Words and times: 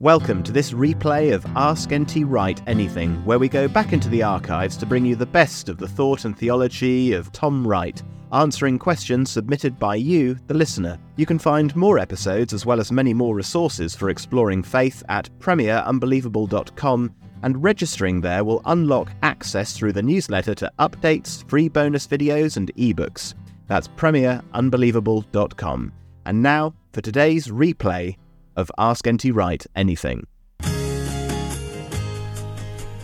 Welcome 0.00 0.42
to 0.42 0.52
this 0.52 0.72
replay 0.72 1.32
of 1.32 1.46
Ask 1.56 1.94
NT 1.94 2.26
Wright 2.26 2.60
Anything, 2.66 3.14
where 3.24 3.38
we 3.38 3.48
go 3.48 3.66
back 3.66 3.94
into 3.94 4.10
the 4.10 4.22
archives 4.22 4.76
to 4.76 4.84
bring 4.84 5.06
you 5.06 5.16
the 5.16 5.24
best 5.24 5.70
of 5.70 5.78
the 5.78 5.88
thought 5.88 6.26
and 6.26 6.36
theology 6.36 7.14
of 7.14 7.32
Tom 7.32 7.66
Wright, 7.66 8.02
answering 8.30 8.78
questions 8.78 9.30
submitted 9.30 9.78
by 9.78 9.94
you, 9.94 10.36
the 10.48 10.54
listener. 10.54 10.98
You 11.16 11.24
can 11.24 11.38
find 11.38 11.74
more 11.74 11.98
episodes 11.98 12.52
as 12.52 12.66
well 12.66 12.78
as 12.78 12.92
many 12.92 13.14
more 13.14 13.34
resources 13.34 13.96
for 13.96 14.10
exploring 14.10 14.62
faith 14.62 15.02
at 15.08 15.30
premierunbelievable.com, 15.38 17.14
and 17.42 17.64
registering 17.64 18.20
there 18.20 18.44
will 18.44 18.60
unlock 18.66 19.10
access 19.22 19.72
through 19.72 19.94
the 19.94 20.02
newsletter 20.02 20.54
to 20.56 20.70
updates, 20.78 21.48
free 21.48 21.70
bonus 21.70 22.06
videos, 22.06 22.58
and 22.58 22.70
ebooks. 22.74 23.32
That's 23.66 23.88
premierunbelievable.com. 23.88 25.92
And 26.26 26.42
now 26.42 26.74
for 26.92 27.00
today's 27.00 27.48
replay 27.48 28.18
of 28.56 28.70
Ask 28.78 29.08
NT 29.08 29.26
Wright 29.32 29.66
Anything. 29.76 30.26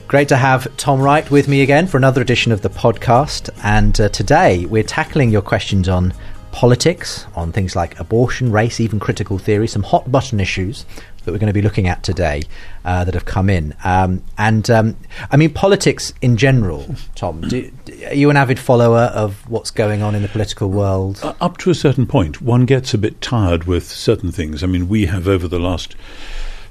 Great 0.08 0.28
to 0.28 0.36
have 0.36 0.76
Tom 0.76 1.00
Wright 1.00 1.30
with 1.30 1.48
me 1.48 1.62
again 1.62 1.86
for 1.86 1.96
another 1.96 2.20
edition 2.20 2.52
of 2.52 2.60
the 2.60 2.68
podcast. 2.68 3.48
And 3.62 3.98
uh, 4.00 4.08
today 4.10 4.66
we're 4.66 4.82
tackling 4.82 5.30
your 5.30 5.40
questions 5.40 5.88
on 5.88 6.12
politics, 6.50 7.26
on 7.34 7.50
things 7.50 7.74
like 7.74 7.98
abortion, 7.98 8.52
race, 8.52 8.78
even 8.78 9.00
critical 9.00 9.38
theory, 9.38 9.66
some 9.66 9.82
hot 9.82 10.12
button 10.12 10.38
issues 10.38 10.84
that 11.24 11.32
we're 11.32 11.38
going 11.38 11.48
to 11.48 11.52
be 11.52 11.62
looking 11.62 11.86
at 11.86 12.02
today 12.02 12.42
uh, 12.84 13.04
that 13.04 13.14
have 13.14 13.24
come 13.24 13.48
in. 13.48 13.74
Um, 13.84 14.22
and 14.38 14.68
um, 14.70 14.96
I 15.30 15.36
mean, 15.36 15.52
politics 15.52 16.12
in 16.20 16.36
general, 16.36 16.94
Tom, 17.14 17.42
do, 17.42 17.70
are 18.06 18.14
you 18.14 18.30
an 18.30 18.36
avid 18.36 18.58
follower 18.58 19.10
of 19.14 19.48
what's 19.48 19.70
going 19.70 20.02
on 20.02 20.14
in 20.14 20.22
the 20.22 20.28
political 20.28 20.70
world? 20.70 21.20
Uh, 21.22 21.34
up 21.40 21.58
to 21.58 21.70
a 21.70 21.74
certain 21.74 22.06
point, 22.06 22.40
one 22.42 22.66
gets 22.66 22.94
a 22.94 22.98
bit 22.98 23.20
tired 23.20 23.64
with 23.64 23.86
certain 23.86 24.32
things. 24.32 24.62
I 24.62 24.66
mean, 24.66 24.88
we 24.88 25.06
have 25.06 25.28
over 25.28 25.48
the 25.48 25.60
last 25.60 25.94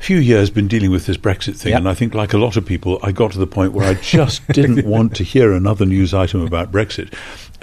few 0.01 0.17
years 0.17 0.49
been 0.49 0.67
dealing 0.67 0.91
with 0.91 1.05
this 1.05 1.17
Brexit 1.17 1.55
thing, 1.55 1.71
Yep. 1.71 1.77
and 1.79 1.89
I 1.89 1.93
think, 1.93 2.13
like 2.13 2.33
a 2.33 2.37
lot 2.37 2.57
of 2.57 2.65
people, 2.65 2.99
I 3.03 3.11
got 3.11 3.31
to 3.33 3.39
the 3.39 3.47
point 3.47 3.73
where 3.73 3.87
I 3.87 3.93
just 4.01 4.45
didn't 4.49 4.85
want 4.85 5.15
to 5.17 5.23
hear 5.23 5.53
another 5.53 5.85
news 5.85 6.13
item 6.13 6.41
about 6.45 6.71
Brexit. 6.71 7.13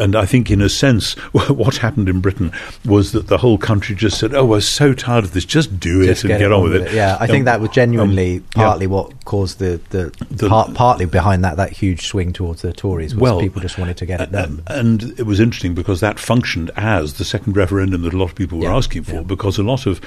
And 0.00 0.14
I 0.14 0.26
think, 0.26 0.48
in 0.48 0.60
a 0.60 0.68
sense, 0.68 1.14
what 1.32 1.78
happened 1.78 2.08
in 2.08 2.20
Britain 2.20 2.52
was 2.84 3.10
that 3.12 3.26
the 3.26 3.38
whole 3.38 3.58
country 3.58 3.96
just 3.96 4.18
said, 4.20 4.32
"Oh, 4.32 4.44
we're 4.44 4.60
so 4.60 4.94
tired 4.94 5.24
of 5.24 5.32
this. 5.32 5.44
Just 5.44 5.80
do 5.80 6.06
Just 6.06 6.24
it 6.24 6.30
and 6.30 6.38
get, 6.38 6.52
on 6.52 6.62
with 6.62 6.76
it." 6.82 6.92
Yeah, 6.94 7.16
I 7.18 7.26
think 7.26 7.40
Um, 7.40 7.44
that 7.46 7.60
was 7.60 7.70
genuinely 7.70 8.36
um, 8.36 8.44
yeah. 8.56 8.62
partly 8.64 8.86
what 8.86 9.24
caused 9.24 9.58
the, 9.58 9.80
the, 9.90 10.12
The- 10.30 10.48
part, 10.48 10.72
partly 10.74 11.06
behind 11.06 11.42
that, 11.44 11.56
that 11.56 11.72
huge 11.72 12.06
swing 12.06 12.32
towards 12.32 12.62
the 12.62 12.72
Tories 12.72 13.12
was 13.16 13.20
Well, 13.22 13.40
people 13.40 13.60
just 13.60 13.76
wanted 13.76 13.96
to 13.96 14.06
get 14.06 14.20
it 14.20 14.30
done. 14.30 14.62
Uh, 14.68 14.74
And 14.74 15.02
it 15.18 15.26
was 15.26 15.40
interesting 15.40 15.74
because 15.74 15.98
that 15.98 16.20
functioned 16.20 16.70
as 16.76 17.14
the 17.14 17.24
second 17.24 17.56
referendum 17.56 18.02
that 18.02 18.14
a 18.14 18.16
lot 18.16 18.26
of 18.30 18.36
people 18.36 18.58
were 18.58 18.66
Yeah, 18.66 18.76
asking 18.76 19.02
for, 19.02 19.14
yeah. 19.14 19.22
because 19.22 19.58
a 19.58 19.64
lot 19.64 19.84
of 19.86 20.00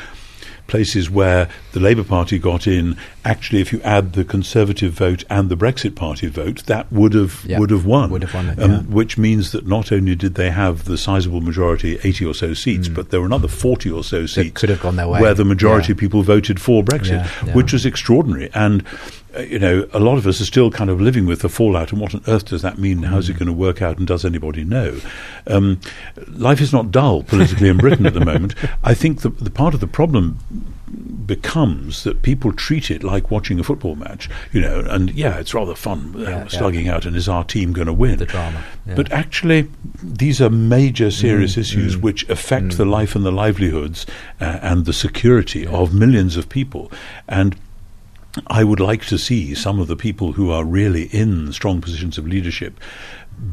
places 0.71 1.09
where 1.09 1.47
the 1.73 1.79
Labour 1.79 2.03
Party 2.03 2.39
got 2.39 2.65
in, 2.65 2.95
actually, 3.25 3.61
if 3.61 3.71
you 3.71 3.79
add 3.83 4.13
the 4.13 4.23
Conservative 4.23 4.93
vote 4.93 5.23
and 5.29 5.49
the 5.49 5.55
Brexit 5.57 5.95
Party 5.95 6.27
vote, 6.27 6.63
that 6.65 6.91
would 6.91 7.13
have 7.13 7.43
Yeah, 7.45 7.59
would 7.59 7.69
have 7.69 7.85
won. 7.85 8.09
would 8.09 8.23
have 8.23 8.33
won 8.33 8.47
it, 8.49 8.59
Um, 8.59 8.71
yeah. 8.71 8.77
Which 8.81 9.17
means 9.17 9.51
that 9.51 9.67
not 9.67 9.91
only 9.91 10.15
did 10.15 10.35
they 10.35 10.49
have 10.49 10.85
the 10.85 10.97
sizable 10.97 11.41
majority, 11.41 11.99
eighty 12.03 12.25
or 12.25 12.33
so 12.33 12.53
seats, 12.53 12.87
but 12.87 13.09
there 13.11 13.19
were 13.19 13.27
another 13.27 13.47
forty 13.49 13.91
or 13.91 14.03
so 14.03 14.25
seats 14.25 14.49
Mm. 14.51 14.53
could 14.55 14.69
have 14.69 14.81
gone 14.81 14.95
their 14.95 15.07
way. 15.07 15.21
where 15.21 15.33
the 15.35 15.45
majority 15.45 15.89
Yeah. 15.89 15.93
of 15.93 15.97
people 15.99 16.23
voted 16.23 16.59
for 16.59 16.83
Brexit, 16.83 17.25
which 17.53 17.73
was 17.73 17.85
extraordinary. 17.85 18.49
And 18.55 18.83
uh, 19.37 19.41
you 19.41 19.59
know, 19.59 19.87
a 19.93 19.99
lot 19.99 20.17
of 20.17 20.27
us 20.27 20.41
are 20.41 20.45
still 20.45 20.69
kind 20.71 20.89
of 20.89 20.99
living 21.01 21.25
with 21.25 21.41
the 21.41 21.49
fallout. 21.49 21.91
And 21.91 22.01
what 22.01 22.13
on 22.13 22.21
earth 22.27 22.45
does 22.45 22.61
that 22.61 22.77
mean? 22.77 23.03
How's 23.03 23.27
Mm. 23.27 23.31
it 23.31 23.39
going 23.39 23.47
to 23.47 23.53
work 23.53 23.81
out? 23.81 23.97
And 23.97 24.07
does 24.07 24.25
anybody 24.25 24.63
know? 24.63 24.99
Um, 25.47 25.79
life 26.27 26.61
is 26.61 26.73
not 26.73 26.91
dull 26.91 27.23
politically 27.23 27.69
in 27.69 27.77
Britain 27.77 28.05
at 28.05 28.13
the 28.13 28.25
moment. 28.25 28.55
I 28.83 28.93
think 28.93 29.21
the, 29.21 29.29
the 29.29 29.49
part 29.51 29.73
of 29.73 29.79
the 29.79 29.87
problem 29.87 30.37
becomes 31.25 32.03
that 32.03 32.21
people 32.21 32.51
treat 32.51 32.91
it 32.91 33.03
like 33.03 33.31
watching 33.31 33.59
a 33.59 33.63
football 33.63 33.95
match, 33.95 34.29
you 34.51 34.59
know, 34.59 34.81
and 34.89 35.11
yeah, 35.11 35.37
it's 35.37 35.53
rather 35.53 35.75
fun 35.75 36.13
uh, 36.15 36.19
Yeah, 36.19 36.29
yeah. 36.29 36.47
slugging 36.47 36.87
out, 36.89 37.05
and 37.05 37.15
is 37.15 37.29
our 37.29 37.43
team 37.43 37.71
going 37.73 37.87
to 37.87 37.93
win? 37.93 38.17
The 38.17 38.25
drama, 38.25 38.61
yeah. 38.85 38.95
But 38.95 39.11
actually, 39.11 39.69
these 40.03 40.41
are 40.41 40.49
major, 40.49 41.11
serious 41.11 41.55
Mm, 41.55 41.59
issues 41.59 41.97
which 41.97 42.27
affect 42.29 42.77
the 42.77 42.85
life 42.85 43.15
and 43.15 43.25
the 43.25 43.31
livelihoods 43.31 44.05
uh, 44.39 44.59
and 44.61 44.85
the 44.85 44.93
security 44.93 45.65
of 45.65 45.93
millions 45.93 46.35
of 46.37 46.49
people. 46.49 46.91
And 47.27 47.55
I 48.47 48.63
would 48.63 48.79
like 48.79 49.05
to 49.07 49.17
see 49.17 49.53
some 49.55 49.79
of 49.79 49.87
the 49.87 49.95
people 49.95 50.33
who 50.33 50.51
are 50.51 50.63
really 50.63 51.03
in 51.07 51.51
strong 51.51 51.81
positions 51.81 52.17
of 52.17 52.25
leadership 52.27 52.79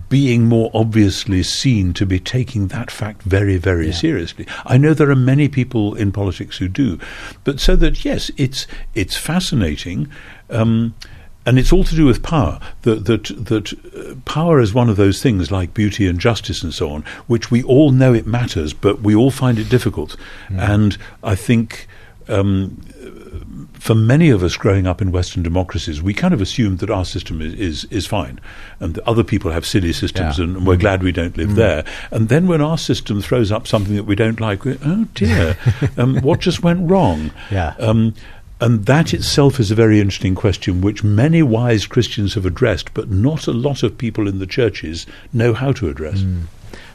being 0.09 0.45
more 0.45 0.71
obviously 0.75 1.43
seen 1.43 1.95
to 1.95 2.05
be 2.05 2.21
taking 2.21 2.67
that 2.69 2.91
fact 2.91 3.23
very, 3.23 3.57
very 3.57 3.87
Yeah. 3.87 3.93
seriously. 3.95 4.47
I 4.67 4.77
know 4.77 4.93
there 4.93 5.11
are 5.11 5.17
many 5.17 5.49
people 5.49 5.95
in 5.95 6.13
politics 6.13 6.59
who 6.59 6.69
do, 6.69 6.99
but 7.45 7.59
so 7.59 7.75
that 7.77 8.05
yes, 8.05 8.31
it's 8.37 8.67
it's 8.95 9.17
fascinating. 9.17 10.09
Um, 10.51 10.95
and 11.47 11.59
it's 11.59 11.73
all 11.73 11.85
to 11.85 11.95
do 11.97 12.05
with 12.05 12.23
power. 12.23 12.61
That 12.83 13.07
that 13.07 13.25
that 13.47 13.73
uh, 13.73 14.15
power 14.27 14.61
is 14.61 14.75
one 14.75 14.91
of 14.91 14.97
those 14.97 15.23
things 15.23 15.51
like 15.51 15.73
beauty 15.73 16.07
and 16.07 16.21
justice 16.21 16.63
and 16.63 16.75
so 16.75 16.91
on, 16.91 17.03
which 17.27 17.51
we 17.51 17.63
all 17.63 17.91
know 17.91 18.13
it 18.13 18.27
matters, 18.27 18.75
but 18.75 19.01
we 19.01 19.15
all 19.15 19.31
find 19.31 19.59
it 19.59 19.71
difficult. 19.71 20.17
And 20.51 20.99
I 21.23 21.35
think 21.35 21.87
um, 22.29 22.77
for 23.79 23.95
many 23.95 24.29
of 24.31 24.43
us 24.43 24.57
growing 24.57 24.87
up 24.87 25.01
in 25.01 25.13
Western 25.13 25.43
democracies, 25.43 26.03
we 26.03 26.13
kind 26.15 26.35
of 26.35 26.41
assumed 26.41 26.79
that 26.81 26.91
our 26.91 27.05
system 27.05 27.41
is, 27.41 27.55
is, 27.55 27.85
is 27.91 28.07
fine 28.07 28.41
and 28.81 28.95
that 28.95 29.07
other 29.09 29.25
people 29.25 29.51
have 29.51 29.65
silly 29.65 29.93
systems 29.93 30.39
Yeah. 30.39 30.45
and 30.45 30.67
we're 30.67 30.77
glad 30.77 31.03
we 31.03 31.13
don't 31.13 31.37
live 31.37 31.55
there. 31.55 31.85
And 32.11 32.29
then 32.29 32.47
when 32.47 32.61
our 32.61 32.79
system 32.79 33.23
throws 33.23 33.53
up 33.53 33.67
something 33.67 33.95
that 33.97 34.05
we 34.05 34.15
don't 34.17 34.41
like, 34.41 34.65
we 34.65 34.79
oh 34.85 35.07
dear, 35.15 35.57
um, 35.97 36.19
what 36.23 36.41
just 36.41 36.63
went 36.63 36.91
wrong? 36.91 37.31
Yeah. 37.51 37.75
Um, 37.79 38.15
and 38.61 38.87
that 38.87 39.15
itself 39.15 39.61
is 39.61 39.71
a 39.71 39.77
very 39.77 40.01
interesting 40.01 40.35
question 40.35 40.81
which 40.81 41.05
many 41.05 41.43
wise 41.43 41.87
Christians 41.87 42.35
have 42.35 42.45
addressed, 42.45 42.93
but 42.93 43.09
not 43.09 43.47
a 43.47 43.53
lot 43.53 43.85
of 43.85 43.97
people 43.97 44.27
in 44.27 44.41
the 44.41 44.47
churches 44.47 45.07
know 45.33 45.55
how 45.55 45.71
to 45.73 45.89
address. 45.89 46.25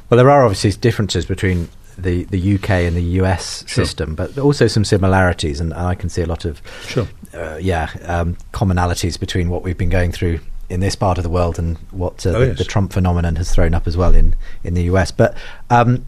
Well, 0.10 0.18
there 0.18 0.30
are 0.30 0.44
obviously 0.44 0.72
differences 0.72 1.26
between 1.26 1.70
the, 1.98 2.24
the 2.26 2.56
UK 2.56 2.70
and 2.72 2.96
the 2.96 3.04
US 3.22 3.64
Sure. 3.68 3.86
system, 3.86 4.16
but 4.16 4.38
also 4.38 4.68
some 4.68 4.84
similarities, 4.86 5.60
and 5.60 5.74
I 5.74 5.96
can 5.96 6.10
see 6.10 6.22
a 6.22 6.26
lot 6.28 6.46
of 6.46 6.62
Sure. 6.88 7.08
uh, 7.34 7.58
yeah 7.62 7.90
um, 8.06 8.38
commonalities 8.54 9.20
between 9.20 9.50
what 9.50 9.64
we've 9.64 9.78
been 9.78 9.90
going 9.90 10.12
through 10.12 10.40
in 10.70 10.80
this 10.80 10.96
part 10.96 11.18
of 11.18 11.24
the 11.24 11.30
world 11.30 11.60
and 11.60 11.78
what 11.92 12.26
uh, 12.26 12.30
Oh, 12.30 12.40
the, 12.40 12.48
yes. 12.48 12.58
the 12.58 12.64
Trump 12.64 12.94
phenomenon 12.94 13.36
has 13.36 13.52
thrown 13.54 13.74
up 13.74 13.86
as 13.88 13.96
well 13.98 14.14
in 14.16 14.36
in 14.64 14.74
the 14.74 14.84
US. 14.84 15.12
But 15.12 15.36
um, 15.70 16.06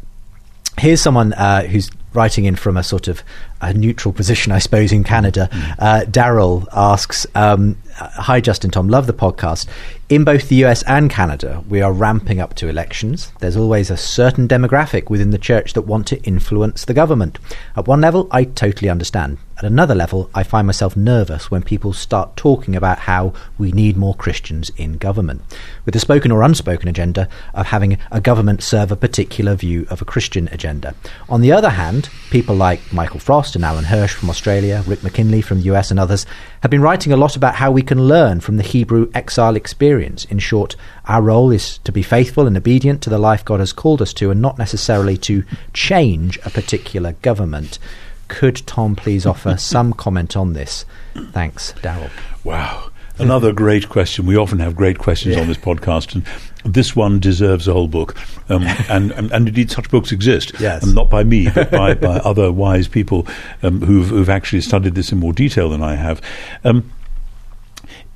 here's 0.78 1.02
someone 1.02 1.34
uh, 1.34 1.64
who's 1.64 1.90
writing 2.14 2.46
in 2.46 2.56
from 2.56 2.78
a 2.78 2.84
sort 2.84 3.08
of 3.08 3.22
a 3.70 3.74
neutral 3.74 4.14
position, 4.14 4.52
I 4.52 4.60
suppose, 4.60 4.92
in 4.92 5.04
Canada. 5.04 5.50
Uh, 5.80 6.02
Daryl 6.08 6.68
asks, 6.74 7.28
um, 7.36 7.78
"Hi, 7.98 8.40
Justin, 8.42 8.72
Tom, 8.72 8.88
love 8.90 9.08
the 9.08 9.14
podcast. 9.14 9.66
In 10.08 10.24
both 10.24 10.50
the 10.50 10.64
US 10.64 10.84
and 10.84 11.10
Canada, 11.10 11.64
we 11.68 11.82
are 11.82 11.92
ramping 11.92 12.40
up 12.40 12.54
to 12.56 12.68
elections. 12.68 13.32
There's 13.40 13.58
always 13.58 13.90
a 13.90 13.98
certain 13.98 14.48
demographic 14.48 15.10
within 15.10 15.32
the 15.32 15.40
church 15.40 15.74
that 15.74 15.88
want 15.88 16.06
to 16.08 16.22
influence 16.22 16.86
the 16.86 16.94
government. 16.94 17.40
At 17.76 17.88
one 17.88 18.02
level, 18.02 18.28
I 18.30 18.44
totally 18.44 18.90
understand. 18.90 19.40
At 19.58 19.64
another 19.64 19.96
level, 19.96 20.30
I 20.36 20.44
find 20.44 20.68
myself 20.68 20.96
nervous 20.96 21.50
when 21.50 21.64
people 21.64 21.94
start 21.94 22.36
talking 22.36 22.76
about 22.76 23.00
how 23.00 23.34
we 23.58 23.72
need 23.72 23.98
more 23.98 24.14
Christians 24.14 24.70
in 24.78 24.98
government. 24.98 25.42
with 25.86 25.94
the 25.94 26.00
spoken 26.00 26.32
or 26.32 26.42
unspoken 26.44 26.90
agenda 26.90 27.30
of 27.54 27.68
having 27.68 27.98
a 28.12 28.20
government 28.20 28.64
serve 28.64 28.92
a 28.92 28.96
particular 28.96 29.56
view 29.56 29.86
of 29.90 30.02
a 30.02 30.06
Christian 30.06 30.50
agenda. 30.52 30.96
On 31.30 31.42
the 31.42 31.52
other 31.52 31.70
hand, 31.70 32.10
people 32.32 32.56
like 32.56 32.82
Michael 32.92 33.20
Frost 33.20 33.55
and 33.56 33.66
Alan 33.66 33.86
Hirsch 33.86 34.14
from 34.14 34.30
Australia, 34.30 34.84
Rick 34.86 35.04
McKinley 35.04 35.42
from 35.42 35.60
the 35.60 35.74
US, 35.74 35.92
and 35.92 36.00
others 36.00 36.26
have 36.62 36.72
been 36.72 36.82
writing 36.82 37.12
a 37.12 37.18
lot 37.18 37.36
about 37.36 37.56
how 37.56 37.72
we 37.72 37.82
can 37.82 38.08
learn 38.08 38.40
from 38.40 38.58
the 38.58 38.64
Hebrew 38.64 39.10
exile 39.14 39.56
experience. 39.56 40.26
In 40.26 40.40
short, 40.40 40.76
our 41.06 41.22
role 41.22 41.52
is 41.52 41.78
to 41.80 41.92
be 41.92 42.04
faithful 42.04 42.48
and 42.48 42.58
obedient 42.58 43.02
to 43.04 43.10
the 43.10 43.18
life 43.18 43.46
God 43.46 43.60
has 43.60 43.74
called 43.74 44.02
us 44.02 44.14
to 44.16 44.32
and 44.32 44.42
not 44.42 44.58
necessarily 44.58 45.18
to 45.18 45.44
change 45.74 46.38
a 46.46 46.50
particular 46.50 47.14
government. 47.22 47.80
Could 48.28 48.66
Tom 48.66 48.96
please 48.96 49.26
offer 49.26 49.58
some 49.58 49.94
comment 49.94 50.36
on 50.36 50.54
this? 50.54 50.86
Thanks, 51.32 51.74
Daryl. 51.82 52.10
Wow. 52.44 52.92
Another 53.18 53.54
great 53.54 53.88
question. 53.90 54.26
We 54.26 54.36
often 54.36 54.60
have 54.60 54.76
great 54.76 54.98
questions 55.00 55.36
Yeah. 55.36 55.42
on 55.42 55.48
this 55.48 55.58
podcast, 55.58 56.16
and 56.16 56.26
this 56.66 56.96
one 56.96 57.20
deserves 57.20 57.68
a 57.68 57.74
whole 57.74 57.88
book. 57.88 58.16
Um, 58.50 58.64
and, 58.90 59.12
and, 59.12 59.32
and 59.32 59.48
indeed, 59.48 59.72
such 59.72 59.90
books 59.90 60.12
exist. 60.12 60.52
Yes. 60.60 60.84
Um, 60.84 60.94
not 60.94 61.10
by 61.10 61.24
me, 61.24 61.50
but 61.50 61.72
by, 61.72 61.94
by 62.10 62.18
other 62.18 62.52
wise 62.52 62.88
people 62.88 63.26
um, 63.64 63.82
who've, 63.82 64.10
who've 64.10 64.30
actually 64.30 64.62
studied 64.62 64.96
this 64.96 65.12
in 65.12 65.20
more 65.20 65.34
detail 65.34 65.70
than 65.70 65.82
I 65.82 65.96
have. 65.96 66.22
Um, 66.64 66.92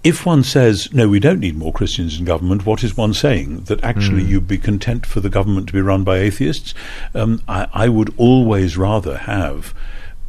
if 0.03 0.25
one 0.25 0.43
says, 0.43 0.93
no, 0.93 1.09
we 1.09 1.19
don't 1.19 1.41
need 1.41 1.57
more 1.57 1.73
Christians 1.73 2.17
in 2.17 2.25
government, 2.25 2.65
what 2.65 2.83
is 2.83 2.95
one 2.95 3.13
saying? 3.13 3.63
That 3.65 3.83
actually 3.83 4.23
you'd 4.23 4.47
be 4.47 4.57
content 4.57 5.05
for 5.05 5.19
the 5.19 5.29
government 5.29 5.67
to 5.67 5.73
be 5.73 5.81
run 5.81 6.05
by 6.05 6.19
atheists? 6.19 6.73
Um, 7.13 7.41
I, 7.49 7.67
I 7.73 7.89
would 7.89 8.13
always 8.15 8.77
rather 8.77 9.17
have 9.17 9.73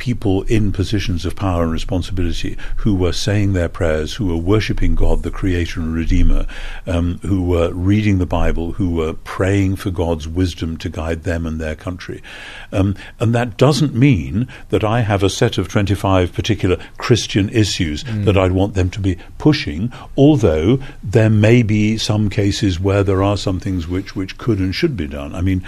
people 0.01 0.43
in 0.45 0.73
positions 0.73 1.27
of 1.27 1.37
power 1.37 1.63
and 1.63 1.71
responsibility 1.71 2.57
who 2.77 2.95
were 2.95 3.13
saying 3.13 3.53
their 3.53 3.69
prayers, 3.69 4.15
who 4.15 4.27
were 4.27 4.37
worshipping 4.37 4.95
God, 4.95 5.23
the 5.23 5.31
Creator 5.31 5.79
and 5.79 5.95
Redeemer, 5.95 6.47
um, 6.87 7.19
who 7.19 7.43
were 7.43 7.71
reading 7.73 8.17
the 8.19 8.27
Bible, 8.27 8.73
who 8.73 8.91
were 8.91 9.13
praying 9.13 9.77
for 9.77 9.91
God's 9.91 10.27
wisdom 10.27 10.79
to 10.79 10.89
guide 10.89 11.25
them 11.25 11.45
and 11.47 11.61
their 11.61 11.77
country. 11.77 12.23
Um, 12.73 12.97
and 13.21 13.35
that 13.35 13.59
doesn't 13.59 13.95
mean 13.95 14.49
that 14.71 14.83
I 14.83 15.03
have 15.03 15.23
a 15.23 15.29
set 15.29 15.59
of 15.59 15.69
25 15.69 16.33
particular 16.33 16.79
Christian 16.97 17.51
issues 17.51 18.03
that 18.05 18.39
I'd 18.39 18.53
want 18.53 18.73
them 18.75 18.89
to 18.91 19.01
be 19.01 19.19
pushing, 19.37 19.93
although 20.17 20.79
there 21.03 21.31
may 21.31 21.63
be 21.63 21.99
some 21.99 22.31
cases 22.31 22.81
where 22.81 23.05
there 23.05 23.23
are 23.23 23.37
some 23.37 23.61
things 23.61 23.87
which, 23.87 24.17
which 24.17 24.39
could 24.39 24.59
and 24.59 24.75
should 24.75 24.97
be 24.97 25.07
done. 25.07 25.35
I 25.35 25.43
mean, 25.43 25.63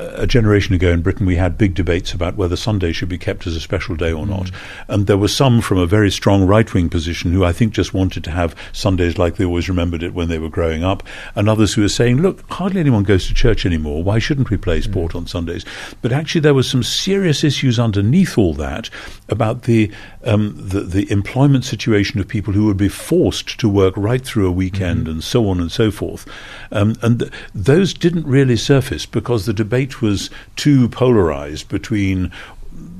a 0.00 0.26
generation 0.26 0.74
ago 0.74 0.90
in 0.90 1.02
Britain, 1.02 1.26
we 1.26 1.36
had 1.36 1.58
big 1.58 1.74
debates 1.74 2.12
about 2.12 2.36
whether 2.36 2.56
Sunday 2.56 2.92
should 2.92 3.08
be 3.08 3.18
kept 3.18 3.46
as 3.46 3.56
a 3.56 3.60
special 3.60 3.96
day 3.96 4.12
or 4.12 4.26
not. 4.26 4.50
And 4.88 5.06
there 5.06 5.18
were 5.18 5.28
some 5.28 5.60
from 5.60 5.78
a 5.78 5.86
very 5.86 6.10
strong 6.10 6.46
right 6.46 6.72
wing 6.72 6.88
position 6.88 7.32
who 7.32 7.44
I 7.44 7.52
think 7.52 7.72
just 7.72 7.94
wanted 7.94 8.24
to 8.24 8.30
have 8.30 8.56
Sundays 8.72 9.18
like 9.18 9.36
they 9.36 9.44
always 9.44 9.68
remembered 9.68 10.02
it 10.02 10.14
when 10.14 10.28
they 10.28 10.38
were 10.38 10.48
growing 10.48 10.82
up, 10.82 11.02
and 11.34 11.48
others 11.48 11.74
who 11.74 11.82
were 11.82 11.88
saying, 11.88 12.22
look, 12.22 12.48
hardly 12.50 12.80
anyone 12.80 13.02
goes 13.02 13.26
to 13.26 13.34
church 13.34 13.66
anymore. 13.66 14.02
Why 14.02 14.18
shouldn't 14.18 14.50
we 14.50 14.56
play 14.56 14.80
sport 14.80 15.14
on 15.14 15.26
Sundays? 15.26 15.64
But 16.02 16.12
actually, 16.12 16.40
there 16.40 16.54
were 16.54 16.62
some 16.62 16.82
serious 16.82 17.44
issues 17.44 17.78
underneath 17.78 18.38
all 18.38 18.54
that 18.54 18.90
about 19.28 19.62
the, 19.62 19.90
um, 20.24 20.54
the, 20.56 20.80
the 20.80 21.10
employment 21.10 21.64
situation 21.64 22.20
of 22.20 22.28
people 22.28 22.54
who 22.54 22.66
would 22.66 22.76
be 22.76 22.88
forced 22.88 23.58
to 23.60 23.68
work 23.68 23.94
right 23.96 24.24
through 24.24 24.46
a 24.46 24.52
weekend 24.52 25.08
and 25.08 25.22
so 25.22 25.48
on 25.48 25.60
and 25.60 25.70
so 25.70 25.90
forth. 25.90 26.26
Um, 26.72 26.96
and 27.02 27.20
th- 27.20 27.32
those 27.54 27.92
didn't 27.94 28.26
really 28.26 28.56
surface 28.56 29.06
because 29.06 29.46
the 29.46 29.52
debate 29.52 29.89
was 30.00 30.30
too 30.56 30.88
polarized 30.88 31.68
between 31.68 32.30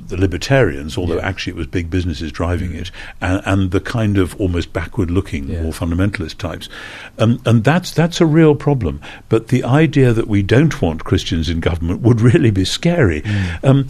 the 0.09 0.17
libertarians, 0.17 0.99
although 0.99 1.21
actually 1.21 1.53
it 1.53 1.57
was 1.57 1.69
big 1.69 1.89
businesses 1.89 2.33
driving 2.33 2.75
it, 2.75 2.91
and, 3.21 3.41
and 3.47 3.71
the 3.71 3.81
kind 3.81 4.19
of 4.19 4.39
almost 4.41 4.73
backward-looking, 4.73 5.49
Yeah. 5.49 5.63
more 5.63 5.73
fundamentalist 5.73 6.37
types, 6.39 6.69
um, 7.19 7.41
and 7.47 7.63
that's 7.63 7.93
that's 7.93 8.21
a 8.21 8.27
real 8.27 8.57
problem. 8.57 9.01
But 9.29 9.49
the 9.49 9.63
idea 9.63 10.13
that 10.13 10.27
we 10.27 10.43
don't 10.43 10.83
want 10.83 11.05
Christians 11.05 11.49
in 11.49 11.61
government 11.61 12.01
would 12.03 12.21
really 12.33 12.51
be 12.51 12.65
scary. 12.65 13.23
Um, 13.63 13.87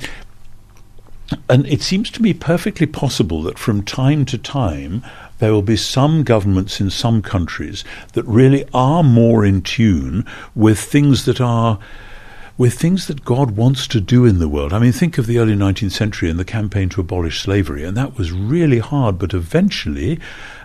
and 1.49 1.65
it 1.67 1.81
seems 1.81 2.11
to 2.11 2.23
me 2.23 2.35
perfectly 2.35 2.87
possible 2.87 3.43
that 3.45 3.59
from 3.59 3.83
time 3.83 4.25
to 4.27 4.37
time 4.37 5.03
there 5.39 5.53
will 5.53 5.63
be 5.63 5.77
some 5.77 6.23
governments 6.25 6.81
in 6.81 6.91
some 6.91 7.23
countries 7.23 7.85
that 8.13 8.25
really 8.27 8.65
are 8.75 9.03
more 9.05 9.45
in 9.45 9.63
tune 9.63 10.27
with 10.55 10.79
things 10.81 11.25
that 11.25 11.41
are 11.41 11.79
with 12.61 12.75
things 12.75 13.07
that 13.07 13.25
God 13.25 13.53
wants 13.53 13.87
to 13.87 14.03
do 14.03 14.27
in 14.27 14.39
the 14.39 14.47
world. 14.47 14.75
I 14.75 14.79
mean, 14.81 14.93
think 14.93 15.17
of 15.17 15.27
the 15.27 15.39
early 15.39 15.55
19th 15.55 15.93
century 15.93 16.29
and 16.29 16.39
the 16.39 16.45
campaign 16.45 16.91
to 16.91 17.01
abolish 17.01 17.41
slavery, 17.41 17.85
and 17.85 17.97
that 17.97 18.19
was 18.19 18.33
really 18.33 18.81
hard, 18.81 19.19
but 19.19 19.33
eventually 19.33 20.21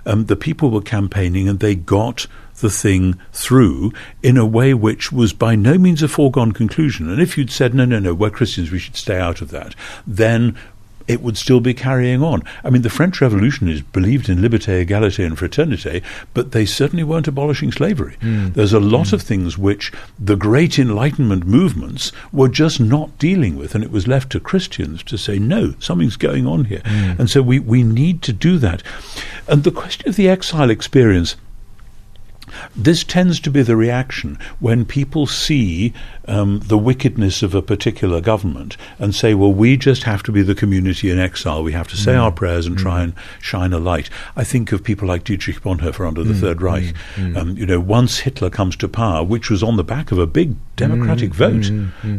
um, 0.05 0.25
the 0.25 0.35
people 0.35 0.71
were 0.71 0.81
campaigning 0.81 1.47
and 1.47 1.61
they 1.61 1.73
got 1.73 2.27
the 2.55 2.69
thing 2.69 3.17
through 3.31 3.93
in 4.21 4.35
a 4.35 4.45
way 4.45 4.73
which 4.73 5.13
was 5.13 5.31
by 5.31 5.55
no 5.55 5.77
means 5.77 6.03
a 6.03 6.09
foregone 6.09 6.51
conclusion. 6.51 7.09
And 7.09 7.21
if 7.21 7.37
you'd 7.37 7.49
said, 7.49 7.73
no, 7.73 7.85
no, 7.85 7.99
no, 7.99 8.13
we're 8.13 8.29
Christians, 8.29 8.71
we 8.71 8.79
should 8.79 8.97
stay 8.97 9.17
out 9.17 9.39
of 9.39 9.49
that, 9.51 9.73
then 10.05 10.57
it 11.07 11.21
would 11.21 11.37
still 11.37 11.59
be 11.59 11.73
carrying 11.73 12.23
on. 12.23 12.41
I 12.63 12.69
mean, 12.69 12.81
the 12.81 12.89
French 12.89 13.21
revolutionists 13.21 13.85
believed 13.91 14.29
in 14.29 14.39
liberté, 14.39 14.85
égalité, 14.85 15.25
and 15.25 15.37
fraternité, 15.37 16.01
but 16.33 16.51
they 16.51 16.65
certainly 16.65 17.03
weren't 17.03 17.27
abolishing 17.27 17.71
slavery. 17.71 18.15
Hmm. 18.21 18.49
There's 18.49 18.73
a 18.73 18.79
lot 18.79 19.09
hmm. 19.09 19.15
of 19.15 19.21
things 19.21 19.57
which 19.57 19.91
the 20.19 20.35
great 20.35 20.79
Enlightenment 20.79 21.45
movements 21.45 22.11
were 22.31 22.49
just 22.49 22.79
not 22.79 23.17
dealing 23.19 23.57
with, 23.57 23.75
and 23.75 23.83
it 23.83 23.91
was 23.91 24.07
left 24.07 24.31
to 24.31 24.39
Christians 24.39 25.03
to 25.03 25.17
say, 25.17 25.37
no, 25.39 25.75
something's 25.79 26.17
going 26.17 26.47
on 26.47 26.65
here. 26.65 26.81
Hmm. 26.85 27.19
And 27.19 27.29
so 27.29 27.41
we, 27.41 27.59
we 27.59 27.83
need 27.83 28.21
to 28.23 28.33
do 28.33 28.57
that. 28.59 28.81
And 29.47 29.63
the 29.63 29.71
question 29.71 30.09
of 30.09 30.15
the 30.15 30.29
exile 30.29 30.69
experience. 30.69 31.35
This 32.75 33.03
tends 33.03 33.39
to 33.41 33.51
be 33.51 33.61
the 33.61 33.75
reaction 33.75 34.37
when 34.59 34.85
people 34.85 35.27
see 35.27 35.93
um, 36.27 36.59
the 36.59 36.77
wickedness 36.77 37.43
of 37.43 37.53
a 37.53 37.61
particular 37.61 38.21
government 38.21 38.77
and 38.99 39.13
say, 39.13 39.33
well, 39.33 39.53
we 39.53 39.77
just 39.77 40.03
have 40.03 40.23
to 40.23 40.31
be 40.31 40.41
the 40.41 40.55
community 40.55 41.09
in 41.09 41.19
exile. 41.19 41.63
We 41.63 41.73
have 41.73 41.87
to 41.89 41.97
say 41.97 42.15
our 42.15 42.31
prayers 42.31 42.65
and 42.65 42.77
try 42.77 43.01
and 43.03 43.13
shine 43.41 43.73
a 43.73 43.79
light. 43.79 44.09
I 44.35 44.43
think 44.43 44.71
of 44.71 44.83
people 44.83 45.07
like 45.07 45.23
Dietrich 45.23 45.61
Bonhoeffer 45.61 46.07
under 46.07 46.23
the 46.23 46.33
Third 46.33 46.61
Reich. 46.61 46.93
Um, 47.37 47.57
you 47.57 47.65
know, 47.65 47.79
once 47.79 48.19
Hitler 48.19 48.49
comes 48.49 48.75
to 48.77 48.87
power, 48.87 49.23
which 49.23 49.49
was 49.49 49.61
on 49.63 49.77
the 49.77 49.83
back 49.83 50.11
of 50.11 50.17
a 50.17 50.27
big 50.27 50.55
democratic 50.75 51.33
vote, 51.33 51.65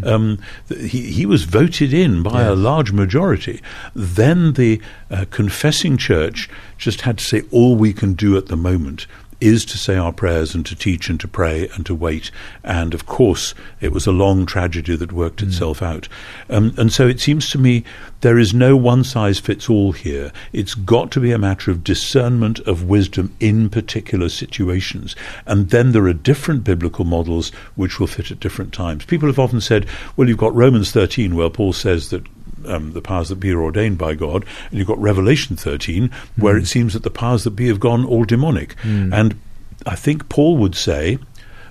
um, 0.05 0.39
th- 0.69 0.91
he, 0.91 1.11
he 1.11 1.27
was 1.27 1.45
voted 1.45 1.93
in 1.93 2.23
by 2.23 2.43
a 2.43 2.55
large 2.55 2.93
majority. 2.93 3.61
Then 3.95 4.55
the 4.55 4.81
uh, 5.11 5.25
confessing 5.31 5.97
church 5.97 6.49
just 6.79 7.03
had 7.03 7.19
to 7.19 7.25
say, 7.25 7.43
all 7.51 7.77
we 7.77 7.93
can 7.93 8.15
do 8.15 8.37
at 8.37 8.47
the 8.47 8.57
moment 8.57 9.07
is 9.41 9.65
to 9.67 9.79
say 9.79 9.97
our 9.97 10.13
prayers 10.13 10.55
and 10.55 10.65
to 10.67 10.75
teach 10.75 11.09
and 11.09 11.21
to 11.21 11.29
pray 11.29 11.69
and 11.75 11.85
to 11.87 11.95
wait. 11.95 12.31
And 12.65 12.95
of 12.95 13.07
course, 13.07 13.55
it 13.81 13.93
was 13.93 14.07
a 14.07 14.13
long 14.13 14.47
tragedy 14.47 14.97
that 14.97 15.13
worked 15.13 15.43
itself 15.43 15.83
out. 15.83 16.09
Um, 16.49 16.75
and 16.77 16.93
so 16.93 17.07
it 17.07 17.21
seems 17.21 17.51
to 17.51 17.59
me 17.59 17.85
there 18.23 18.39
is 18.39 18.55
no 18.55 18.77
one 18.77 19.05
size 19.05 19.39
fits 19.39 19.69
all 19.69 19.93
here. 19.93 20.33
It's 20.53 20.75
got 20.75 21.11
to 21.13 21.21
be 21.21 21.33
a 21.33 21.39
matter 21.39 21.71
of 21.71 21.85
discernment 21.85 22.61
of 22.61 22.85
wisdom 22.85 23.35
in 23.41 23.69
particular 23.69 24.29
situations. 24.29 25.15
And 25.47 25.71
then 25.71 25.93
there 25.93 26.07
are 26.07 26.13
different 26.13 26.65
biblical 26.65 27.05
models 27.05 27.51
which 27.75 28.01
will 28.01 28.07
fit 28.07 28.31
at 28.31 28.41
different 28.41 28.73
times. 28.73 29.05
People 29.05 29.29
have 29.29 29.39
often 29.39 29.61
said, 29.61 29.87
well, 30.17 30.29
you've 30.29 30.39
got 30.39 30.55
Romans 30.55 30.91
13 30.93 31.37
where 31.37 31.51
Paul 31.51 31.73
says 31.73 32.11
that 32.11 32.25
um, 32.67 32.93
the 32.93 33.03
powers 33.03 33.29
that 33.29 33.37
be 33.37 33.51
are 33.53 33.63
ordained 33.63 33.99
by 33.99 34.15
God, 34.15 34.45
and 34.71 34.79
you've 34.79 34.89
got 34.89 34.99
Revelation 34.99 35.57
13, 35.57 36.11
where 36.37 36.57
it 36.57 36.67
seems 36.67 36.93
that 36.93 37.03
the 37.03 37.11
powers 37.11 37.45
that 37.45 37.51
be 37.51 37.69
have 37.69 37.81
gone 37.81 38.05
all 38.05 38.25
demonic. 38.25 38.75
And 39.13 39.41
I 39.85 39.95
think 39.95 40.29
Paul 40.29 40.57
would 40.59 40.75
say 40.75 41.19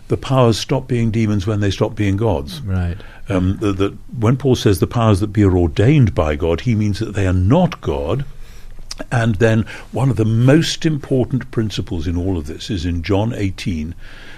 the 0.07 0.17
powers 0.17 0.57
stop 0.57 0.87
being 0.87 1.11
demons 1.11 1.47
when 1.47 1.59
they 1.59 1.71
stop 1.71 1.95
being 1.95 2.17
gods. 2.17 2.61
Right. 2.61 2.97
Um, 3.27 3.57
that, 3.57 3.77
that 3.77 3.97
when 4.17 4.37
Paul 4.37 4.55
says 4.55 4.79
the 4.79 4.87
powers 4.87 5.19
that 5.19 5.27
be 5.27 5.43
are 5.43 5.57
ordained 5.57 6.13
by 6.13 6.35
God, 6.35 6.61
he 6.61 6.75
means 6.75 6.99
that 6.99 7.13
they 7.13 7.25
are 7.25 7.33
not 7.33 7.81
God. 7.81 8.25
And 9.11 9.35
then 9.35 9.65
one 9.91 10.09
of 10.09 10.15
the 10.15 10.25
most 10.25 10.85
important 10.85 11.49
principles 11.51 12.07
in 12.07 12.15
all 12.15 12.37
of 12.37 12.45
this 12.45 12.69
is 12.69 12.85
in 12.85 13.03
John 13.03 13.33
18 13.33 13.95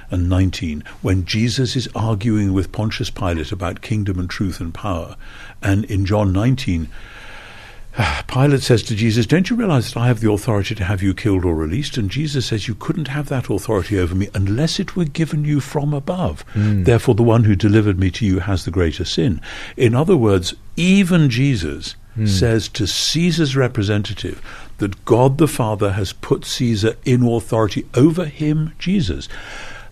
and 0.10 0.30
19, 0.30 0.84
when 1.02 1.26
Jesus 1.26 1.76
is 1.76 1.90
arguing 1.96 2.54
with 2.54 2.72
Pontius 2.72 3.10
Pilate 3.10 3.52
about 3.52 3.82
kingdom 3.82 4.20
and 4.20 4.30
truth 4.30 4.60
and 4.60 4.74
power. 4.74 5.16
And 5.62 5.86
in 5.86 6.06
John 6.06 6.32
19, 6.32 6.90
Pilate 8.28 8.62
says 8.62 8.84
to 8.84 8.96
Jesus, 8.96 9.26
Don't 9.26 9.50
you 9.50 9.56
realize 9.56 9.92
that 9.92 10.00
I 10.00 10.08
have 10.08 10.20
the 10.20 10.32
authority 10.32 10.76
to 10.76 10.84
have 10.84 11.02
you 11.02 11.14
killed 11.14 11.46
or 11.46 11.56
released? 11.56 11.98
And 11.98 12.10
Jesus 12.10 12.46
says, 12.48 12.68
You 12.68 12.76
couldn't 12.76 13.08
have 13.08 13.30
that 13.30 13.50
authority 13.50 14.00
over 14.00 14.14
me 14.14 14.30
unless 14.34 14.80
it 14.80 14.96
were 14.96 15.06
given 15.06 15.46
you 15.46 15.60
from 15.60 15.94
above. 15.94 16.42
Hmm. 16.54 16.84
Therefore, 16.84 17.16
the 17.16 17.24
one 17.24 17.46
who 17.46 17.56
delivered 17.56 18.00
me 18.00 18.12
to 18.12 18.26
you 18.26 18.40
has 18.40 18.66
the 18.66 18.72
greater 18.72 19.06
sin. 19.06 19.42
In 19.76 19.96
other 19.96 20.18
words, 20.18 20.54
even 20.76 21.30
Jesus 21.30 21.96
hmm. 22.14 22.28
says 22.28 22.68
to 22.70 22.86
Caesar's 22.86 23.56
representative 23.56 24.42
that 24.78 25.04
God 25.06 25.38
the 25.38 25.48
Father 25.48 25.94
has 25.94 26.14
put 26.14 26.46
Caesar 26.46 26.96
in 27.04 27.24
authority 27.24 27.88
over 27.96 28.26
him, 28.26 28.74
Jesus. 28.78 29.28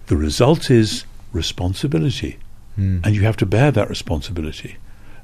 The 0.07 0.17
result 0.17 0.69
is 0.71 1.05
responsibility. 1.33 2.37
And 2.77 3.15
you 3.15 3.21
have 3.21 3.37
to 3.37 3.45
bear 3.45 3.71
that 3.71 3.87
responsibility. 3.89 4.75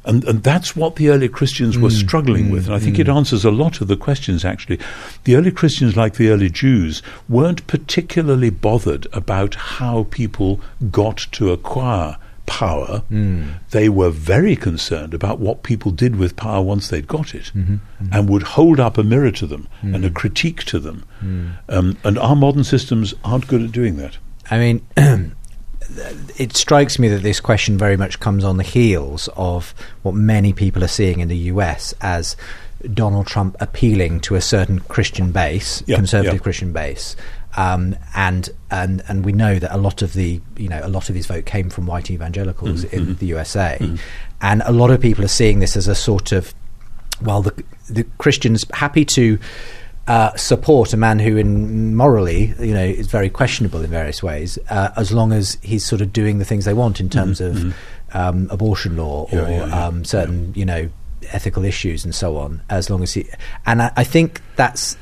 And, 0.06 0.24
and 0.24 0.42
that's 0.42 0.74
what 0.74 0.96
the 0.96 1.10
early 1.10 1.28
Christians 1.28 1.78
were 1.78 1.90
Mm, 1.90 2.00
struggling 2.06 2.46
mm, 2.46 2.52
with. 2.52 2.66
And 2.68 2.74
I 2.74 2.80
think 2.80 2.96
mm. 2.96 3.00
it 3.02 3.10
answers 3.10 3.44
a 3.44 3.52
lot 3.52 3.82
of 3.82 3.90
the 3.90 3.98
questions, 3.98 4.46
actually. 4.46 4.80
The 5.26 5.36
early 5.36 5.52
Christians, 5.52 5.98
like 5.98 6.16
the 6.16 6.30
early 6.30 6.50
Jews, 6.50 7.04
weren't 7.28 7.68
particularly 7.68 8.50
bothered 8.52 9.06
about 9.12 9.56
how 9.56 10.08
people 10.10 10.62
got 10.92 11.18
to 11.34 11.52
acquire 11.52 12.16
power. 12.46 13.04
Mm. 13.12 13.56
They 13.72 13.90
were 13.90 14.10
very 14.12 14.56
concerned 14.56 15.14
about 15.14 15.40
what 15.40 15.62
people 15.64 15.92
did 15.92 16.16
with 16.16 16.38
power 16.38 16.62
once 16.62 16.88
they'd 16.88 17.08
got 17.08 17.36
it 17.36 17.52
Mhm, 17.56 17.80
and 18.14 18.30
would 18.30 18.44
hold 18.44 18.80
up 18.80 18.98
a 18.98 19.04
mirror 19.04 19.32
to 19.32 19.46
them 19.46 19.68
and 19.82 20.04
a 20.06 20.10
Mm. 20.10 20.14
critique 20.16 20.64
to 20.66 20.80
them. 20.80 21.04
Mm. 21.24 21.52
Um, 21.70 21.98
and 22.06 22.18
our 22.18 22.36
modern 22.36 22.64
systems 22.64 23.14
aren't 23.26 23.48
good 23.48 23.62
at 23.62 23.72
doing 23.74 23.98
that. 23.98 24.18
I 24.52 24.58
mean, 24.60 24.86
it 26.38 26.56
strikes 26.56 27.00
me 27.00 27.08
that 27.10 27.24
this 27.24 27.40
question 27.40 27.78
very 27.78 27.98
much 27.98 28.20
comes 28.20 28.44
on 28.44 28.58
the 28.58 28.64
heels 28.64 29.30
of 29.36 29.74
what 30.04 30.14
many 30.14 30.54
people 30.54 30.84
are 30.84 30.88
seeing 30.90 31.20
in 31.20 31.28
the 31.28 31.38
US 31.38 31.94
as 32.02 32.36
Donald 32.94 33.28
Trump 33.28 33.56
appealing 33.60 34.20
to 34.22 34.36
a 34.36 34.42
certain 34.42 34.80
Christian 34.80 35.32
base, 35.32 35.84
Yeah, 35.86 35.96
conservative 35.98 36.34
yeah. 36.36 36.40
Christian 36.40 36.74
base. 36.74 37.16
Um, 37.58 37.98
and 38.16 38.50
and 38.70 39.04
and 39.10 39.26
we 39.26 39.34
know 39.34 39.60
that 39.60 39.76
a 39.76 39.78
lot 39.78 40.02
of 40.02 40.14
the 40.14 40.40
you 40.58 40.70
know 40.70 40.80
a 40.82 40.88
lot 40.88 41.10
of 41.10 41.16
his 41.16 41.26
vote 41.26 41.46
came 41.46 41.70
from 41.70 41.86
white 41.86 42.10
evangelicals 42.10 42.86
Mhm, 42.86 42.94
in 42.94 43.06
mhm. 43.08 43.20
the 43.20 43.26
USA, 43.28 43.78
Mhm. 43.80 44.00
and 44.42 44.62
a 44.66 44.72
lot 44.72 44.90
of 44.90 45.02
people 45.02 45.24
are 45.26 45.30
seeing 45.30 45.60
this 45.60 45.76
as 45.76 45.88
a 45.90 45.96
sort 45.96 46.32
of 46.32 46.54
well, 47.22 47.42
the 47.42 47.54
the 47.90 48.06
Christians 48.20 48.66
happy 48.74 49.04
to 49.06 49.38
uh, 50.08 50.36
support 50.36 50.94
a 50.94 50.98
man 50.98 51.20
who, 51.20 51.38
in 51.38 51.96
morally, 51.96 52.54
you 52.60 52.74
know, 52.74 52.84
is 52.84 53.08
very 53.08 53.30
questionable 53.30 53.82
in 53.82 53.90
various 53.90 54.22
ways, 54.24 54.58
uh, 54.70 54.90
as 54.98 55.12
long 55.12 55.32
as 55.32 55.58
he's 55.62 55.86
sort 55.86 56.02
of 56.02 56.12
doing 56.12 56.40
the 56.40 56.46
things 56.46 56.66
they 56.66 56.74
want 56.74 57.00
in 57.00 57.10
terms 57.10 57.40
Mhm, 57.40 57.50
of 57.50 57.56
mhm. 57.58 57.74
um, 58.14 58.48
abortion 58.52 58.98
law 58.98 59.28
or 59.32 59.38
yeah, 59.40 59.66
yeah, 59.68 59.86
um, 59.88 60.04
certain, 60.04 60.54
you 60.56 60.66
know, 60.66 60.90
ethical 61.32 61.64
issues 61.64 62.04
and 62.04 62.14
so 62.16 62.38
on. 62.38 62.62
As 62.70 62.90
long 62.90 63.04
as 63.04 63.14
he, 63.14 63.28
and 63.66 63.82
I, 63.82 63.92
I 63.96 64.04
think 64.04 64.42
that's 64.56 64.98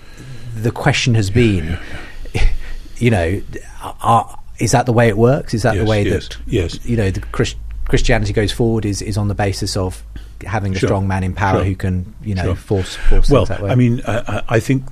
the 0.56 0.72
question 0.72 1.16
has 1.16 1.30
been, 1.30 1.80
you 2.98 3.10
know, 3.10 3.42
are, 4.02 4.38
is 4.60 4.72
that 4.72 4.86
the 4.86 4.94
way 4.94 5.08
it 5.08 5.18
works? 5.18 5.54
Is 5.54 5.64
that 5.64 5.76
Yes, 5.76 5.84
the 5.86 5.90
way 5.90 6.04
yes, 6.04 6.28
that 6.28 6.38
yes. 6.46 6.86
you 6.86 6.98
know 6.98 7.10
the 7.10 7.22
Christ- 7.22 7.56
Christianity 7.88 8.34
goes 8.34 8.52
forward? 8.52 8.86
Is 8.86 9.02
is 9.02 9.18
on 9.18 9.30
the 9.30 9.34
basis 9.36 9.78
of 9.78 10.04
having 10.46 10.76
a 10.76 10.80
Sure, 10.80 10.88
strong 10.88 11.08
man 11.08 11.24
in 11.24 11.34
power 11.34 11.60
sure, 11.60 11.66
who 11.66 11.76
can 11.76 12.14
you 12.24 12.36
know 12.36 12.44
sure. 12.44 12.56
force 12.56 12.96
force 12.96 13.30
Well, 13.30 13.46
that 13.46 13.62
way? 13.62 13.70
I 13.72 13.76
mean, 13.76 14.02
I, 14.08 14.42
I 14.50 14.60
think 14.60 14.84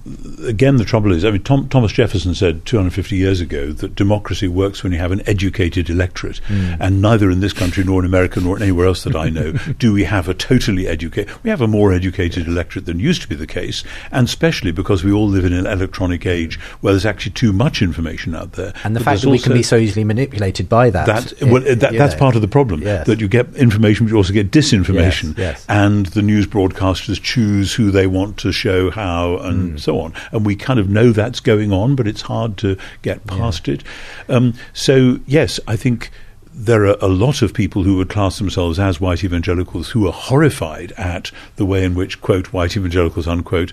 again 0.46 0.78
the 0.78 0.86
trouble 0.86 1.12
is, 1.12 1.24
I 1.26 1.32
mean, 1.32 1.44
Tom, 1.44 1.68
Thomas 1.70 1.92
Jefferson 1.92 2.36
said 2.36 2.66
250 2.66 3.16
years 3.16 3.42
ago 3.42 3.72
that 3.74 3.96
democracy 3.96 4.48
works 4.48 4.84
when 4.84 4.92
you 4.94 5.00
have 5.00 5.12
an 5.12 5.22
educated 5.28 5.90
electorate, 5.90 6.42
Mm. 6.48 6.78
and 6.80 7.02
neither 7.02 7.30
in 7.32 7.40
this 7.40 7.54
country 7.54 7.84
nor 7.84 8.00
in 8.02 8.06
America 8.06 8.40
nor 8.40 8.62
anywhere 8.62 8.88
else 8.88 9.04
that 9.04 9.16
I 9.16 9.30
know 9.30 9.52
do 9.80 9.94
we 9.94 10.04
have 10.06 10.28
a 10.30 10.34
totally 10.34 10.88
educated. 10.88 11.32
We 11.44 11.50
have 11.50 11.62
a 11.62 11.68
more 11.68 11.94
educated 11.94 12.48
electorate 12.48 12.86
than 12.86 13.00
used 13.00 13.22
to 13.24 13.28
be 13.28 13.36
the 13.36 13.48
case, 13.48 13.84
and 14.12 14.28
especially 14.28 14.72
because 14.72 15.04
we 15.04 15.12
all 15.12 15.28
live 15.28 15.46
in 15.46 15.54
an 15.54 15.66
electronic 15.66 16.26
age 16.26 16.60
where 16.82 16.94
there's 16.94 17.06
actually 17.06 17.32
too 17.34 17.54
much 17.54 17.82
information 17.82 18.36
out 18.36 18.54
there, 18.54 18.74
and 18.84 18.96
the 18.96 19.00
fact 19.00 19.22
that 19.22 19.30
we 19.30 19.40
can 19.40 19.54
be 19.54 19.64
so 19.64 19.76
easily 19.78 20.04
manipulated 20.04 20.68
by 20.70 20.90
that. 20.90 21.06
that, 21.06 21.32
it- 21.42 21.46
well, 21.52 21.62
that 21.62 21.80
that's 21.94 22.14
know. 22.14 22.20
part 22.20 22.36
of 22.36 22.42
the 22.42 22.48
problem. 22.48 22.82
Yes. 22.82 23.06
That 23.08 23.20
you 23.22 23.28
get 23.28 23.54
information, 23.56 24.06
but 24.06 24.12
you 24.12 24.18
also 24.18 24.34
get 24.34 24.52
disinformation. 24.52 25.37
Yes, 25.37 25.37
yes. 25.38 25.66
And 25.70 26.08
the 26.08 26.22
news 26.22 26.46
broadcasters 26.48 27.22
choose 27.22 27.74
who 27.74 27.92
they 27.92 28.08
want 28.08 28.38
to 28.40 28.52
show 28.52 28.90
how 28.92 29.38
and 29.38 29.74
Mm. 29.76 29.80
so 29.80 30.00
on. 30.02 30.14
And 30.32 30.46
we 30.46 30.56
kind 30.56 30.80
of 30.80 30.90
know 30.90 31.12
that's 31.12 31.40
going 31.40 31.72
on, 31.72 31.96
but 31.96 32.08
it's 32.08 32.22
hard 32.24 32.58
to 32.58 32.76
get 33.02 33.26
past 33.28 33.68
it. 33.70 33.84
Um, 34.28 34.54
so, 34.74 35.20
yes, 35.26 35.60
I 35.68 35.76
think 35.76 36.10
there 36.54 36.86
are 36.88 36.98
a 37.02 37.08
lot 37.08 37.42
of 37.44 37.54
people 37.54 37.84
who 37.84 37.98
would 37.98 38.10
class 38.10 38.40
themselves 38.40 38.80
as 38.80 39.00
white 39.00 39.24
evangelicals 39.24 39.90
who 39.90 40.08
are 40.08 40.12
horrified 40.14 40.92
at 40.94 41.32
the 41.56 41.66
way 41.66 41.84
in 41.84 41.94
which, 41.94 42.20
quote, 42.20 42.52
white 42.52 42.76
evangelicals, 42.76 43.28
unquote, 43.28 43.72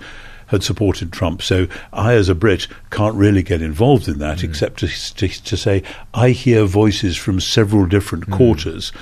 had 0.49 0.63
supported 0.63 1.11
Trump. 1.11 1.41
So 1.41 1.67
I, 1.95 2.13
as 2.13 2.29
a 2.29 2.35
Brit, 2.35 2.69
can't 2.91 3.15
really 3.15 3.43
get 3.43 3.63
involved 3.63 4.07
in 4.07 4.19
that 4.19 4.45
except 4.45 4.81
to, 4.81 4.89
to, 4.89 5.29
to 5.29 5.57
say 5.57 5.83
I 6.13 6.31
hear 6.31 6.67
voices 6.67 7.17
from 7.17 7.41
several 7.41 7.87
different 7.87 8.31
quarters. 8.31 8.93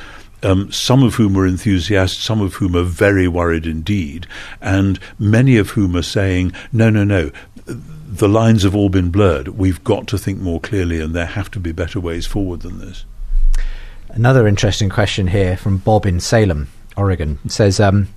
Um, 0.45 0.73
some 0.73 1.05
of 1.05 1.15
whom 1.15 1.37
are 1.37 1.47
enthusiasts, 1.47 2.21
some 2.21 2.41
of 2.41 2.55
whom 2.55 2.75
are 2.75 2.83
very 2.83 3.29
worried 3.29 3.65
indeed, 3.65 4.27
and 4.61 4.99
many 5.19 5.57
of 5.57 5.71
whom 5.71 5.95
are 5.95 6.03
saying, 6.03 6.53
no, 6.73 6.91
no, 6.91 7.05
no, 7.05 7.31
the 7.65 8.29
lines 8.29 8.65
have 8.65 8.75
all 8.75 8.89
been 8.89 9.11
blurred. 9.11 9.49
We've 9.49 9.83
got 9.85 10.09
to 10.09 10.19
think 10.19 10.41
more 10.41 10.61
clearly, 10.61 11.01
and 11.01 11.15
there 11.15 11.27
have 11.27 11.51
to 11.53 11.61
be 11.61 11.71
better 11.73 12.01
ways 12.01 12.27
forward 12.27 12.63
than 12.63 12.79
this. 12.79 13.05
Another 14.09 14.47
interesting 14.49 14.91
question 14.91 15.29
here 15.29 15.57
from 15.57 15.79
Bob 15.79 16.07
in 16.07 16.21
Salem, 16.21 16.69
Oregon. 16.97 17.39
It 17.45 17.53
says, 17.53 17.79
um, 17.79 18.09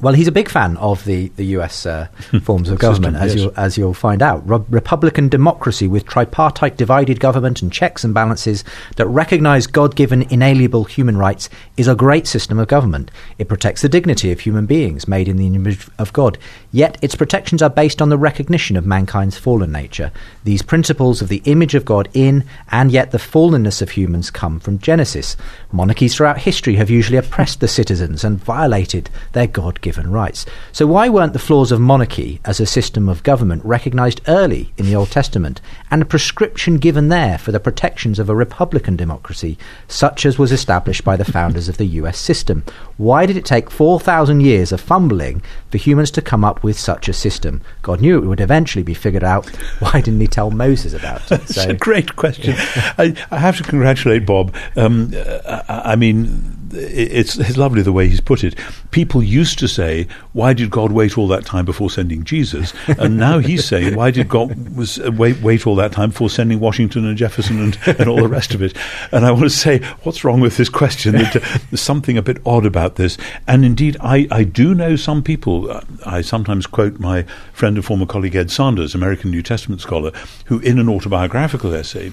well, 0.00 0.14
he's 0.14 0.28
a 0.28 0.32
big 0.32 0.48
fan 0.48 0.76
of 0.78 1.04
the, 1.04 1.28
the 1.36 1.44
US 1.56 1.84
uh, 1.84 2.08
forms 2.42 2.70
of 2.70 2.78
government, 2.78 3.16
System, 3.16 3.26
as, 3.28 3.34
yes. 3.34 3.42
you'll, 3.42 3.54
as 3.56 3.78
you'll 3.78 3.94
find 3.94 4.22
out. 4.22 4.48
Re- 4.48 4.64
Republican 4.70 5.28
democracy 5.28 5.86
with 5.86 6.06
tripartite 6.06 6.76
divided 6.76 7.20
government 7.20 7.60
and 7.60 7.72
checks 7.72 8.02
and 8.02 8.14
balances 8.14 8.64
that 8.96 9.06
recognize 9.06 9.66
God 9.66 9.94
given 9.94 10.22
inalienable 10.22 10.84
human 10.84 11.16
rights 11.16 11.50
is 11.76 11.86
a 11.86 11.94
great 11.94 12.26
system 12.26 12.58
of 12.58 12.68
government. 12.68 13.10
It 13.38 13.48
protects 13.48 13.82
the 13.82 13.88
dignity 13.88 14.32
of 14.32 14.40
human 14.40 14.66
beings 14.66 15.06
made 15.06 15.28
in 15.28 15.36
the 15.36 15.46
image 15.46 15.88
of 15.98 16.12
God. 16.12 16.38
Yet 16.72 16.96
its 17.02 17.14
protections 17.14 17.60
are 17.62 17.70
based 17.70 18.00
on 18.00 18.08
the 18.08 18.18
recognition 18.18 18.76
of 18.76 18.86
mankind's 18.86 19.38
fallen 19.38 19.72
nature. 19.72 20.12
These 20.44 20.62
principles 20.62 21.20
of 21.20 21.28
the 21.28 21.42
image 21.44 21.74
of 21.74 21.84
God 21.84 22.08
in 22.14 22.44
and 22.70 22.90
yet 22.90 23.10
the 23.10 23.18
fallenness 23.18 23.82
of 23.82 23.90
humans 23.90 24.30
come 24.30 24.60
from 24.60 24.78
Genesis. 24.78 25.36
Monarchies 25.72 26.14
throughout 26.14 26.38
history 26.38 26.76
have 26.76 26.88
usually 26.88 27.18
oppressed 27.18 27.60
the 27.60 27.68
citizens 27.68 28.24
and 28.24 28.42
violated 28.42 29.10
their 29.32 29.46
God 29.46 29.80
given 29.90 30.12
rights. 30.12 30.46
So, 30.70 30.86
why 30.86 31.08
weren't 31.08 31.32
the 31.32 31.40
flaws 31.40 31.72
of 31.72 31.80
monarchy 31.80 32.40
as 32.44 32.60
a 32.60 32.64
system 32.64 33.08
of 33.08 33.24
government 33.24 33.64
recognized 33.64 34.20
early 34.28 34.72
in 34.76 34.86
the 34.86 34.94
Old 34.94 35.10
Testament 35.10 35.60
and 35.90 36.00
a 36.00 36.04
prescription 36.04 36.76
given 36.76 37.08
there 37.08 37.38
for 37.38 37.50
the 37.50 37.58
protections 37.58 38.20
of 38.20 38.28
a 38.28 38.34
republican 38.36 38.94
democracy, 38.94 39.58
such 39.88 40.24
as 40.24 40.38
was 40.38 40.52
established 40.52 41.02
by 41.02 41.16
the 41.16 41.24
founders 41.24 41.68
of 41.68 41.76
the 41.76 41.86
US 41.86 42.20
system? 42.20 42.62
Why 42.98 43.26
did 43.26 43.36
it 43.36 43.44
take 43.44 43.68
4,000 43.68 44.42
years 44.42 44.70
of 44.70 44.80
fumbling 44.80 45.42
for 45.70 45.78
humans 45.78 46.12
to 46.12 46.22
come 46.22 46.44
up 46.44 46.62
with 46.62 46.78
such 46.78 47.08
a 47.08 47.12
system? 47.12 47.60
God 47.82 48.00
knew 48.00 48.18
it 48.18 48.26
would 48.26 48.40
eventually 48.40 48.84
be 48.84 48.94
figured 48.94 49.24
out. 49.24 49.48
Why 49.80 50.00
didn't 50.00 50.20
he 50.20 50.28
tell 50.28 50.52
Moses 50.52 50.94
about 50.94 51.32
it? 51.32 51.40
It's 51.42 51.56
a 51.56 51.74
great 51.74 52.14
question. 52.14 52.54
I, 52.96 53.16
I 53.32 53.38
have 53.38 53.56
to 53.56 53.64
congratulate 53.64 54.24
Bob. 54.24 54.54
Um, 54.76 55.12
uh, 55.16 55.62
I, 55.68 55.92
I 55.92 55.96
mean, 55.96 56.59
it's, 56.72 57.38
it's 57.38 57.56
lovely 57.56 57.82
the 57.82 57.92
way 57.92 58.08
he's 58.08 58.20
put 58.20 58.44
it. 58.44 58.54
People 58.90 59.22
used 59.22 59.58
to 59.58 59.68
say, 59.68 60.06
"Why 60.32 60.52
did 60.52 60.70
God 60.70 60.92
wait 60.92 61.18
all 61.18 61.28
that 61.28 61.44
time 61.44 61.64
before 61.64 61.90
sending 61.90 62.24
Jesus?" 62.24 62.72
And 62.98 63.16
now 63.16 63.38
he's 63.38 63.64
saying, 63.64 63.96
"Why 63.96 64.10
did 64.10 64.28
God 64.28 64.76
was 64.76 64.98
uh, 64.98 65.10
wait 65.12 65.40
wait 65.40 65.66
all 65.66 65.76
that 65.76 65.92
time 65.92 66.10
before 66.10 66.30
sending 66.30 66.60
Washington 66.60 67.06
and 67.06 67.16
Jefferson 67.16 67.60
and, 67.62 67.98
and 67.98 68.08
all 68.08 68.16
the 68.22 68.28
rest 68.28 68.54
of 68.54 68.62
it?" 68.62 68.76
And 69.12 69.24
I 69.24 69.30
want 69.30 69.44
to 69.44 69.50
say, 69.50 69.78
what's 70.02 70.24
wrong 70.24 70.40
with 70.40 70.56
this 70.56 70.68
question? 70.68 71.14
That, 71.14 71.36
uh, 71.36 71.58
There's 71.70 71.80
something 71.80 72.16
a 72.16 72.22
bit 72.22 72.38
odd 72.44 72.66
about 72.66 72.96
this. 72.96 73.16
And 73.46 73.64
indeed, 73.64 73.96
I, 74.00 74.26
I 74.30 74.44
do 74.44 74.74
know 74.74 74.96
some 74.96 75.22
people. 75.22 75.70
uh, 75.70 75.80
I 76.06 76.20
sometimes 76.22 76.66
quote 76.66 76.98
my 76.98 77.22
friend 77.52 77.76
and 77.76 77.84
former 77.84 78.06
colleague 78.06 78.36
Ed 78.36 78.50
Sanders, 78.50 78.94
American 78.94 79.30
New 79.30 79.42
Testament 79.42 79.80
scholar, 79.80 80.12
who 80.46 80.58
in 80.60 80.78
an 80.78 80.88
autobiographical 80.88 81.74
essay 81.74 82.12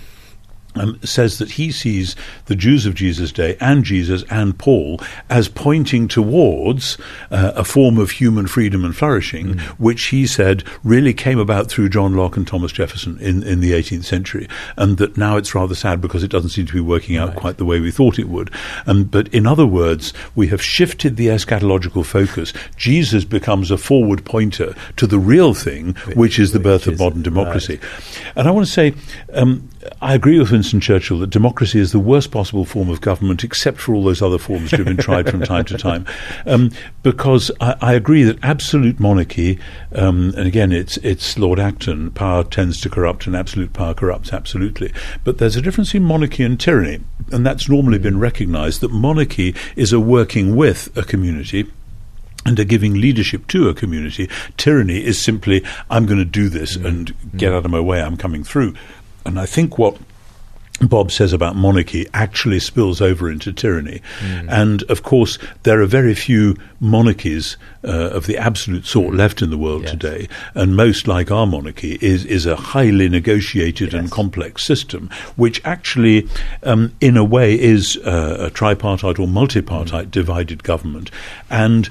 um, 0.75 0.99
says 1.03 1.37
that 1.39 1.51
he 1.51 1.71
sees 1.71 2.15
the 2.45 2.55
Jews 2.55 2.85
of 2.85 2.95
Jesus' 2.95 3.31
day 3.31 3.57
and 3.59 3.83
Jesus 3.83 4.23
and 4.29 4.57
Paul 4.57 4.99
as 5.29 5.47
pointing 5.47 6.07
towards 6.07 6.97
uh, 7.31 7.53
a 7.55 7.63
form 7.63 7.97
of 7.97 8.11
human 8.11 8.47
freedom 8.47 8.85
and 8.85 8.95
flourishing, 8.95 9.57
which 9.77 10.05
he 10.05 10.27
said 10.27 10.63
really 10.83 11.13
came 11.13 11.39
about 11.39 11.67
through 11.69 11.89
John 11.89 12.15
Locke 12.15 12.37
and 12.37 12.47
Thomas 12.47 12.71
Jefferson 12.71 13.17
in, 13.19 13.43
in 13.43 13.59
the 13.59 13.71
18th 13.71 14.05
century, 14.05 14.47
and 14.75 14.97
that 14.97 15.17
now 15.17 15.37
it's 15.37 15.55
rather 15.55 15.75
sad 15.75 16.01
because 16.01 16.23
it 16.23 16.31
doesn't 16.31 16.51
seem 16.51 16.65
to 16.67 16.73
be 16.73 16.79
working 16.79 17.17
out 17.17 17.35
quite 17.35 17.57
the 17.57 17.65
way 17.65 17.79
we 17.79 17.91
thought 17.91 18.19
it 18.19 18.29
would. 18.29 18.51
Um, 18.85 19.05
but 19.05 19.27
in 19.29 19.47
other 19.47 19.65
words, 19.65 20.13
we 20.35 20.47
have 20.47 20.61
shifted 20.61 21.15
the 21.15 21.27
eschatological 21.27 22.05
focus. 22.05 22.53
Jesus 22.75 23.25
becomes 23.25 23.71
a 23.71 23.77
forward 23.77 24.25
pointer 24.25 24.75
to 24.97 25.07
the 25.07 25.19
real 25.19 25.53
thing, 25.53 25.95
which 26.15 26.39
is 26.39 26.51
the 26.51 26.59
birth 26.59 26.87
of 26.87 26.99
modern 26.99 27.21
democracy. 27.21 27.79
And 28.35 28.47
I 28.47 28.51
want 28.51 28.65
to 28.65 28.71
say, 28.71 28.93
um, 29.33 29.69
I 30.01 30.13
agree 30.13 30.39
with 30.39 30.51
Winston 30.51 30.79
Churchill 30.79 31.19
that 31.19 31.29
democracy 31.29 31.79
is 31.79 31.91
the 31.91 31.99
worst 31.99 32.31
possible 32.31 32.65
form 32.65 32.89
of 32.89 33.01
government, 33.01 33.43
except 33.43 33.79
for 33.79 33.93
all 33.93 34.03
those 34.03 34.21
other 34.21 34.37
forms 34.37 34.71
that 34.71 34.77
have 34.77 34.85
been 34.85 34.97
tried 34.97 35.29
from 35.29 35.41
time 35.41 35.65
to 35.65 35.77
time. 35.77 36.05
Um, 36.45 36.71
because 37.03 37.51
I, 37.59 37.75
I 37.81 37.93
agree 37.93 38.23
that 38.23 38.43
absolute 38.43 38.99
monarchy, 38.99 39.59
um, 39.93 40.33
and 40.37 40.47
again, 40.47 40.71
it's 40.71 40.97
it's 40.97 41.37
Lord 41.37 41.59
Acton, 41.59 42.11
power 42.11 42.43
tends 42.43 42.79
to 42.81 42.89
corrupt, 42.89 43.27
and 43.27 43.35
absolute 43.35 43.73
power 43.73 43.93
corrupts 43.93 44.31
absolutely. 44.31 44.93
But 45.23 45.37
there's 45.37 45.55
a 45.55 45.61
difference 45.61 45.93
in 45.93 46.03
monarchy 46.03 46.43
and 46.43 46.59
tyranny, 46.59 47.03
and 47.31 47.45
that's 47.45 47.69
normally 47.69 47.97
been 47.97 48.19
recognised 48.19 48.81
that 48.81 48.91
monarchy 48.91 49.55
is 49.75 49.91
a 49.91 49.99
working 49.99 50.55
with 50.55 50.95
a 50.97 51.03
community 51.03 51.67
and 52.47 52.59
are 52.59 52.63
giving 52.63 52.93
leadership 52.93 53.45
to 53.47 53.67
a 53.67 53.73
community. 53.73 54.29
Tyranny 54.55 55.03
is 55.03 55.21
simply, 55.21 55.63
I'm 55.89 56.05
going 56.05 56.19
to 56.19 56.25
do 56.25 56.47
this 56.47 56.77
and 56.77 57.13
get 57.35 57.51
out 57.51 57.65
of 57.65 57.71
my 57.71 57.79
way, 57.79 58.01
I'm 58.01 58.15
coming 58.15 58.43
through. 58.43 58.73
And 59.27 59.39
I 59.39 59.45
think 59.45 59.77
what 59.77 59.97
Bob 60.81 61.11
says 61.11 61.33
about 61.33 61.55
monarchy 61.55 62.05
actually 62.13 62.59
spills 62.59 63.01
over 63.01 63.31
into 63.31 63.51
tyranny. 63.51 64.01
Mm. 64.19 64.47
And 64.49 64.83
of 64.83 65.01
course, 65.01 65.39
there 65.63 65.81
are 65.81 65.87
very 65.87 66.13
few 66.13 66.55
monarchies 66.79 67.57
uh, 67.83 68.11
of 68.11 68.27
the 68.27 68.37
absolute 68.37 68.85
sort 68.85 69.15
left 69.15 69.41
in 69.41 69.49
the 69.49 69.57
world 69.57 69.83
yes. 69.83 69.91
today. 69.91 70.27
And 70.53 70.75
most, 70.75 71.07
like 71.07 71.31
our 71.31 71.47
monarchy, 71.47 71.97
is, 71.99 72.25
is 72.25 72.45
a 72.45 72.55
highly 72.55 73.09
negotiated 73.09 73.93
yes. 73.93 73.99
and 73.99 74.11
complex 74.11 74.63
system, 74.63 75.09
which 75.35 75.61
actually, 75.65 76.27
um, 76.61 76.93
in 77.01 77.17
a 77.17 77.23
way, 77.23 77.59
is 77.59 77.97
uh, 78.05 78.37
a 78.39 78.51
tripartite 78.51 79.17
or 79.17 79.27
multipartite 79.27 80.07
mm. 80.07 80.11
divided 80.11 80.63
government. 80.63 81.09
And 81.49 81.89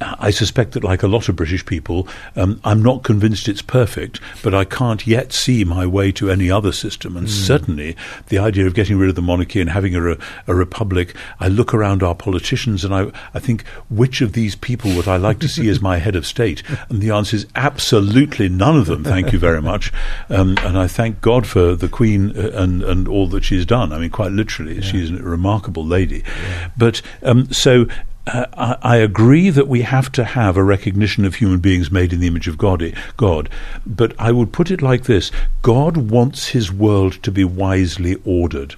I 0.00 0.30
suspect 0.30 0.72
that, 0.72 0.84
like 0.84 1.02
a 1.02 1.08
lot 1.08 1.28
of 1.28 1.36
British 1.36 1.64
people, 1.66 2.08
um, 2.34 2.60
I'm 2.64 2.82
not 2.82 3.02
convinced 3.02 3.48
it's 3.48 3.62
perfect, 3.62 4.20
but 4.42 4.54
I 4.54 4.64
can't 4.64 5.06
yet 5.06 5.32
see 5.32 5.64
my 5.64 5.86
way 5.86 6.10
to 6.12 6.30
any 6.30 6.50
other 6.50 6.72
system. 6.72 7.16
And 7.16 7.26
mm. 7.26 7.30
certainly, 7.30 7.96
the 8.28 8.38
idea 8.38 8.66
of 8.66 8.74
getting 8.74 8.98
rid 8.98 9.10
of 9.10 9.14
the 9.14 9.22
monarchy 9.22 9.60
and 9.60 9.68
having 9.68 9.94
a, 9.94 10.16
a 10.46 10.54
republic, 10.54 11.14
I 11.38 11.48
look 11.48 11.74
around 11.74 12.02
our 12.02 12.14
politicians 12.14 12.84
and 12.84 12.94
I, 12.94 13.10
I 13.34 13.40
think, 13.40 13.66
which 13.88 14.20
of 14.20 14.32
these 14.32 14.56
people 14.56 14.94
would 14.96 15.08
I 15.08 15.16
like 15.16 15.38
to 15.40 15.48
see 15.48 15.68
as 15.68 15.82
my 15.82 15.98
head 15.98 16.16
of 16.16 16.26
state? 16.26 16.62
And 16.88 17.00
the 17.00 17.10
answer 17.10 17.36
is 17.36 17.46
absolutely 17.54 18.48
none 18.48 18.78
of 18.78 18.86
them. 18.86 19.04
Thank 19.04 19.32
you 19.32 19.38
very 19.38 19.60
much. 19.60 19.92
Um, 20.28 20.56
and 20.60 20.78
I 20.78 20.86
thank 20.86 21.20
God 21.20 21.46
for 21.46 21.74
the 21.74 21.88
Queen 21.88 22.36
uh, 22.36 22.50
and, 22.54 22.82
and 22.82 23.06
all 23.06 23.28
that 23.28 23.44
she's 23.44 23.66
done. 23.66 23.92
I 23.92 23.98
mean, 23.98 24.10
quite 24.10 24.32
literally, 24.32 24.76
yeah. 24.76 24.80
she's 24.80 25.10
a 25.10 25.16
remarkable 25.16 25.84
lady. 25.84 26.22
Yeah. 26.24 26.70
But 26.76 27.02
um, 27.22 27.52
so 27.52 27.86
uh, 28.32 28.46
I, 28.56 28.94
I, 28.94 28.96
agree 28.96 29.50
that 29.50 29.66
we 29.66 29.82
have 29.82 30.12
to 30.12 30.24
have 30.24 30.56
a 30.56 30.62
recognition 30.62 31.24
of 31.24 31.34
human 31.34 31.58
beings 31.58 31.90
made 31.90 32.12
in 32.12 32.20
the 32.20 32.26
image 32.26 32.46
of 32.46 32.58
God, 32.58 32.94
God, 33.16 33.48
but 33.84 34.14
I 34.18 34.30
would 34.30 34.52
put 34.52 34.70
it 34.70 34.82
like 34.82 35.04
this 35.04 35.32
God 35.62 35.96
wants 35.96 36.48
his 36.48 36.72
world 36.72 37.22
to 37.24 37.32
be 37.32 37.44
wisely 37.44 38.16
ordered. 38.24 38.76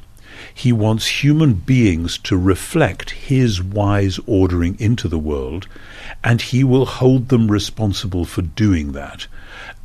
He 0.54 0.72
wants 0.72 1.22
human 1.22 1.54
beings 1.54 2.18
to 2.18 2.36
reflect 2.36 3.10
his 3.10 3.62
wise 3.62 4.18
ordering 4.26 4.78
into 4.80 5.06
the 5.06 5.18
world, 5.18 5.66
and 6.24 6.40
he 6.40 6.64
will 6.64 6.86
hold 6.86 7.28
them 7.28 7.50
responsible 7.50 8.24
for 8.24 8.42
doing 8.42 8.92
that. 8.92 9.26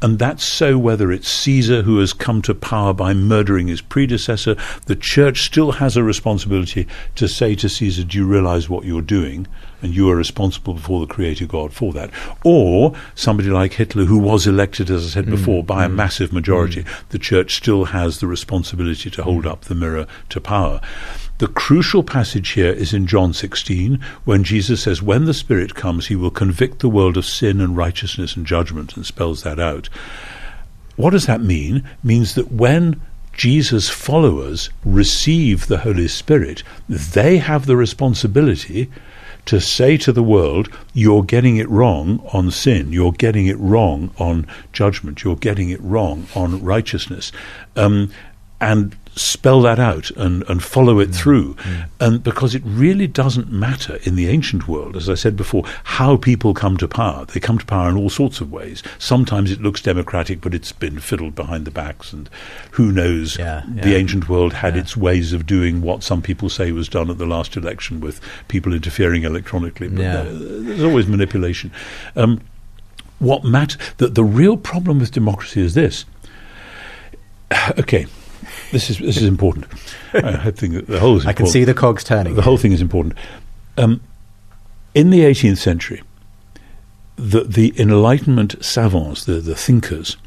And 0.01 0.19
that's 0.19 0.43
so 0.43 0.77
whether 0.77 1.11
it's 1.11 1.27
Caesar 1.27 1.81
who 1.81 1.99
has 1.99 2.13
come 2.13 2.43
to 2.43 2.53
power 2.53 2.93
by 2.93 3.13
murdering 3.15 3.67
his 3.67 3.81
predecessor, 3.81 4.55
the 4.85 4.95
church 4.95 5.41
still 5.41 5.73
has 5.73 5.97
a 5.97 6.03
responsibility 6.03 6.87
to 7.15 7.27
say 7.27 7.55
to 7.55 7.67
Caesar, 7.67 8.03
Do 8.03 8.17
you 8.17 8.27
realize 8.27 8.69
what 8.69 8.85
you're 8.85 9.01
doing? 9.01 9.47
And 9.81 9.95
you 9.95 10.09
are 10.09 10.15
responsible 10.15 10.75
before 10.75 10.99
the 10.99 11.11
Creator 11.13 11.47
God 11.47 11.73
for 11.73 11.93
that. 11.93 12.11
Or 12.43 12.93
somebody 13.15 13.49
like 13.49 13.73
Hitler, 13.73 14.05
who 14.05 14.17
was 14.17 14.45
elected, 14.45 14.89
as 14.89 15.05
I 15.05 15.09
said 15.09 15.25
mm, 15.25 15.31
before, 15.31 15.63
by 15.63 15.83
mm, 15.83 15.87
a 15.87 15.89
massive 15.89 16.33
majority, 16.33 16.83
mm. 16.83 17.09
the 17.09 17.19
church 17.19 17.55
still 17.55 17.85
has 17.85 18.19
the 18.19 18.27
responsibility 18.27 19.09
to 19.11 19.23
hold 19.23 19.45
up 19.45 19.61
the 19.61 19.75
mirror 19.75 20.07
to 20.29 20.41
power. 20.41 20.81
The 21.39 21.47
crucial 21.47 22.01
passage 22.01 22.49
here 22.49 22.71
is 22.71 22.93
in 22.93 23.05
John 23.05 23.31
16, 23.31 23.99
when 24.25 24.43
Jesus 24.43 24.81
says, 24.81 25.03
When 25.03 25.25
the 25.25 25.35
Spirit 25.35 25.75
comes, 25.75 26.07
he 26.07 26.15
will 26.15 26.31
convict 26.31 26.79
the 26.79 26.89
world 26.89 27.15
of 27.15 27.25
sin 27.25 27.61
and 27.61 27.77
righteousness 27.77 28.35
and 28.35 28.45
judgment, 28.45 28.95
and 28.95 29.05
spells 29.05 29.43
that 29.43 29.59
out. 29.59 29.87
What 30.95 31.11
does 31.11 31.27
that 31.27 31.41
mean? 31.41 31.77
It 31.77 31.83
means 32.03 32.33
that 32.33 32.51
when 32.51 32.99
Jesus' 33.33 33.87
followers 33.87 34.71
receive 34.83 35.67
the 35.67 35.77
Holy 35.77 36.07
Spirit, 36.07 36.63
they 36.89 37.37
have 37.37 37.67
the 37.67 37.77
responsibility 37.77 38.89
to 39.45 39.61
say 39.61 39.95
to 39.97 40.11
the 40.11 40.23
world, 40.23 40.69
you're 40.93 41.23
getting 41.23 41.57
it 41.57 41.69
wrong 41.69 42.19
on 42.33 42.49
sin, 42.49 42.91
you're 42.91 43.11
getting 43.11 43.45
it 43.45 43.57
wrong 43.59 44.09
on 44.17 44.47
judgment, 44.73 45.23
you're 45.23 45.35
getting 45.35 45.69
it 45.69 45.81
wrong 45.81 46.25
on 46.35 46.63
righteousness. 46.63 47.31
Um, 47.75 48.11
and 48.59 48.95
spell 49.17 49.61
that 49.61 49.79
out 49.79 50.11
and, 50.11 50.43
and 50.49 50.63
follow 50.63 50.99
it 50.99 51.09
mm. 51.09 51.15
through. 51.15 51.53
Mm. 51.55 51.89
And 51.99 52.23
because 52.23 52.55
it 52.55 52.61
really 52.65 53.07
doesn't 53.07 53.51
matter 53.51 53.97
in 54.03 54.15
the 54.15 54.27
ancient 54.27 54.67
world, 54.67 54.95
as 54.95 55.09
I 55.09 55.15
said 55.15 55.35
before, 55.35 55.63
how 55.83 56.17
people 56.17 56.53
come 56.53 56.77
to 56.77 56.87
power. 56.87 57.25
They 57.25 57.39
come 57.39 57.57
to 57.57 57.65
power 57.65 57.89
in 57.89 57.97
all 57.97 58.09
sorts 58.09 58.41
of 58.41 58.51
ways. 58.51 58.83
Sometimes 58.99 59.51
it 59.51 59.61
looks 59.61 59.81
democratic, 59.81 60.41
but 60.41 60.53
it's 60.53 60.71
been 60.71 60.99
fiddled 60.99 61.35
behind 61.35 61.65
the 61.65 61.71
backs, 61.71 62.13
and 62.13 62.29
who 62.71 62.91
knows? 62.91 63.37
Yeah, 63.37 63.63
yeah. 63.73 63.83
The 63.83 63.95
ancient 63.95 64.29
world 64.29 64.53
had 64.53 64.75
yeah. 64.75 64.81
its 64.81 64.95
ways 64.95 65.33
of 65.33 65.45
doing 65.45 65.81
what 65.81 66.03
some 66.03 66.21
people 66.21 66.49
say 66.49 66.71
was 66.71 66.87
done 66.87 67.09
at 67.09 67.17
the 67.17 67.25
last 67.25 67.57
election 67.57 67.99
with 67.99 68.21
people 68.47 68.73
interfering 68.73 69.23
electronically. 69.23 69.89
But 69.89 70.03
there's 70.03 70.83
always 70.83 71.07
manipulation. 71.07 71.71
Um, 72.15 72.41
what 73.19 73.43
matter? 73.43 73.77
The, 73.97 74.07
the 74.07 74.23
real 74.23 74.57
problem 74.57 74.99
with 74.99 75.11
democracy 75.11 75.61
is 75.61 75.73
this. 75.73 76.05
Okay, 77.79 78.07
this 78.71 78.89
is 78.89 78.99
this 78.99 79.17
is 79.17 79.23
important. 79.23 79.65
I 80.13 80.51
think 80.51 80.87
the 80.87 80.99
whole. 80.99 81.25
I 81.27 81.33
can 81.33 81.47
see 81.47 81.63
the 81.63 81.73
cogs 81.73 82.03
turning. 82.03 82.35
The 82.35 82.41
whole 82.41 82.57
thing 82.57 82.71
is 82.71 82.81
important. 82.81 83.15
Um, 83.77 84.01
in 84.93 85.09
the 85.09 85.21
18th 85.21 85.57
century, 85.57 86.01
the 87.15 87.43
the 87.43 87.73
Enlightenment 87.79 88.63
savants, 88.63 89.25
the 89.25 89.33
the 89.33 89.55
thinkers, 89.55 90.17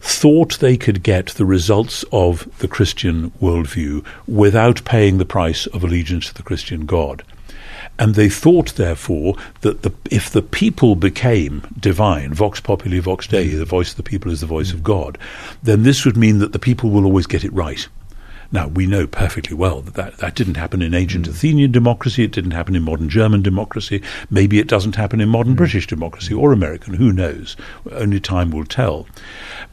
thought 0.00 0.58
they 0.58 0.76
could 0.76 1.02
get 1.02 1.28
the 1.28 1.46
results 1.46 2.04
of 2.12 2.48
the 2.58 2.68
Christian 2.68 3.30
worldview 3.32 4.04
without 4.26 4.84
paying 4.84 5.18
the 5.18 5.24
price 5.24 5.66
of 5.68 5.82
allegiance 5.82 6.28
to 6.28 6.34
the 6.34 6.42
Christian 6.42 6.86
God. 6.86 7.22
And 7.98 8.14
they 8.14 8.28
thought, 8.28 8.76
therefore, 8.76 9.34
that 9.62 9.82
the, 9.82 9.92
if 10.10 10.30
the 10.30 10.42
people 10.42 10.94
became 10.94 11.66
divine, 11.78 12.32
vox 12.32 12.60
populi, 12.60 13.00
vox 13.00 13.26
dei, 13.26 13.48
the 13.48 13.64
voice 13.64 13.90
of 13.90 13.96
the 13.96 14.02
people 14.02 14.30
is 14.30 14.40
the 14.40 14.46
voice 14.46 14.72
of 14.72 14.84
God, 14.84 15.18
then 15.62 15.82
this 15.82 16.04
would 16.04 16.16
mean 16.16 16.38
that 16.38 16.52
the 16.52 16.58
people 16.58 16.90
will 16.90 17.04
always 17.04 17.26
get 17.26 17.44
it 17.44 17.52
right. 17.52 17.88
Now, 18.50 18.68
we 18.68 18.86
know 18.86 19.06
perfectly 19.06 19.54
well 19.54 19.82
that, 19.82 19.94
that 19.94 20.16
that 20.18 20.34
didn't 20.34 20.56
happen 20.56 20.80
in 20.80 20.94
ancient 20.94 21.26
mm. 21.26 21.30
Athenian 21.30 21.70
democracy, 21.70 22.24
it 22.24 22.32
didn't 22.32 22.52
happen 22.52 22.74
in 22.74 22.82
modern 22.82 23.10
German 23.10 23.42
democracy, 23.42 24.00
maybe 24.30 24.58
it 24.58 24.68
doesn't 24.68 24.96
happen 24.96 25.20
in 25.20 25.28
modern 25.28 25.52
mm. 25.52 25.58
British 25.58 25.86
democracy 25.86 26.32
or 26.32 26.52
American, 26.52 26.94
who 26.94 27.12
knows? 27.12 27.56
Only 27.92 28.20
time 28.20 28.50
will 28.50 28.64
tell. 28.64 29.06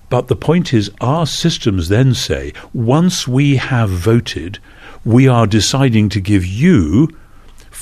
But 0.09 0.27
the 0.27 0.35
point 0.35 0.73
is, 0.73 0.91
our 0.99 1.25
systems 1.25 1.87
then 1.87 2.13
say 2.13 2.53
once 2.73 3.27
we 3.27 3.55
have 3.55 3.89
voted, 3.89 4.59
we 5.05 5.27
are 5.27 5.47
deciding 5.47 6.09
to 6.09 6.19
give 6.19 6.45
you 6.45 7.09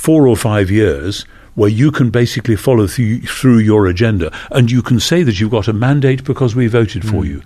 four 0.03 0.27
or 0.27 0.35
five 0.35 0.69
years 0.69 1.23
where 1.55 1.69
you 1.69 1.89
can 1.89 2.09
basically 2.09 2.57
follow 2.57 2.87
th- 2.87 3.23
through 3.23 3.59
your 3.59 3.87
agenda 3.87 4.29
and 4.51 4.69
you 4.69 4.81
can 4.81 4.99
say 4.99 5.23
that 5.23 5.39
you've 5.39 5.49
got 5.49 5.69
a 5.69 5.71
mandate 5.71 6.25
because 6.25 6.53
we 6.53 6.67
voted 6.67 7.03
for 7.03 7.23
mm. 7.23 7.27
you. 7.27 7.43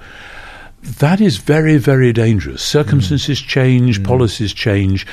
That 0.81 1.21
is 1.21 1.37
very, 1.37 1.77
very 1.77 2.11
dangerous. 2.11 2.63
Circumstances 2.63 3.39
mm. 3.39 3.47
change, 3.47 3.99
mm. 3.99 4.05
policies 4.05 4.53
change. 4.53 5.05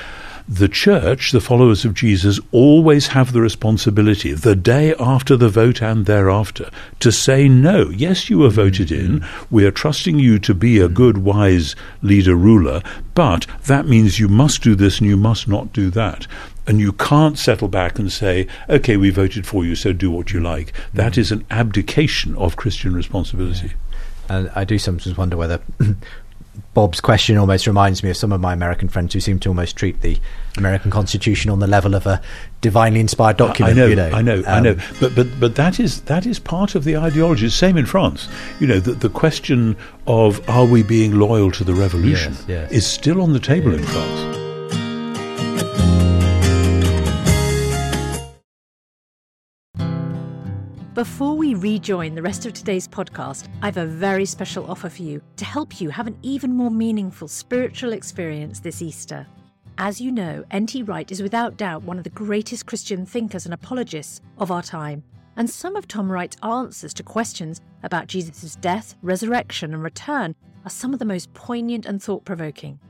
The 0.49 0.69
church, 0.69 1.33
the 1.33 1.41
followers 1.41 1.85
of 1.85 1.93
Jesus, 1.93 2.41
always 2.51 3.09
have 3.09 3.35
the 3.35 3.43
responsibility, 3.43 4.33
the 4.33 4.57
day 4.57 4.95
after 4.99 5.37
the 5.37 5.51
vote 5.51 5.83
and 5.83 6.07
thereafter, 6.07 6.71
to 7.01 7.13
say 7.13 7.47
no. 7.47 7.91
Yes, 7.91 8.31
you 8.31 8.39
were 8.39 8.49
voted 8.49 8.91
in. 8.91 9.21
Mm. 9.21 9.47
We 9.51 9.67
are 9.67 9.71
trusting 9.71 10.19
you 10.19 10.39
to 10.39 10.55
be 10.55 10.81
a 10.81 10.89
good, 10.89 11.19
wise 11.19 11.77
leader, 12.01 12.37
ruler, 12.37 12.83
but 13.15 13.47
that 13.67 13.87
means 13.87 14.19
you 14.19 14.29
must 14.29 14.63
do 14.63 14.75
this 14.75 14.99
and 14.99 15.09
you 15.09 15.19
must 15.19 15.47
not 15.47 15.75
do 15.75 15.91
that. 15.91 16.27
And 16.67 16.81
you 16.81 16.93
can't 16.93 17.39
settle 17.39 17.69
back 17.69 17.99
and 17.99 18.11
say, 18.11 18.47
okay, 18.69 18.97
we 18.97 19.11
voted 19.11 19.47
for 19.47 19.65
you, 19.65 19.75
so 19.75 19.93
do 19.93 20.11
what 20.11 20.33
you 20.33 20.41
like. 20.41 20.73
That 20.95 21.13
mm. 21.13 21.19
is 21.19 21.31
an 21.31 21.45
abdication 21.51 22.35
of 22.37 22.57
Christian 22.57 22.95
responsibility. 22.95 23.69
Yeah. 23.69 24.37
And 24.37 24.51
I 24.55 24.65
do 24.65 24.79
sometimes 24.79 25.17
wonder 25.17 25.37
whether 25.37 25.61
Bob's 26.73 27.01
question 27.01 27.37
almost 27.37 27.67
reminds 27.67 28.03
me 28.03 28.11
of 28.11 28.17
some 28.17 28.33
of 28.33 28.41
my 28.41 28.53
American 28.53 28.89
friends 28.89 29.13
who 29.13 29.21
seem 29.21 29.39
to 29.41 29.49
almost 29.49 29.77
treat 29.77 30.01
the 30.01 30.19
American 30.57 30.91
Constitution 30.91 31.51
on 31.51 31.59
the 31.59 31.67
level 31.67 31.95
of 31.95 32.07
a 32.07 32.21
divinely 32.61 33.01
inspired 33.01 33.37
document. 33.37 33.77
I 33.77 33.81
know, 33.81 33.87
you 33.87 33.97
know. 33.97 34.11
I 34.11 34.23
know, 34.23 34.39
um, 34.39 34.45
I 34.47 34.61
know. 34.61 34.77
But 35.01 35.15
but 35.15 35.29
but 35.41 35.55
that 35.57 35.81
is 35.81 36.03
that 36.03 36.27
is 36.27 36.39
part 36.39 36.75
of 36.75 36.85
the 36.85 36.97
ideology. 36.97 37.49
Same 37.49 37.77
in 37.77 37.87
France. 37.87 38.29
You 38.61 38.67
know, 38.67 38.81
the, 38.81 38.93
the 38.93 39.09
question 39.09 39.77
of 40.07 40.49
are 40.49 40.65
we 40.65 40.83
being 40.83 41.19
loyal 41.19 41.51
to 41.53 41.65
the 41.65 41.75
revolution 41.75 42.33
yes, 42.33 42.45
yes. 42.49 42.73
is 42.73 42.87
still 42.87 43.21
on 43.21 43.33
the 43.33 43.41
table 43.41 43.73
yes. 43.73 43.81
in 43.81 43.87
France. 43.87 44.44
Before 51.05 51.37
we 51.37 51.53
rejoin 51.53 52.15
the 52.15 52.23
rest 52.23 52.47
of 52.47 52.55
today's 52.55 52.89
podcast, 52.89 53.49
I 53.61 53.67
have 53.67 53.77
a 53.77 53.85
very 53.85 54.25
special 54.25 54.71
offer 54.71 54.89
for 54.89 55.03
you 55.03 55.21
to 55.37 55.45
help 55.45 55.79
you 55.79 55.91
have 55.91 56.07
an 56.07 56.17
even 56.23 56.55
more 56.55 56.71
meaningful 56.71 57.29
spiritual 57.29 57.93
experience 57.93 58.59
this 58.59 58.81
Easter. 58.81 59.27
As 59.77 60.01
you 60.01 60.11
know, 60.11 60.47
N.T. 60.51 60.83
Wright 60.85 61.13
is 61.13 61.21
without 61.21 61.59
doubt 61.59 61.83
one 61.83 61.99
of 61.99 62.05
the 62.05 62.11
greatest 62.11 62.65
Christian 62.65 63.05
thinkers 63.05 63.45
and 63.45 63.53
apologists 63.53 64.23
of 64.39 64.51
our 64.51 64.63
time, 64.63 65.05
and 65.37 65.49
some 65.49 65.77
of 65.77 65.87
Tom 65.87 66.11
Wright's 66.11 66.39
answers 66.43 66.95
to 66.95 67.03
questions 67.03 67.61
about 67.83 68.07
Jesus' 68.07 68.57
death, 68.57 68.95
resurrection, 69.03 69.75
and 69.75 69.83
return 69.83 70.35
are 70.65 70.71
some 70.71 70.95
of 70.95 71.01
the 71.01 71.05
most 71.05 71.35
poignant 71.35 71.85
and 71.85 72.03
thought 72.03 72.25
provoking. 72.25 72.81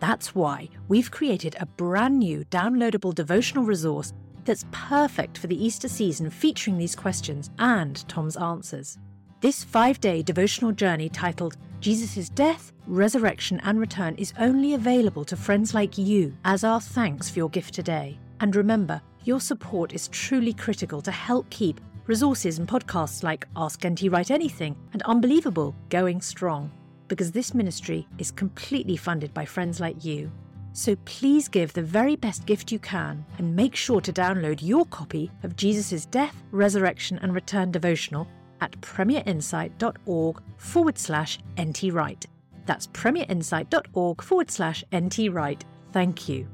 That's 0.00 0.34
why 0.34 0.68
we've 0.88 1.12
created 1.12 1.54
a 1.60 1.66
brand 1.66 2.18
new 2.18 2.44
downloadable 2.46 3.14
devotional 3.14 3.62
resource 3.62 4.12
that's 4.44 4.66
perfect 4.70 5.38
for 5.38 5.46
the 5.46 5.64
Easter 5.64 5.88
season 5.88 6.30
featuring 6.30 6.78
these 6.78 6.96
questions 6.96 7.50
and 7.58 8.06
Tom's 8.08 8.36
answers. 8.36 8.98
This 9.40 9.64
five 9.64 10.00
day 10.00 10.22
devotional 10.22 10.72
journey 10.72 11.08
titled 11.08 11.56
Jesus' 11.80 12.28
death, 12.28 12.72
resurrection, 12.86 13.60
and 13.64 13.80
return 13.80 14.14
is 14.14 14.32
only 14.38 14.74
available 14.74 15.24
to 15.24 15.36
friends 15.36 15.74
like 15.74 15.98
you 15.98 16.32
as 16.44 16.62
our 16.62 16.80
thanks 16.80 17.28
for 17.28 17.40
your 17.40 17.50
gift 17.50 17.74
today. 17.74 18.18
And 18.38 18.54
remember, 18.54 19.02
your 19.24 19.40
support 19.40 19.92
is 19.92 20.08
truly 20.08 20.52
critical 20.52 21.02
to 21.02 21.10
help 21.10 21.50
keep 21.50 21.80
resources 22.06 22.58
and 22.58 22.68
podcasts 22.68 23.22
like 23.22 23.46
Ask 23.56 23.86
NT 23.86 24.10
Wright 24.10 24.30
Anything 24.30 24.76
and 24.92 25.02
Unbelievable 25.02 25.74
going 25.88 26.20
strong. 26.20 26.70
Because 27.08 27.32
this 27.32 27.52
ministry 27.52 28.06
is 28.18 28.30
completely 28.30 28.96
funded 28.96 29.34
by 29.34 29.44
friends 29.44 29.80
like 29.80 30.04
you. 30.04 30.30
So 30.72 30.96
please 31.04 31.48
give 31.48 31.72
the 31.72 31.82
very 31.82 32.16
best 32.16 32.46
gift 32.46 32.72
you 32.72 32.78
can 32.78 33.24
and 33.38 33.54
make 33.54 33.76
sure 33.76 34.00
to 34.00 34.12
download 34.12 34.60
your 34.62 34.86
copy 34.86 35.30
of 35.42 35.56
Jesus' 35.56 36.06
Death, 36.06 36.42
Resurrection 36.50 37.18
and 37.22 37.34
Return 37.34 37.70
devotional 37.70 38.26
at 38.60 38.72
premierinsight.org 38.80 40.42
forward 40.56 40.98
slash 40.98 41.38
ntwright. 41.56 42.24
That's 42.64 42.86
premierinsight.org 42.88 44.22
forward 44.22 44.50
slash 44.50 44.84
ntwright. 44.92 45.62
Thank 45.92 46.28
you. 46.28 46.48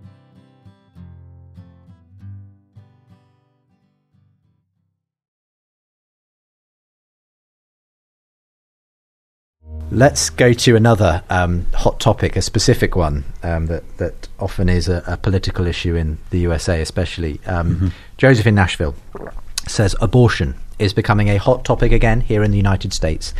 Let's 9.90 10.29
go 10.29 10.53
to 10.53 10.77
another 10.77 11.22
um, 11.31 11.66
hot 11.72 11.98
topic, 11.98 12.37
a 12.37 12.42
specific 12.42 12.94
one 12.94 13.24
um, 13.42 13.66
that 13.66 13.96
that 13.96 14.29
often 14.38 14.68
is 14.68 14.88
a, 14.88 15.03
a, 15.07 15.16
political 15.16 15.66
issue 15.66 15.94
in 15.96 16.18
the 16.29 16.40
USA, 16.40 16.83
especially. 16.83 17.40
Um, 17.46 17.74
mm-hmm. 17.74 17.88
Joseph 18.18 18.46
in 18.46 18.55
Nashville 18.55 18.94
says 19.66 19.96
abortion 20.01 20.55
is 20.79 20.92
becoming 20.92 21.29
a 21.29 21.38
hot 21.38 21.64
topic 21.64 21.92
again 21.92 22.20
here 22.20 22.42
in 22.42 22.51
the 22.51 22.57
United 22.57 22.92
States. 22.92 23.33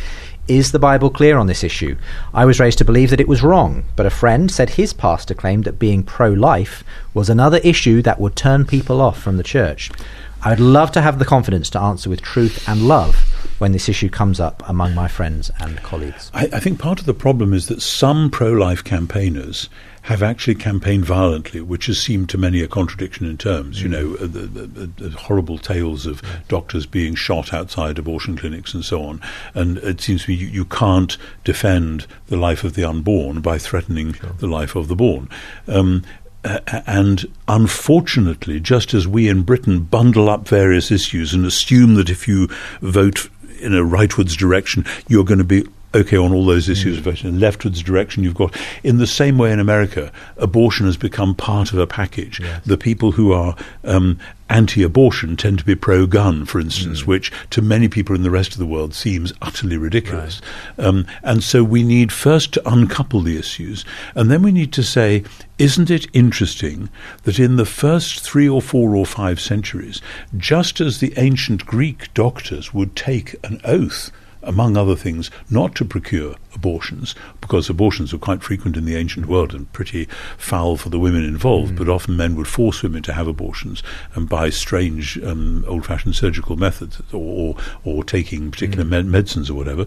Is 0.47 0.71
the 0.71 0.79
Bible 0.79 1.11
clear 1.11 1.37
on 1.37 1.45
this 1.45 1.63
issue? 1.63 1.95
I 2.33 2.45
was 2.45 2.59
raised 2.59 2.79
to 2.79 2.85
believe 2.85 3.11
that 3.11 3.21
it 3.21 3.27
was 3.27 3.43
wrong, 3.43 3.83
but 3.95 4.07
a 4.07 4.09
friend 4.09 4.49
said 4.49 4.71
his 4.71 4.93
pastor 4.93 5.35
claimed 5.35 5.65
that 5.65 5.77
being 5.77 6.01
pro 6.01 6.31
life 6.31 6.83
was 7.13 7.29
another 7.29 7.59
issue 7.63 8.01
that 8.01 8.19
would 8.19 8.35
turn 8.35 8.65
people 8.65 8.99
off 8.99 9.21
from 9.21 9.37
the 9.37 9.43
church. 9.43 9.91
I 10.41 10.51
would 10.51 10.59
love 10.59 10.91
to 10.93 11.01
have 11.01 11.19
the 11.19 11.25
confidence 11.25 11.69
to 11.71 11.81
answer 11.81 12.09
with 12.09 12.21
truth 12.21 12.67
and 12.67 12.87
love 12.87 13.15
when 13.59 13.73
this 13.73 13.89
issue 13.89 14.09
comes 14.09 14.39
up 14.39 14.63
among 14.67 14.95
my 14.95 15.07
friends 15.07 15.51
and 15.59 15.81
colleagues. 15.83 16.31
I, 16.33 16.45
I 16.53 16.59
think 16.59 16.79
part 16.79 16.99
of 16.99 17.05
the 17.05 17.13
problem 17.13 17.53
is 17.53 17.67
that 17.67 17.81
some 17.81 18.29
pro 18.31 18.51
life 18.51 18.83
campaigners 18.83 19.69
have 20.03 20.23
actually 20.23 20.55
campaigned 20.55 21.05
violently, 21.05 21.59
which 21.59 21.87
has 21.87 21.99
seemed 21.99 22.29
to 22.29 22.37
many 22.37 22.61
a 22.61 22.67
contradiction 22.67 23.27
in 23.27 23.37
terms. 23.37 23.79
Mm. 23.79 23.83
You 23.83 23.89
know, 23.89 24.15
uh, 24.15 24.19
the, 24.21 24.39
the, 24.47 24.87
the, 24.87 25.09
horrible 25.17 25.57
tales 25.57 26.05
of 26.05 26.21
doctors 26.47 26.85
being 26.85 27.15
shot 27.15 27.53
outside 27.53 27.99
abortion 27.99 28.37
clinics 28.37 28.73
and 28.73 28.85
so 28.85 29.03
on. 29.03 29.21
And 29.53 29.77
it 29.79 29.99
seems 29.99 30.23
to 30.23 30.31
me 30.31 30.37
you, 30.37 30.47
you 30.47 30.65
can't 30.65 31.17
defend 31.43 32.07
the 32.27 32.37
life 32.37 32.63
of 32.63 32.75
the 32.75 32.85
unborn 32.85 33.41
by 33.41 33.57
threatening 33.57 34.13
sure. 34.13 34.29
the 34.39 34.47
life 34.47 34.75
of 34.75 34.87
the 34.87 34.95
born. 34.95 35.29
Um, 35.67 36.03
uh, 36.43 36.59
and 36.87 37.25
unfortunately, 37.47 38.59
just 38.59 38.93
as 38.93 39.07
we 39.07 39.27
in 39.27 39.43
Britain 39.43 39.81
bundle 39.81 40.29
up 40.29 40.47
various 40.47 40.91
issues 40.91 41.33
and 41.33 41.45
assume 41.45 41.95
that 41.95 42.09
if 42.09 42.27
you 42.27 42.47
vote 42.81 43.29
in 43.59 43.73
a 43.73 43.81
rightwards 43.81 44.37
direction, 44.37 44.85
you're 45.07 45.25
going 45.25 45.39
to 45.39 45.43
be 45.43 45.67
okay 45.93 46.17
on 46.17 46.33
all 46.33 46.45
those 46.45 46.69
issues 46.69 46.99
mm. 46.99 47.25
in 47.25 47.39
leftwards 47.39 47.81
direction 47.81 48.23
you've 48.23 48.35
got 48.35 48.55
in 48.83 48.97
the 48.97 49.07
same 49.07 49.37
way 49.37 49.51
in 49.51 49.59
America 49.59 50.11
abortion 50.37 50.85
has 50.85 50.97
become 50.97 51.33
part 51.33 51.71
of 51.71 51.79
a 51.79 51.87
package 51.87 52.39
yes. 52.39 52.63
the 52.65 52.77
people 52.77 53.11
who 53.11 53.31
are 53.31 53.55
um, 53.83 54.19
anti-abortion 54.49 55.35
tend 55.35 55.59
to 55.59 55.65
be 55.65 55.75
pro-gun 55.75 56.45
for 56.45 56.59
instance 56.59 57.03
mm. 57.03 57.07
which 57.07 57.31
to 57.49 57.61
many 57.61 57.87
people 57.87 58.15
in 58.15 58.23
the 58.23 58.31
rest 58.31 58.51
of 58.51 58.59
the 58.59 58.65
world 58.65 58.93
seems 58.93 59.33
utterly 59.41 59.77
ridiculous 59.77 60.41
right. 60.77 60.85
um, 60.85 61.05
and 61.23 61.43
so 61.43 61.63
we 61.63 61.83
need 61.83 62.11
first 62.11 62.53
to 62.53 62.69
uncouple 62.69 63.21
the 63.21 63.37
issues 63.37 63.83
and 64.15 64.29
then 64.29 64.41
we 64.41 64.51
need 64.51 64.71
to 64.73 64.83
say 64.83 65.23
isn't 65.57 65.89
it 65.89 66.07
interesting 66.13 66.89
that 67.23 67.39
in 67.39 67.55
the 67.55 67.65
first 67.65 68.21
three 68.21 68.47
or 68.47 68.61
four 68.61 68.95
or 68.95 69.05
five 69.05 69.39
centuries 69.39 70.01
just 70.37 70.79
as 70.79 70.99
the 70.99 71.13
ancient 71.17 71.65
Greek 71.65 72.13
doctors 72.13 72.73
would 72.73 72.95
take 72.95 73.35
an 73.43 73.59
oath 73.63 74.11
among 74.41 74.77
other 74.77 74.95
things, 74.95 75.29
not 75.49 75.75
to 75.75 75.85
procure 75.85 76.35
abortions, 76.53 77.15
because 77.41 77.69
abortions 77.69 78.13
were 78.13 78.19
quite 78.19 78.43
frequent 78.43 78.77
in 78.77 78.85
the 78.85 78.95
ancient 78.95 79.25
world 79.25 79.53
and 79.53 79.71
pretty 79.73 80.05
foul 80.37 80.77
for 80.77 80.89
the 80.89 80.99
women 80.99 81.23
involved, 81.23 81.73
mm. 81.73 81.77
but 81.77 81.89
often 81.89 82.15
men 82.17 82.35
would 82.35 82.47
force 82.47 82.81
women 82.81 83.03
to 83.03 83.13
have 83.13 83.27
abortions 83.27 83.83
and 84.15 84.29
by 84.29 84.49
strange 84.49 85.17
um, 85.23 85.65
old 85.67 85.85
fashioned 85.85 86.15
surgical 86.15 86.55
methods 86.55 87.01
or, 87.11 87.55
or, 87.55 87.57
or 87.83 88.03
taking 88.03 88.51
particular 88.51 88.83
mm. 88.83 89.07
medicines 89.07 89.49
or 89.49 89.55
whatever. 89.55 89.85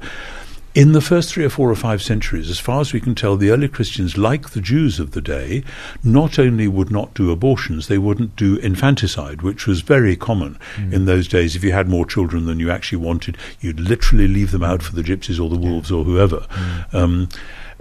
In 0.75 0.93
the 0.93 1.03
first 1.03 1.31
three 1.31 1.45
or 1.45 1.51
four 1.51 1.71
or 1.71 1.77
five 1.77 2.03
centuries, 2.03 2.49
as 2.49 2.59
far 2.59 2.81
as 2.81 2.95
we 2.95 3.01
can 3.01 3.15
tell, 3.15 3.37
the 3.37 3.51
early 3.51 3.69
Christians, 3.69 4.17
like 4.17 4.51
the 4.51 4.61
Jews 4.61 4.99
of 4.99 5.11
the 5.11 5.21
day, 5.21 5.65
not 6.03 6.39
only 6.39 6.67
would 6.67 6.91
not 6.91 7.13
do 7.13 7.31
abortions, 7.31 7.89
they 7.89 7.99
wouldn't 7.99 8.37
do 8.37 8.57
infanticide, 8.57 9.43
which 9.43 9.67
was 9.67 9.83
very 9.83 10.17
common 10.17 10.59
mm. 10.77 10.91
in 10.91 11.05
those 11.05 11.29
days. 11.29 11.55
If 11.55 11.63
you 11.63 11.73
had 11.73 11.89
more 11.89 12.07
children 12.07 12.47
than 12.47 12.59
you 12.59 12.71
actually 12.71 13.05
wanted, 13.05 13.37
you'd 13.61 13.81
literally 13.81 14.27
leave 14.27 14.51
them 14.51 14.63
out 14.63 14.83
for 14.83 14.95
the 14.95 15.03
gypsies 15.03 15.43
or 15.43 15.51
the 15.51 15.59
wolves 15.59 15.91
yeah. 15.91 15.99
or 15.99 16.05
whoever. 16.05 16.39
Mm. 16.39 16.95
Um, 16.95 17.29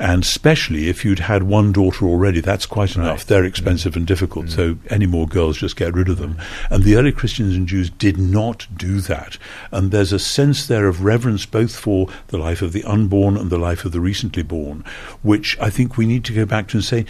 and 0.01 0.23
especially 0.23 0.89
if 0.89 1.05
you'd 1.05 1.19
had 1.19 1.43
one 1.43 1.71
daughter 1.71 2.05
already, 2.05 2.41
that's 2.41 2.65
quite 2.65 2.95
enough. 2.95 3.19
Right. 3.19 3.27
They're 3.27 3.45
expensive 3.45 3.93
mm. 3.93 3.97
and 3.97 4.07
difficult, 4.07 4.47
mm. 4.47 4.51
so 4.51 4.77
any 4.89 5.05
more 5.05 5.27
girls, 5.27 5.57
just 5.57 5.75
get 5.75 5.93
rid 5.93 6.09
of 6.09 6.17
them. 6.17 6.39
And 6.71 6.83
the 6.83 6.95
early 6.95 7.11
Christians 7.11 7.55
and 7.55 7.67
Jews 7.67 7.91
did 7.91 8.17
not 8.17 8.65
do 8.75 8.99
that. 9.01 9.37
And 9.71 9.91
there's 9.91 10.11
a 10.11 10.17
sense 10.17 10.65
there 10.65 10.87
of 10.87 11.03
reverence 11.03 11.45
both 11.45 11.75
for 11.77 12.07
the 12.27 12.39
life 12.39 12.63
of 12.63 12.73
the 12.73 12.83
unborn 12.83 13.37
and 13.37 13.51
the 13.51 13.59
life 13.59 13.85
of 13.85 13.91
the 13.91 13.99
recently 13.99 14.41
born, 14.41 14.83
which 15.21 15.55
I 15.59 15.69
think 15.69 15.97
we 15.97 16.07
need 16.07 16.25
to 16.25 16.33
go 16.33 16.45
back 16.47 16.67
to 16.69 16.77
and 16.77 16.83
say, 16.83 17.05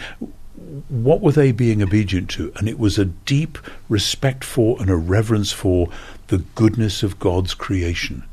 what 0.90 1.22
were 1.22 1.32
they 1.32 1.50
being 1.50 1.82
obedient 1.82 2.28
to? 2.30 2.52
And 2.56 2.68
it 2.68 2.78
was 2.78 2.98
a 2.98 3.06
deep 3.06 3.56
respect 3.88 4.44
for 4.44 4.78
and 4.80 4.90
a 4.90 4.96
reverence 4.96 5.50
for 5.50 5.88
the 6.26 6.44
goodness 6.54 7.02
of 7.02 7.18
God's 7.18 7.54
creation 7.54 8.24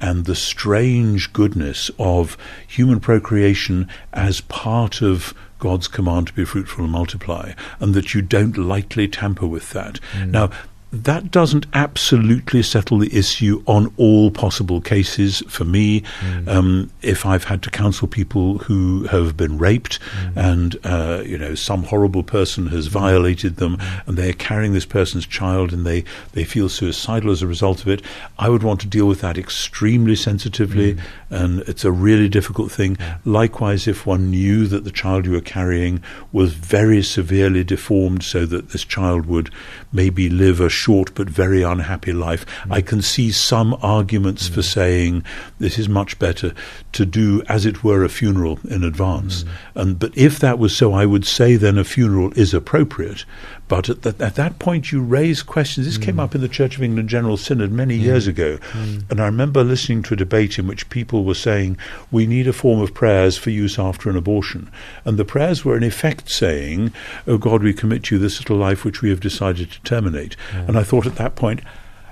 and 0.00 0.24
the 0.24 0.34
strange 0.34 1.32
goodness 1.32 1.90
of 1.98 2.36
human 2.66 3.00
procreation 3.00 3.88
as 4.12 4.40
part 4.42 5.02
of 5.02 5.34
God's 5.58 5.88
command 5.88 6.28
to 6.28 6.32
be 6.32 6.44
fruitful 6.44 6.84
and 6.84 6.92
multiply, 6.92 7.52
and 7.80 7.94
that 7.94 8.14
you 8.14 8.22
don't 8.22 8.56
lightly 8.56 9.08
tamper 9.08 9.46
with 9.46 9.70
that. 9.70 9.98
Mm. 10.12 10.30
Now, 10.30 10.50
that 10.90 11.30
doesn't 11.30 11.66
absolutely 11.74 12.62
settle 12.62 12.98
the 12.98 13.14
issue 13.14 13.62
on 13.66 13.92
all 13.98 14.30
possible 14.30 14.80
cases 14.80 15.42
for 15.48 15.64
me. 15.64 16.00
Mm. 16.20 16.48
Um, 16.48 16.90
if 17.02 17.26
I've 17.26 17.44
had 17.44 17.62
to 17.64 17.70
counsel 17.70 18.08
people 18.08 18.58
who 18.58 19.04
have 19.04 19.36
been 19.36 19.58
raped 19.58 20.00
mm. 20.00 20.32
and, 20.36 20.76
uh, 20.84 21.22
you 21.26 21.36
know, 21.36 21.54
some 21.54 21.82
horrible 21.82 22.22
person 22.22 22.68
has 22.68 22.86
violated 22.86 23.56
them 23.56 23.76
mm. 23.76 24.08
and 24.08 24.16
they're 24.16 24.32
carrying 24.32 24.72
this 24.72 24.86
person's 24.86 25.26
child 25.26 25.74
and 25.74 25.84
they, 25.84 26.04
they 26.32 26.44
feel 26.44 26.70
suicidal 26.70 27.30
as 27.30 27.42
a 27.42 27.46
result 27.46 27.82
of 27.82 27.88
it, 27.88 28.00
I 28.38 28.48
would 28.48 28.62
want 28.62 28.80
to 28.80 28.86
deal 28.86 29.06
with 29.06 29.20
that 29.20 29.36
extremely 29.36 30.16
sensitively 30.16 30.94
mm. 30.94 31.00
and 31.28 31.60
it's 31.68 31.84
a 31.84 31.92
really 31.92 32.30
difficult 32.30 32.72
thing. 32.72 32.96
Likewise, 33.26 33.86
if 33.86 34.06
one 34.06 34.30
knew 34.30 34.66
that 34.68 34.84
the 34.84 34.90
child 34.90 35.26
you 35.26 35.32
were 35.32 35.40
carrying 35.42 36.02
was 36.32 36.54
very 36.54 37.02
severely 37.02 37.62
deformed 37.62 38.22
so 38.22 38.46
that 38.46 38.70
this 38.70 38.84
child 38.84 39.26
would 39.26 39.50
maybe 39.92 40.30
live 40.30 40.60
a 40.60 40.70
short 40.78 41.14
but 41.14 41.28
very 41.28 41.62
unhappy 41.62 42.12
life. 42.12 42.46
Mm. 42.46 42.72
I 42.72 42.80
can 42.82 43.02
see 43.02 43.32
some 43.32 43.76
arguments 43.82 44.48
mm. 44.48 44.54
for 44.54 44.62
saying 44.62 45.24
this 45.58 45.78
is 45.78 45.88
much 45.88 46.18
better 46.18 46.54
to 46.92 47.04
do, 47.04 47.42
as 47.48 47.66
it 47.66 47.82
were, 47.82 48.04
a 48.04 48.08
funeral 48.08 48.58
in 48.70 48.84
advance. 48.84 49.44
Mm. 49.44 49.48
And 49.74 49.98
but 49.98 50.16
if 50.16 50.38
that 50.38 50.58
was 50.58 50.76
so, 50.76 50.92
I 50.92 51.04
would 51.04 51.26
say 51.26 51.56
then 51.56 51.78
a 51.78 51.84
funeral 51.84 52.32
is 52.36 52.54
appropriate. 52.54 53.24
But 53.68 53.90
at, 53.90 54.02
the, 54.02 54.16
at 54.24 54.34
that 54.36 54.58
point, 54.58 54.90
you 54.90 55.02
raise 55.02 55.42
questions. 55.42 55.86
This 55.86 55.98
came 55.98 56.16
mm. 56.16 56.22
up 56.22 56.34
in 56.34 56.40
the 56.40 56.48
Church 56.48 56.76
of 56.76 56.82
England 56.82 57.08
General 57.08 57.36
Synod 57.36 57.70
many 57.70 57.94
years 57.96 58.26
ago, 58.26 58.56
mm. 58.72 59.10
and 59.10 59.20
I 59.20 59.26
remember 59.26 59.62
listening 59.62 60.02
to 60.04 60.14
a 60.14 60.16
debate 60.16 60.58
in 60.58 60.66
which 60.66 60.88
people 60.88 61.24
were 61.24 61.34
saying 61.34 61.76
we 62.10 62.26
need 62.26 62.48
a 62.48 62.52
form 62.52 62.80
of 62.80 62.94
prayers 62.94 63.36
for 63.36 63.50
use 63.50 63.78
after 63.78 64.08
an 64.08 64.16
abortion, 64.16 64.70
and 65.04 65.18
the 65.18 65.24
prayers 65.24 65.64
were 65.64 65.76
in 65.76 65.82
effect 65.82 66.30
saying, 66.30 66.92
"Oh 67.26 67.36
God, 67.38 67.62
we 67.62 67.74
commit 67.74 68.10
you 68.10 68.18
this 68.18 68.40
little 68.40 68.56
life 68.56 68.84
which 68.84 69.02
we 69.02 69.10
have 69.10 69.20
decided 69.20 69.70
to 69.70 69.82
terminate." 69.82 70.36
Yeah. 70.54 70.64
And 70.68 70.78
I 70.78 70.82
thought 70.82 71.06
at 71.06 71.16
that 71.16 71.36
point, 71.36 71.60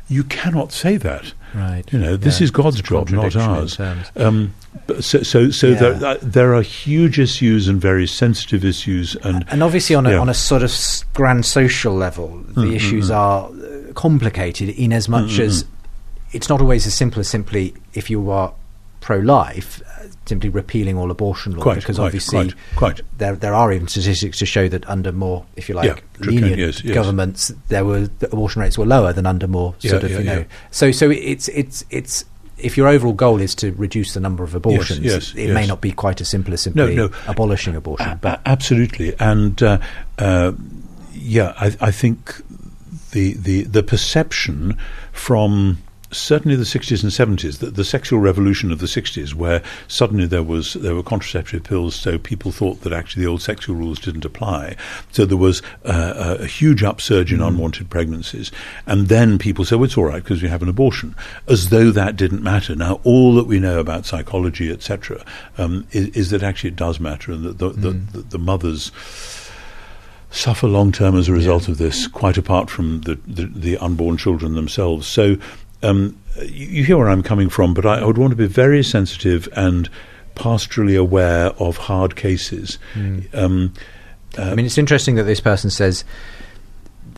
you 0.08 0.24
cannot 0.24 0.72
say 0.72 0.96
that. 0.98 1.32
Right. 1.54 1.84
You 1.92 1.98
know, 1.98 2.16
this 2.16 2.40
yeah. 2.40 2.44
is 2.44 2.50
God's 2.50 2.80
job, 2.82 3.10
not 3.10 3.34
ours. 3.34 3.80
Um, 4.16 4.54
so, 5.00 5.22
so, 5.22 5.50
so 5.50 5.68
yeah. 5.68 5.74
there, 5.74 6.04
uh, 6.04 6.18
there 6.22 6.54
are 6.54 6.62
huge 6.62 7.18
issues 7.18 7.66
and 7.66 7.80
very 7.80 8.06
sensitive 8.06 8.64
issues, 8.64 9.16
and 9.16 9.44
and 9.50 9.62
obviously 9.62 9.96
on 9.96 10.06
a 10.06 10.12
yeah. 10.12 10.18
on 10.18 10.28
a 10.28 10.34
sort 10.34 10.62
of 10.62 10.72
grand 11.14 11.46
social 11.46 11.94
level, 11.94 12.28
the 12.48 12.62
mm-hmm. 12.62 12.72
issues 12.74 13.10
are 13.10 13.50
complicated 13.94 14.68
in 14.70 14.92
as 14.92 15.08
much 15.08 15.30
mm-hmm. 15.32 15.42
as 15.42 15.64
it's 16.32 16.48
not 16.48 16.60
always 16.60 16.86
as 16.86 16.94
simple 16.94 17.20
as 17.20 17.28
simply 17.28 17.74
if 17.94 18.10
you 18.10 18.30
are 18.30 18.52
pro-life, 19.06 19.80
simply 20.26 20.50
repealing 20.50 20.98
all 20.98 21.12
abortion 21.12 21.52
laws 21.52 21.62
quite, 21.62 21.76
because 21.76 21.96
quite, 21.96 22.06
obviously 22.06 22.52
quite, 22.74 23.00
there 23.18 23.36
there 23.36 23.54
are 23.54 23.72
even 23.72 23.86
statistics 23.86 24.36
to 24.38 24.44
show 24.44 24.68
that 24.68 24.84
under 24.88 25.12
more, 25.12 25.46
if 25.54 25.68
you 25.68 25.76
like, 25.76 26.02
yeah, 26.20 26.26
lenient 26.26 26.58
yes, 26.58 26.82
yes. 26.82 26.92
governments, 26.92 27.52
there 27.68 27.84
were 27.84 28.10
abortion 28.32 28.62
rates 28.62 28.76
were 28.76 28.84
lower 28.84 29.12
than 29.12 29.24
under 29.24 29.46
more 29.46 29.76
sort 29.78 30.02
yeah, 30.02 30.06
of 30.06 30.10
yeah, 30.10 30.18
you 30.18 30.24
know. 30.24 30.44
So 30.72 30.90
so 30.90 31.08
it's 31.08 31.46
it's 31.46 31.84
it's 31.88 32.24
if 32.58 32.76
your 32.76 32.88
overall 32.88 33.12
goal 33.12 33.40
is 33.40 33.54
to 33.54 33.70
reduce 33.74 34.12
the 34.12 34.18
number 34.18 34.42
of 34.42 34.56
abortions, 34.56 35.04
yes, 35.04 35.32
it 35.36 35.46
yes. 35.46 35.54
may 35.54 35.68
not 35.68 35.80
be 35.80 35.92
quite 35.92 36.20
as 36.20 36.28
simple 36.28 36.52
as 36.52 36.62
simply 36.62 36.96
no. 36.96 37.10
abolishing 37.28 37.76
abortion. 37.76 38.08
A- 38.08 38.16
but 38.16 38.40
absolutely, 38.44 39.14
and 39.20 39.62
uh, 39.62 39.78
uh, 40.18 40.50
yeah, 41.12 41.54
I, 41.56 41.76
I 41.80 41.90
think 41.92 42.42
the 43.12 43.34
the 43.34 43.62
the 43.62 43.84
perception 43.84 44.76
from 45.12 45.78
certainly 46.10 46.56
the 46.56 46.64
60s 46.64 47.02
and 47.02 47.38
70s, 47.38 47.58
the, 47.58 47.66
the 47.66 47.84
sexual 47.84 48.18
revolution 48.18 48.70
of 48.70 48.78
the 48.78 48.86
60s, 48.86 49.34
where 49.34 49.62
suddenly 49.88 50.26
there 50.26 50.42
was 50.42 50.74
there 50.74 50.94
were 50.94 51.02
contraceptive 51.02 51.64
pills, 51.64 51.94
so 51.94 52.18
people 52.18 52.52
thought 52.52 52.82
that 52.82 52.92
actually 52.92 53.24
the 53.24 53.30
old 53.30 53.42
sexual 53.42 53.76
rules 53.76 53.98
didn't 53.98 54.24
apply. 54.24 54.76
So 55.12 55.24
there 55.24 55.36
was 55.36 55.62
uh, 55.84 56.36
a, 56.40 56.42
a 56.44 56.46
huge 56.46 56.82
upsurge 56.82 57.32
in 57.32 57.40
unwanted 57.40 57.90
pregnancies, 57.90 58.50
and 58.86 59.08
then 59.08 59.38
people 59.38 59.64
said, 59.64 59.76
"Well, 59.76 59.84
it's 59.84 59.98
all 59.98 60.04
right 60.04 60.22
because 60.22 60.42
we 60.42 60.48
have 60.48 60.62
an 60.62 60.68
abortion," 60.68 61.14
as 61.48 61.70
though 61.70 61.90
that 61.90 62.16
didn't 62.16 62.42
matter. 62.42 62.74
Now, 62.74 63.00
all 63.04 63.34
that 63.34 63.46
we 63.46 63.58
know 63.58 63.80
about 63.80 64.06
psychology, 64.06 64.70
etc., 64.70 65.24
um, 65.58 65.86
is, 65.92 66.08
is 66.08 66.30
that 66.30 66.42
actually 66.42 66.70
it 66.70 66.76
does 66.76 67.00
matter, 67.00 67.32
and 67.32 67.44
that 67.44 67.58
the, 67.58 67.70
the, 67.70 67.90
the, 67.90 68.22
the 68.22 68.38
mothers 68.38 68.92
suffer 70.30 70.66
long 70.66 70.92
term 70.92 71.16
as 71.16 71.28
a 71.28 71.32
result 71.32 71.68
of 71.68 71.78
this, 71.78 72.06
quite 72.06 72.36
apart 72.36 72.68
from 72.68 73.00
the, 73.02 73.18
the, 73.26 73.46
the 73.46 73.78
unborn 73.78 74.16
children 74.16 74.54
themselves. 74.54 75.06
So 75.06 75.36
um, 75.82 76.18
you, 76.42 76.66
you 76.66 76.84
hear 76.84 76.96
where 76.98 77.08
I'm 77.08 77.22
coming 77.22 77.48
from, 77.48 77.74
but 77.74 77.84
I, 77.86 78.00
I 78.00 78.04
would 78.04 78.18
want 78.18 78.30
to 78.32 78.36
be 78.36 78.46
very 78.46 78.82
sensitive 78.82 79.48
and 79.52 79.88
pastorally 80.34 80.98
aware 80.98 81.46
of 81.58 81.76
hard 81.76 82.16
cases. 82.16 82.78
Um, 83.32 83.72
I 84.38 84.54
mean, 84.54 84.66
it's 84.66 84.76
interesting 84.78 85.14
that 85.14 85.22
this 85.24 85.40
person 85.40 85.70
says 85.70 86.04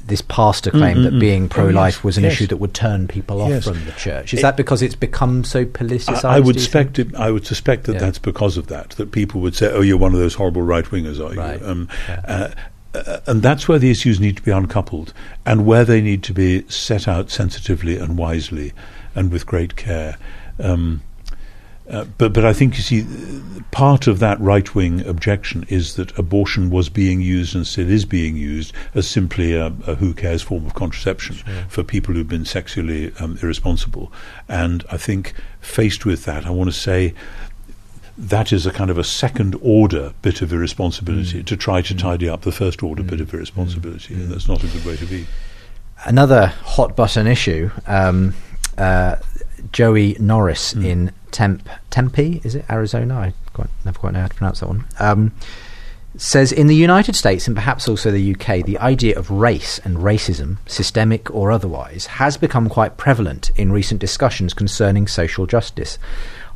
this 0.06 0.22
pastor 0.22 0.70
claimed 0.70 1.04
that 1.04 1.18
being 1.18 1.48
pro-life 1.50 1.96
yes, 1.96 2.04
was 2.04 2.16
an 2.16 2.24
yes. 2.24 2.32
issue 2.34 2.46
that 2.46 2.56
would 2.56 2.72
turn 2.72 3.06
people 3.08 3.42
off 3.42 3.50
Yes. 3.50 3.64
from 3.64 3.84
the 3.84 3.92
church. 3.92 4.32
Is 4.32 4.38
It- 4.40 4.42
that 4.42 4.56
because 4.56 4.80
it's 4.80 4.94
become 4.94 5.44
so 5.44 5.66
politicized? 5.66 6.24
I, 6.24 6.36
I 6.36 6.40
would 6.40 6.54
do 6.56 6.60
you 6.62 6.66
think? 6.66 6.96
suspect 6.96 6.98
it, 6.98 7.14
I 7.14 7.30
would 7.30 7.44
suspect 7.46 7.84
that 7.84 7.94
Yeah. 7.94 7.98
that's 7.98 8.18
because 8.18 8.56
of 8.56 8.68
that. 8.68 8.90
That 8.90 9.12
people 9.12 9.40
would 9.42 9.54
say, 9.54 9.70
"Oh, 9.70 9.82
you're 9.82 9.98
one 9.98 10.14
of 10.14 10.18
those 10.18 10.34
horrible 10.34 10.62
right 10.62 10.84
wingers, 10.86 11.18
are 11.18 11.34
you?" 11.34 11.40
Right. 11.40 11.62
Um, 11.62 11.88
Yeah. 12.08 12.20
uh, 12.26 12.48
uh, 12.94 13.20
and 13.26 13.42
that's 13.42 13.68
where 13.68 13.78
the 13.78 13.90
issues 13.90 14.18
need 14.20 14.36
to 14.36 14.42
be 14.42 14.50
uncoupled, 14.50 15.12
and 15.44 15.66
where 15.66 15.84
they 15.84 16.00
need 16.00 16.22
to 16.24 16.32
be 16.32 16.68
set 16.68 17.06
out 17.06 17.30
sensitively 17.30 17.96
and 17.96 18.18
wisely, 18.18 18.72
and 19.14 19.30
with 19.30 19.46
great 19.46 19.76
care. 19.76 20.16
Um, 20.58 21.02
uh, 21.90 22.04
but 22.18 22.34
but 22.34 22.44
I 22.44 22.52
think 22.52 22.76
you 22.76 22.82
see, 22.82 23.06
part 23.70 24.06
of 24.06 24.18
that 24.18 24.38
right 24.40 24.74
wing 24.74 25.06
objection 25.06 25.64
is 25.68 25.94
that 25.94 26.16
abortion 26.18 26.68
was 26.68 26.90
being 26.90 27.22
used 27.22 27.54
and 27.54 27.66
still 27.66 27.88
is 27.88 28.04
being 28.04 28.36
used 28.36 28.74
as 28.94 29.08
simply 29.08 29.54
a, 29.54 29.66
a 29.86 29.94
who 29.94 30.12
cares 30.12 30.42
form 30.42 30.66
of 30.66 30.74
contraception 30.74 31.36
for 31.68 31.82
people 31.82 32.14
who've 32.14 32.28
been 32.28 32.44
sexually 32.44 33.12
um, 33.20 33.38
irresponsible. 33.42 34.12
And 34.48 34.84
I 34.92 34.98
think 34.98 35.32
faced 35.60 36.04
with 36.04 36.26
that, 36.26 36.46
I 36.46 36.50
want 36.50 36.68
to 36.68 36.76
say 36.76 37.14
that 38.18 38.52
is 38.52 38.66
a 38.66 38.72
kind 38.72 38.90
of 38.90 38.98
a 38.98 39.04
second 39.04 39.56
order 39.62 40.12
bit 40.22 40.42
of 40.42 40.52
irresponsibility 40.52 41.42
to 41.44 41.56
try 41.56 41.80
to 41.82 41.94
tidy 41.94 42.28
up 42.28 42.42
the 42.42 42.52
first 42.52 42.82
order 42.82 43.02
bit 43.04 43.20
of 43.20 43.32
irresponsibility, 43.32 44.14
and 44.14 44.30
that's 44.30 44.48
not 44.48 44.62
a 44.64 44.66
good 44.66 44.84
way 44.84 44.96
to 44.96 45.06
be. 45.06 45.26
Another 46.04 46.46
hot 46.46 46.96
button 46.96 47.26
issue. 47.26 47.70
Um, 47.86 48.34
uh, 48.76 49.16
Joey 49.72 50.16
Norris 50.18 50.72
Hmm. 50.72 50.84
in 50.84 51.12
Temp 51.30 51.68
Tempe, 51.90 52.40
is 52.44 52.54
it 52.54 52.64
Arizona? 52.70 53.14
I 53.18 53.32
quite, 53.52 53.68
never 53.84 53.98
quite 53.98 54.12
know 54.14 54.20
how 54.20 54.28
to 54.28 54.34
pronounce 54.34 54.60
that 54.60 54.68
one. 54.68 54.84
Um, 54.98 55.32
says 56.16 56.50
in 56.50 56.66
the 56.66 56.74
United 56.74 57.14
States 57.14 57.46
and 57.46 57.56
perhaps 57.56 57.88
also 57.88 58.10
the 58.10 58.32
UK, 58.34 58.64
the 58.64 58.78
idea 58.78 59.16
of 59.16 59.30
race 59.30 59.78
and 59.84 59.98
racism, 59.98 60.56
systemic 60.66 61.32
or 61.32 61.52
otherwise, 61.52 62.06
has 62.06 62.36
become 62.36 62.68
quite 62.68 62.96
prevalent 62.96 63.50
in 63.56 63.70
recent 63.70 64.00
discussions 64.00 64.52
concerning 64.54 65.06
social 65.06 65.46
justice. 65.46 65.98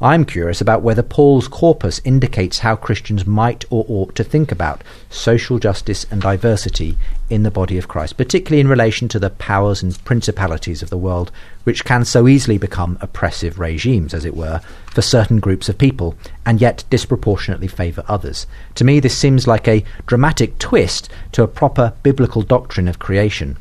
I'm 0.02 0.24
curious 0.24 0.60
about 0.60 0.82
whether 0.82 1.04
Paul's 1.04 1.46
corpus 1.46 2.00
indicates 2.04 2.58
how 2.58 2.74
Christians 2.74 3.24
might 3.24 3.64
or 3.70 3.84
ought 3.86 4.16
to 4.16 4.24
think 4.24 4.50
about 4.50 4.82
social 5.10 5.60
justice 5.60 6.04
and 6.10 6.20
diversity 6.20 6.98
in 7.30 7.44
the 7.44 7.52
body 7.52 7.78
of 7.78 7.86
Christ, 7.86 8.16
particularly 8.16 8.60
in 8.60 8.66
relation 8.66 9.06
to 9.06 9.20
the 9.20 9.30
powers 9.30 9.80
and 9.80 10.04
principalities 10.04 10.82
of 10.82 10.90
the 10.90 10.98
world, 10.98 11.30
which 11.62 11.84
can 11.84 12.04
so 12.04 12.26
easily 12.26 12.58
become 12.58 12.98
oppressive 13.00 13.60
regimes, 13.60 14.12
as 14.12 14.24
it 14.24 14.34
were, 14.34 14.60
for 14.86 15.02
certain 15.02 15.38
groups 15.38 15.68
of 15.68 15.78
people, 15.78 16.16
and 16.44 16.60
yet 16.60 16.82
disproportionately 16.90 17.68
favour 17.68 18.02
others. 18.08 18.48
To 18.74 18.84
me, 18.84 18.98
this 18.98 19.16
seems 19.16 19.46
like 19.46 19.68
a 19.68 19.84
dramatic 20.06 20.58
twist 20.58 21.08
to 21.30 21.44
a 21.44 21.48
proper 21.48 21.92
biblical 22.02 22.42
doctrine 22.42 22.88
of 22.88 22.98
creation. 22.98 23.56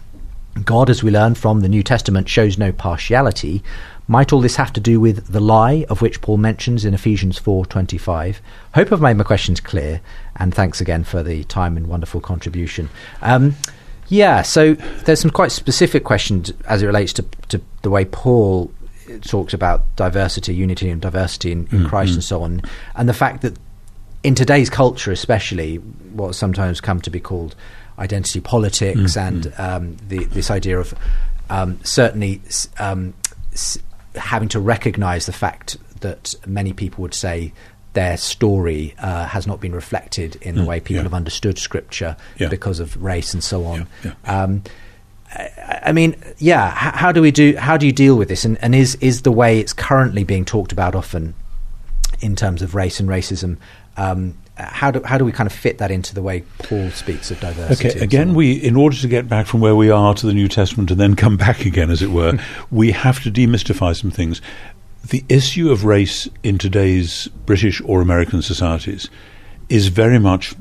God, 0.66 0.90
as 0.90 1.02
we 1.02 1.12
learn 1.12 1.36
from 1.36 1.62
the 1.62 1.70
New 1.70 1.82
Testament, 1.82 2.28
shows 2.28 2.58
no 2.58 2.74
partiality. 2.74 3.64
Might 4.08 4.34
all 4.34 4.42
this 4.42 4.58
have 4.58 4.74
to 4.74 4.82
do 4.82 5.00
with 5.00 5.28
the 5.28 5.40
lie 5.40 5.86
of 5.90 6.02
which 6.02 6.22
Paul 6.22 6.38
mentions 6.38 6.84
in 6.84 6.94
Ephesians 6.94 7.40
4:25? 7.40 8.38
Hope 8.76 8.92
I've 8.92 9.02
made 9.02 9.16
my 9.18 9.24
questions 9.24 9.60
clear, 9.60 10.02
and 10.36 10.54
thanks 10.54 10.82
again 10.82 11.04
for 11.04 11.24
the 11.24 11.44
time 11.46 11.78
and 11.78 11.88
wonderful 11.88 12.20
contribution. 12.20 12.90
Um, 13.22 13.56
yeah, 14.10 14.42
so 14.42 14.74
there's 15.06 15.22
some 15.22 15.32
quite 15.32 15.52
specific 15.52 16.04
questions 16.04 16.52
as 16.68 16.82
it 16.82 16.88
relates 16.88 17.14
to, 17.14 17.26
to 17.50 17.62
the 17.84 17.90
way 17.90 18.04
Paul 18.04 18.70
talks 19.22 19.54
about 19.54 19.84
diversity, 19.96 20.54
unity, 20.54 20.90
and 20.90 21.02
diversity 21.02 21.52
in, 21.54 21.68
in 21.72 21.86
Christ, 21.88 22.14
and 22.16 22.24
so 22.24 22.44
on, 22.44 22.62
and 22.96 23.08
the 23.08 23.14
fact 23.14 23.42
that 23.44 23.58
in 24.24 24.36
today's 24.36 24.70
culture, 24.70 25.12
especially, 25.12 25.78
what 25.78 26.36
sometimes 26.36 26.82
come 26.82 27.00
to 27.02 27.10
be 27.10 27.20
called 27.20 27.56
identity 27.98 28.40
politics 28.42 29.16
and 29.18 29.54
um, 29.58 29.96
the, 30.10 30.26
this 30.26 30.52
idea 30.52 30.78
of 30.80 30.94
um, 31.50 31.80
certainly 31.84 32.42
um, 32.80 33.14
s- 33.54 33.78
having 34.16 34.50
to 34.50 34.60
recognise 34.60 35.26
the 35.26 35.32
fact 35.34 35.78
that 36.02 36.34
many 36.46 36.74
people 36.74 37.02
would 37.02 37.14
say 37.14 37.54
their 37.94 38.16
story 38.18 38.96
uh, 39.00 39.26
has 39.26 39.46
not 39.46 39.60
been 39.60 39.74
reflected 39.74 40.38
in 40.42 40.56
the 40.56 40.62
Mm, 40.62 40.66
way 40.66 40.80
people 40.80 40.96
yeah. 40.98 41.04
have 41.04 41.14
understood 41.14 41.58
Scripture 41.60 42.16
Yeah. 42.38 42.48
because 42.48 42.80
of 42.80 43.02
race 43.04 43.34
and 43.34 43.44
so 43.44 43.66
on. 43.66 43.88
Yeah, 44.04 44.14
Um, 44.26 44.64
I 45.34 45.80
I 45.84 45.92
mean, 45.94 46.16
yeah. 46.38 46.68
H- 46.72 46.96
how 46.96 47.12
do 47.12 47.22
we 47.22 47.32
do? 47.32 47.56
How 47.58 47.78
do 47.78 47.86
you 47.86 47.92
deal 47.94 48.16
with 48.18 48.28
this? 48.28 48.44
And, 48.46 48.58
and 48.62 48.76
is 48.76 48.96
is 48.96 49.22
the 49.24 49.32
way 49.32 49.60
it's 49.60 49.74
currently 49.74 50.24
being 50.24 50.46
talked 50.46 50.72
about 50.74 50.94
often 50.96 51.34
in 52.20 52.36
terms 52.36 52.62
of 52.62 52.76
race 52.76 53.00
and 53.00 53.08
racism? 53.10 53.58
Um, 53.98 54.36
how 54.70 54.92
do 54.92 55.02
how 55.04 55.18
do 55.18 55.26
we 55.26 55.32
kind 55.32 55.48
of 55.48 55.54
fit 55.54 55.78
that 55.80 55.92
into 55.92 56.14
the 56.14 56.22
way 56.22 56.44
Paul 56.60 56.90
speaks 56.92 57.32
of 57.32 57.40
diversity? 57.40 57.90
Okay, 57.90 58.00
again, 58.00 58.34
we 58.34 58.54
in 58.54 58.76
order 58.76 58.96
to 58.98 59.08
get 59.08 59.28
back 59.28 59.48
from 59.48 59.62
where 59.62 59.76
we 59.76 59.90
are 59.90 60.14
to 60.16 60.26
the 60.26 60.34
New 60.34 60.48
Testament 60.48 60.92
and 60.92 61.00
then 61.00 61.16
come 61.16 61.38
back 61.48 61.66
again, 61.66 61.90
as 61.90 62.02
it 62.02 62.10
were, 62.10 62.38
we 62.72 62.92
have 62.92 63.24
to 63.24 63.32
demystify 63.32 63.96
some 63.96 64.12
things. 64.12 64.42
The 65.08 65.24
issue 65.30 65.72
of 65.72 65.84
race 65.84 66.30
in 66.44 66.58
today's 66.58 67.28
British 67.46 67.82
or 67.82 68.02
American 68.02 68.42
societies 68.42 69.10
is 69.68 69.88
very 69.88 70.20
much 70.20 70.54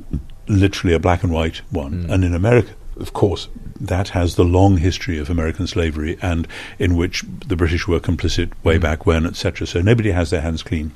literally 0.48 0.94
a 0.94 0.98
black 0.98 1.22
and 1.22 1.32
white 1.32 1.58
one, 1.70 2.04
hmm. 2.04 2.10
and 2.10 2.24
in 2.24 2.34
America, 2.34 2.70
of 2.98 3.12
course, 3.12 3.48
that 3.78 4.10
has 4.10 4.36
the 4.36 4.44
long 4.44 4.76
history 4.76 5.18
of 5.18 5.30
American 5.30 5.66
slavery 5.66 6.18
and 6.20 6.46
in 6.78 6.96
which 6.96 7.24
the 7.46 7.56
British 7.56 7.86
were 7.86 8.00
complicit 8.00 8.52
way 8.64 8.76
hmm. 8.76 8.82
back 8.82 9.06
when, 9.06 9.26
etc. 9.26 9.66
So 9.66 9.80
nobody 9.80 10.10
has 10.10 10.30
their 10.30 10.40
hands 10.40 10.62
clean. 10.62 10.92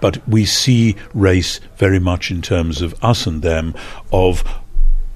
But 0.00 0.26
we 0.28 0.44
see 0.44 0.96
race 1.14 1.60
very 1.76 1.98
much 1.98 2.30
in 2.30 2.42
terms 2.42 2.82
of 2.82 2.94
us 3.02 3.26
and 3.26 3.42
them, 3.42 3.74
of 4.12 4.44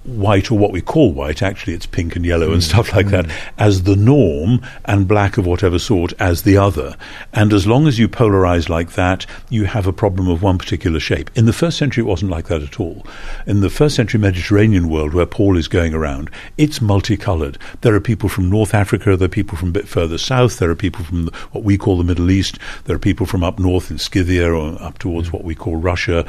white 0.07 0.51
or 0.51 0.59
what 0.59 0.73
we 0.73 0.81
call 0.81 1.13
white, 1.13 1.43
actually 1.43 1.75
it's 1.75 1.87
pink 1.87 2.17
and 2.17 2.25
yellow 2.25 2.53
and 2.53 2.63
mm. 2.63 2.69
stuff 2.69 2.95
like 2.95 3.09
that, 3.09 3.27
mm. 3.27 3.33
as 3.59 3.83
the 3.83 3.97
norm, 3.97 4.61
and 4.85 5.09
black 5.09 5.37
of 5.37 5.47
whatever 5.47 5.79
sort 5.79 6.13
as 6.19 6.43
the 6.43 6.57
other. 6.57 6.97
And 7.33 7.53
as 7.53 7.67
long 7.67 7.87
as 7.87 7.99
you 7.99 8.09
polarize 8.09 8.69
like 8.69 8.93
that, 8.93 9.27
you 9.51 9.65
have 9.65 9.87
a 9.87 9.93
problem 9.93 10.29
of 10.29 10.43
one 10.43 10.59
particular 10.59 11.01
shape. 11.01 11.31
In 11.35 11.47
the 11.47 11.53
first 11.53 11.79
century, 11.79 12.03
it 12.03 12.07
wasn't 12.07 12.31
like 12.31 12.47
that 12.47 12.63
at 12.63 12.81
all. 12.81 13.07
In 13.47 13.61
the 13.61 13.71
first 13.71 13.97
century 13.97 14.21
Mediterranean 14.21 14.89
world, 14.89 15.13
where 15.13 15.27
Paul 15.27 15.57
is 15.57 15.69
going 15.69 15.95
around, 15.95 16.31
it's 16.57 16.81
multicolored. 16.81 17.59
There 17.81 17.95
are 17.95 18.01
people 18.01 18.29
from 18.29 18.49
North 18.49 18.75
Africa, 18.75 19.17
there 19.17 19.27
are 19.27 19.29
people 19.29 19.59
from 19.59 19.71
a 19.71 19.73
bit 19.73 19.89
further 19.89 20.19
south, 20.19 20.59
there 20.59 20.71
are 20.71 20.77
people 20.77 21.05
from 21.05 21.27
the, 21.27 21.37
what 21.53 21.65
we 21.65 21.77
call 21.77 21.99
the 21.99 22.05
Middle 22.05 22.31
East, 22.31 22.59
there 22.85 22.97
are 22.97 23.01
people 23.01 23.27
from 23.27 23.43
up 23.43 23.59
north 23.59 23.91
in 23.91 23.99
Scythia 23.99 24.53
or 24.53 24.81
up 24.81 24.99
towards 24.99 25.29
mm. 25.29 25.33
what 25.33 25.45
we 25.45 25.55
call 25.55 25.77
Russia. 25.77 26.27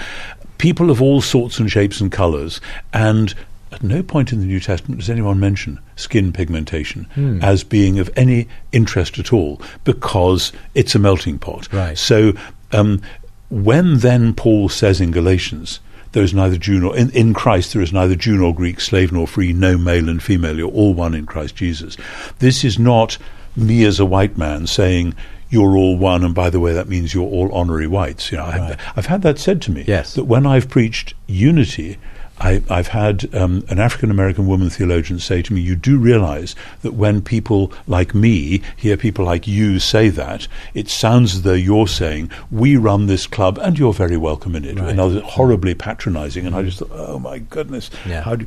People 0.57 0.89
of 0.89 1.01
all 1.01 1.21
sorts 1.21 1.59
and 1.59 1.69
shapes 1.69 2.01
and 2.01 2.11
colors. 2.11 2.59
And 2.91 3.35
at 3.71 3.83
no 3.83 4.01
point 4.01 4.31
in 4.31 4.39
the 4.39 4.45
New 4.45 4.59
Testament 4.59 4.99
does 4.99 5.09
anyone 5.09 5.39
mention 5.39 5.79
skin 5.95 6.31
pigmentation 6.31 7.07
as 7.41 7.63
being 7.63 7.99
of 7.99 8.09
any 8.15 8.47
interest 8.71 9.19
at 9.19 9.33
all 9.33 9.61
because 9.83 10.51
it's 10.73 10.95
a 10.95 10.99
melting 10.99 11.39
pot. 11.39 11.71
Right. 11.73 11.97
So 11.97 12.33
um, 12.71 13.01
when 13.49 13.99
then 13.99 14.33
Paul 14.33 14.69
says 14.69 15.01
in 15.01 15.11
Galatians, 15.11 15.79
there 16.13 16.23
is 16.23 16.33
neither 16.33 16.57
Jew 16.57 16.79
nor 16.79 16.97
in, 16.97 17.09
in 17.11 17.33
Christ 17.33 17.73
there 17.73 17.81
is 17.81 17.93
neither 17.93 18.15
Jew 18.15 18.37
nor 18.37 18.55
Greek, 18.55 18.79
slave 18.79 19.11
nor 19.11 19.27
free, 19.27 19.53
no 19.53 19.77
male 19.77 20.09
and 20.09 20.23
female, 20.23 20.57
you're 20.57 20.71
all 20.71 20.93
one 20.93 21.13
in 21.13 21.25
Christ 21.25 21.55
Jesus. 21.55 21.97
This 22.39 22.63
is 22.63 22.79
not 22.79 23.17
me 23.55 23.83
as 23.83 23.99
a 23.99 24.05
white 24.05 24.37
man 24.37 24.67
saying 24.67 25.15
you're 25.49 25.77
all 25.77 25.97
one, 25.97 26.23
and 26.23 26.35
by 26.35 26.49
the 26.49 26.59
way, 26.59 26.73
that 26.73 26.89
means 26.89 27.13
you're 27.13 27.23
all 27.23 27.51
honorary 27.53 27.87
whites. 27.87 28.31
You 28.31 28.37
know, 28.37 28.45
I've, 28.45 28.93
I've 28.97 29.05
had 29.05 29.21
that 29.21 29.39
said 29.39 29.61
to 29.63 29.71
me. 29.71 29.85
Yes. 29.87 30.13
That 30.15 30.25
when 30.25 30.45
I've 30.45 30.69
preached 30.69 31.13
unity, 31.25 31.97
I, 32.39 32.61
have 32.69 32.87
had 32.87 33.33
um, 33.33 33.63
an 33.69 33.79
African 33.79 34.11
American 34.11 34.47
woman 34.47 34.69
theologian 34.69 35.19
say 35.19 35.41
to 35.41 35.53
me, 35.53 35.61
You 35.61 35.75
do 35.75 35.97
realize 35.97 36.55
that 36.81 36.93
when 36.93 37.21
people 37.21 37.71
like 37.87 38.13
me 38.13 38.61
hear 38.75 38.95
people 38.95 39.25
like 39.25 39.47
you 39.47 39.79
say 39.79 40.09
that, 40.09 40.47
it 40.73 40.87
sounds 40.87 41.35
as 41.35 41.41
though 41.41 41.53
you're 41.53 41.87
saying, 41.87 42.31
We 42.51 42.77
run 42.77 43.07
this 43.07 43.25
club 43.25 43.57
and 43.57 43.77
you're 43.79 43.93
very 43.93 44.17
welcome 44.17 44.55
in 44.55 44.65
it. 44.65 44.79
Right. 44.79 44.89
And 44.89 45.01
I 45.01 45.05
was 45.05 45.21
horribly 45.23 45.73
patronizing. 45.73 46.45
And 46.45 46.55
I 46.55 46.63
just 46.63 46.79
thought, 46.79 46.91
Oh 46.91 47.19
my 47.19 47.39
goodness. 47.39 47.89
Yeah. 48.05 48.21
How 48.21 48.35
do 48.35 48.45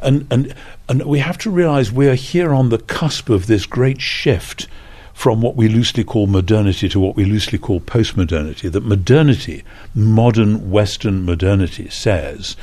and, 0.00 0.26
and, 0.30 0.54
and 0.88 1.02
we 1.04 1.18
have 1.18 1.38
to 1.38 1.50
realize 1.50 1.92
we're 1.92 2.14
here 2.14 2.54
on 2.54 2.70
the 2.70 2.78
cusp 2.78 3.28
of 3.28 3.46
this 3.46 3.66
great 3.66 4.00
shift 4.00 4.66
from 5.12 5.40
what 5.40 5.56
we 5.56 5.68
loosely 5.68 6.04
call 6.04 6.26
modernity 6.26 6.88
to 6.90 7.00
what 7.00 7.16
we 7.16 7.24
loosely 7.24 7.58
call 7.58 7.80
postmodernity. 7.80 8.70
That 8.70 8.84
modernity, 8.84 9.64
modern 9.94 10.70
Western 10.70 11.24
modernity, 11.24 11.88
says 11.88 12.54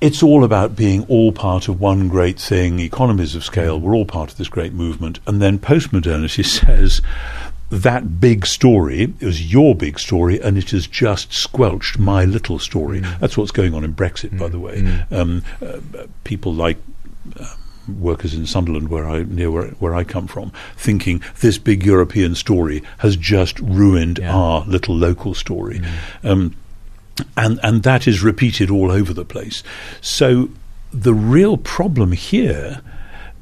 it's 0.00 0.22
all 0.22 0.44
about 0.44 0.76
being 0.76 1.04
all 1.08 1.32
part 1.32 1.68
of 1.68 1.80
one 1.80 2.08
great 2.08 2.38
thing, 2.38 2.80
economies 2.80 3.34
of 3.34 3.44
scale, 3.44 3.80
we're 3.80 3.94
all 3.94 4.04
part 4.04 4.30
of 4.30 4.36
this 4.36 4.48
great 4.48 4.72
movement. 4.72 5.20
And 5.26 5.40
then 5.40 5.58
postmodernity 5.58 6.44
says 6.66 7.00
that 7.70 8.20
big 8.20 8.46
story 8.46 9.14
is 9.20 9.52
your 9.52 9.74
big 9.74 9.98
story 9.98 10.40
and 10.40 10.56
it 10.56 10.70
has 10.70 10.86
just 10.86 11.32
squelched 11.32 11.98
my 11.98 12.24
little 12.24 12.58
story. 12.58 13.00
Mm. 13.00 13.18
That's 13.18 13.36
what's 13.36 13.50
going 13.50 13.74
on 13.74 13.84
in 13.84 13.94
Brexit, 13.94 14.30
mm. 14.30 14.38
by 14.38 14.48
the 14.48 14.60
way. 14.60 14.82
Mm. 14.82 15.12
Um, 15.12 15.42
uh, 15.64 16.06
people 16.24 16.52
like. 16.52 16.78
Uh, 17.38 17.46
workers 18.00 18.34
in 18.34 18.46
Sunderland, 18.46 18.88
where 18.88 19.06
I 19.06 19.22
near 19.22 19.48
where, 19.48 19.68
where 19.78 19.94
I 19.94 20.02
come 20.02 20.26
from, 20.26 20.50
thinking 20.76 21.22
this 21.40 21.56
big 21.56 21.86
European 21.86 22.34
story 22.34 22.82
has 22.98 23.16
just 23.16 23.60
ruined 23.60 24.18
yeah. 24.18 24.34
our 24.34 24.64
little 24.66 24.96
local 24.96 25.34
story. 25.34 25.78
Mm. 25.78 26.28
Um, 26.28 26.56
and 27.36 27.60
and 27.62 27.82
that 27.82 28.06
is 28.06 28.22
repeated 28.22 28.70
all 28.70 28.90
over 28.90 29.12
the 29.12 29.24
place. 29.24 29.62
So 30.00 30.50
the 30.92 31.14
real 31.14 31.56
problem 31.56 32.12
here. 32.12 32.82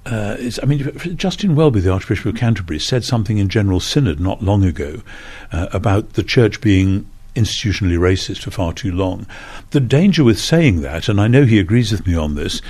Uh, 0.07 0.37
is, 0.39 0.61
I 0.63 0.67
mean, 0.67 0.93
Justin 1.17 1.55
Welby, 1.55 1.81
the 1.81 1.91
Archbishop 1.91 2.27
of 2.27 2.35
Canterbury, 2.35 2.79
said 2.79 3.05
something 3.05 3.39
in 3.39 3.49
General 3.49 3.81
Synod 3.81 4.21
not 4.21 4.43
long 4.43 4.63
ago 4.63 5.01
uh, 5.51 5.69
about 5.73 6.13
the 6.13 6.23
church 6.23 6.61
being 6.61 7.09
institutionally 7.35 7.99
racist 7.99 8.43
for 8.43 8.51
far 8.51 8.73
too 8.73 8.93
long. 8.93 9.27
The 9.71 9.81
danger 9.81 10.23
with 10.23 10.39
saying 10.39 10.83
that, 10.83 11.09
and 11.09 11.21
I 11.21 11.29
know 11.29 11.45
he 11.45 11.59
agrees 11.59 11.91
with 11.91 12.07
me 12.07 12.15
on 12.15 12.35
this, 12.35 12.63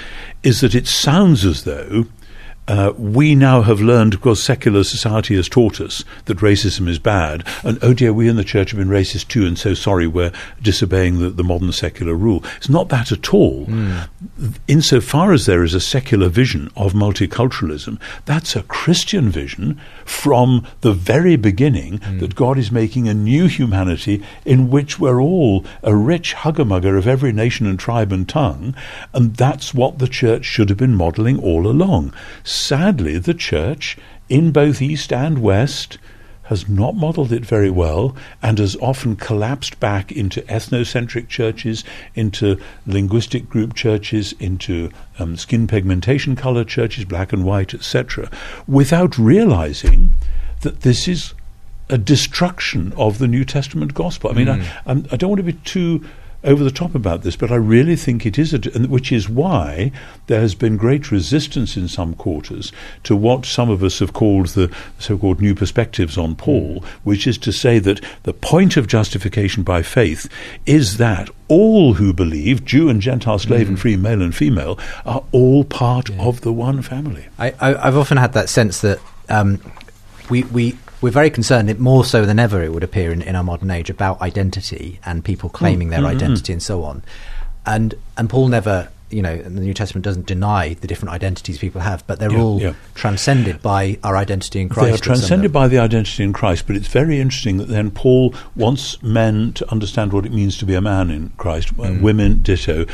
is 0.43 0.61
that 0.61 0.75
it 0.75 0.87
sounds 0.87 1.45
as 1.45 1.64
though 1.64 2.07
uh, 2.66 2.92
we 2.96 3.35
now 3.35 3.62
have 3.62 3.81
learned, 3.81 4.12
because 4.12 4.42
secular 4.42 4.85
society 4.85 5.37
has 5.37 5.48
taught 5.48 5.81
us 5.81 6.05
that 6.24 6.38
racism 6.38 6.88
is 6.88 6.98
bad, 6.98 7.46
and 7.62 7.79
oh 7.83 7.92
dear, 7.92 8.12
we 8.12 8.29
in 8.29 8.37
the 8.37 8.44
church 8.44 8.70
have 8.70 8.79
been 8.79 8.88
racist 8.88 9.29
too, 9.29 9.46
and 9.46 9.59
so 9.59 9.74
sorry, 9.74 10.07
we're 10.07 10.33
disobeying 10.62 11.18
the, 11.18 11.31
the 11.31 11.44
modern 11.44 11.72
secular 11.72 12.14
rule. 12.14 12.42
It's 12.57 12.68
not 12.68 12.88
that 12.88 13.12
at 13.12 13.35
all. 13.35 13.66
Mm. 13.66 14.09
Insofar 14.66 15.33
as 15.33 15.46
there 15.46 15.62
is 15.62 15.74
a 15.74 15.81
secular 15.81 16.29
vision 16.29 16.70
of 16.77 16.92
multiculturalism, 16.92 18.00
that's 18.24 18.57
a 18.57 18.62
Christian 18.62 19.29
vision 19.29 19.81
from 20.05 20.66
the 20.81 20.92
very 20.92 21.37
beginning 21.37 21.98
mm. 21.98 22.20
that 22.20 22.35
God 22.35 22.59
is 22.59 22.72
making 22.72 23.09
a 23.09 23.14
new 23.14 23.46
humanity 23.46 24.22
in 24.44 24.70
which 24.70 24.98
we're 24.98 25.20
all 25.20 25.64
a 25.83 25.94
rich 25.94 26.33
hugger-mugger 26.33 26.96
of 26.96 27.07
every 27.07 27.33
nation 27.33 27.66
and 27.66 27.79
tribe 27.79 28.12
and 28.12 28.29
tongue, 28.29 28.74
and 29.12 29.37
that's 29.37 29.74
what 29.74 29.98
the 29.98 30.09
church 30.09 30.44
should 30.44 30.70
have 30.70 30.79
been 30.79 30.96
modelling 30.96 31.38
all 31.40 31.66
along. 31.66 32.14
Sadly, 32.55 33.19
the 33.19 33.35
church, 33.35 33.99
in 34.29 34.53
both 34.53 34.81
East 34.81 35.12
and 35.12 35.40
West, 35.40 35.99
has 36.45 36.69
not 36.69 36.95
modelled 36.95 37.33
it 37.33 37.45
very 37.45 37.69
well 37.69 38.14
and 38.43 38.59
has 38.59 38.77
often 38.77 39.17
collapsed 39.17 39.81
back 39.81 40.12
into 40.12 40.40
ethnocentric 40.43 41.29
churches, 41.29 41.85
into 42.14 42.59
linguistic 42.87 43.49
group 43.49 43.75
churches, 43.75 44.35
into 44.38 44.90
um, 45.19 45.37
skin 45.37 45.67
pigmentation 45.67 46.37
colour 46.37 46.64
churches, 46.64 47.05
black 47.05 47.33
and 47.33 47.45
white, 47.45 47.75
etc., 47.75 48.31
without 48.69 49.19
realizing 49.19 50.11
that 50.61 50.83
this 50.83 51.09
is 51.09 51.35
a 51.90 51.99
destruction 51.99 52.93
of 52.97 53.19
the 53.19 53.29
New 53.29 53.45
Testament 53.45 53.95
gospel. 53.95 54.31
I 54.31 54.35
mean, 54.35 54.47
mm. 54.47 54.64
I, 54.87 54.93
I, 55.12 55.17
don't 55.17 55.31
want 55.31 55.38
to 55.38 55.53
be 55.53 55.59
too 55.64 56.07
over 56.44 56.62
the 56.62 56.70
top 56.70 56.94
about 56.94 57.22
this, 57.22 57.37
but 57.37 57.50
I 57.50 57.57
really 57.57 57.96
think 57.96 58.26
it 58.26 58.38
is, 58.38 58.54
a, 58.54 58.59
which 58.87 59.11
is 59.11 59.28
why 59.28 59.90
there 60.26 60.40
has 60.40 60.54
been 60.54 60.76
great 60.76 61.11
resistance 61.11 61.76
in 61.76 61.88
some 61.88 62.14
quarters 62.14 62.72
to 63.04 63.16
what 63.16 63.46
some 63.46 63.70
of 63.70 63.83
us 63.83 63.98
have 63.98 64.12
called 64.12 64.48
the 64.48 64.74
so-called 64.98 65.40
new 65.40 65.54
perspectives 65.54 66.18
on 66.18 66.37
Paul, 66.37 66.80
mm. 66.80 66.85
which 67.02 67.26
is 67.26 67.38
to 67.38 67.52
say 67.52 67.78
that 67.80 68.04
the 68.24 68.35
point 68.35 68.76
of 68.76 68.87
justification 68.87 69.62
by 69.62 69.83
faith 69.83 70.28
is 70.66 70.98
that 70.98 71.30
all 71.48 71.94
who 71.94 72.12
believe, 72.12 72.64
Jew 72.64 72.88
and 72.88 73.00
Gentile, 73.00 73.38
slave 73.38 73.66
mm. 73.66 73.70
and 73.70 73.80
free, 73.80 73.96
male 73.96 74.22
and 74.22 74.35
female, 74.35 74.78
are 75.04 75.24
all 75.33 75.64
part 75.64 76.11
yeah. 76.11 76.22
of 76.22 76.42
the 76.42 76.52
one 76.52 76.83
family. 76.83 77.26
I, 77.38 77.50
have 77.61 77.96
often 77.96 78.18
had 78.18 78.33
that 78.35 78.48
sense 78.48 78.80
that 78.83 78.98
um, 79.28 79.61
we, 80.30 80.44
we 80.44 80.76
we're 81.00 81.11
very 81.11 81.30
concerned, 81.30 81.78
more 81.78 82.04
so 82.04 82.24
than 82.24 82.38
ever, 82.38 82.62
it 82.62 82.72
would 82.72 82.85
appear 82.85 83.12
in, 83.12 83.22
in 83.22 83.37
our 83.37 83.44
modern 83.44 83.70
age, 83.70 83.90
about 83.90 84.20
identity 84.20 85.00
and 85.04 85.24
people 85.24 85.48
claiming 85.50 85.88
mm, 85.88 85.90
their 85.90 86.00
mm-hmm. 86.00 86.16
identity 86.16 86.52
and 86.52 86.62
so 86.62 86.83
on. 86.85 87.02
And 87.66 87.94
and 88.16 88.28
Paul 88.28 88.48
never, 88.48 88.88
you 89.11 89.22
know, 89.22 89.37
the 89.37 89.48
New 89.48 89.74
Testament 89.74 90.04
doesn't 90.04 90.26
deny 90.26 90.74
the 90.74 90.87
different 90.87 91.14
identities 91.14 91.59
people 91.59 91.80
have, 91.80 92.07
but 92.07 92.18
they're 92.18 92.33
yeah, 92.33 92.40
all 92.40 92.61
yeah. 92.61 92.74
transcended 92.94 93.62
by 93.62 93.98
our 94.02 94.16
identity 94.16 94.61
in 94.61 94.68
Christ. 94.68 94.88
They 94.88 94.94
are 94.94 94.98
transcended 94.98 95.52
by 95.52 95.68
the 95.68 95.78
identity 95.78 96.24
in 96.24 96.33
Christ, 96.33 96.66
but 96.66 96.76
it's 96.76 96.88
very 96.88 97.20
interesting 97.20 97.59
that 97.59 97.68
then 97.68 97.90
Paul 97.90 98.35
wants 98.57 99.02
men 99.02 99.52
to 99.54 99.70
understand 99.70 100.12
what 100.12 100.26
it 100.26 100.33
means 100.33 100.59
to 100.59 100.66
be 100.66 100.74
a 100.74 100.80
man 100.80 101.11
in 101.11 101.30
Christ, 101.37 101.74
mm. 101.76 102.00
women 102.00 102.42
ditto. 102.42 102.87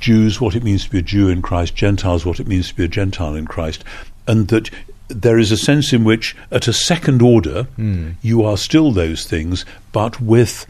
Jews, 0.00 0.40
what 0.40 0.56
it 0.56 0.64
means 0.64 0.84
to 0.84 0.90
be 0.90 0.98
a 0.98 1.02
Jew 1.02 1.28
in 1.28 1.42
Christ, 1.42 1.76
Gentiles, 1.76 2.26
what 2.26 2.40
it 2.40 2.48
means 2.48 2.68
to 2.68 2.74
be 2.74 2.84
a 2.84 2.88
Gentile 2.88 3.36
in 3.36 3.46
Christ, 3.46 3.84
and 4.26 4.48
that 4.48 4.68
there 5.08 5.38
is 5.38 5.52
a 5.52 5.56
sense 5.56 5.92
in 5.92 6.04
which, 6.04 6.36
at 6.50 6.68
a 6.68 6.72
second 6.72 7.22
order, 7.22 7.68
mm. 7.78 8.14
you 8.22 8.44
are 8.44 8.56
still 8.56 8.92
those 8.92 9.26
things, 9.26 9.64
but 9.92 10.20
with 10.20 10.66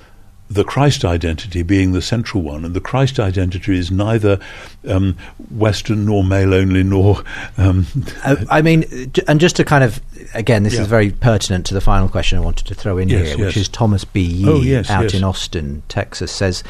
the 0.48 0.64
Christ 0.64 1.04
identity 1.04 1.62
being 1.62 1.92
the 1.92 2.02
central 2.02 2.42
one, 2.42 2.64
and 2.64 2.74
the 2.74 2.80
Christ 2.80 3.18
identity 3.18 3.76
is 3.78 3.90
neither 3.90 4.38
um, 4.86 5.16
Western 5.50 6.06
nor 6.06 6.22
male 6.22 6.54
only, 6.54 6.84
nor. 6.84 7.22
Um, 7.58 7.86
uh, 8.24 8.36
I 8.48 8.62
mean, 8.62 8.84
and 9.26 9.40
just 9.40 9.56
to 9.56 9.64
kind 9.64 9.82
of 9.82 10.00
again, 10.34 10.62
this 10.62 10.74
yeah. 10.74 10.82
is 10.82 10.86
very 10.86 11.10
pertinent 11.10 11.66
to 11.66 11.74
the 11.74 11.80
final 11.80 12.08
question 12.08 12.38
I 12.38 12.42
wanted 12.42 12.66
to 12.68 12.74
throw 12.74 12.98
in 12.98 13.08
yes, 13.08 13.28
here, 13.28 13.38
yes. 13.38 13.46
which 13.46 13.56
is 13.56 13.68
Thomas 13.68 14.04
B. 14.04 14.20
Yee 14.20 14.48
oh, 14.48 14.60
yes, 14.60 14.88
out 14.88 15.14
in 15.14 15.24
Austin, 15.24 15.82
Texas, 15.88 16.30
says 16.30 16.62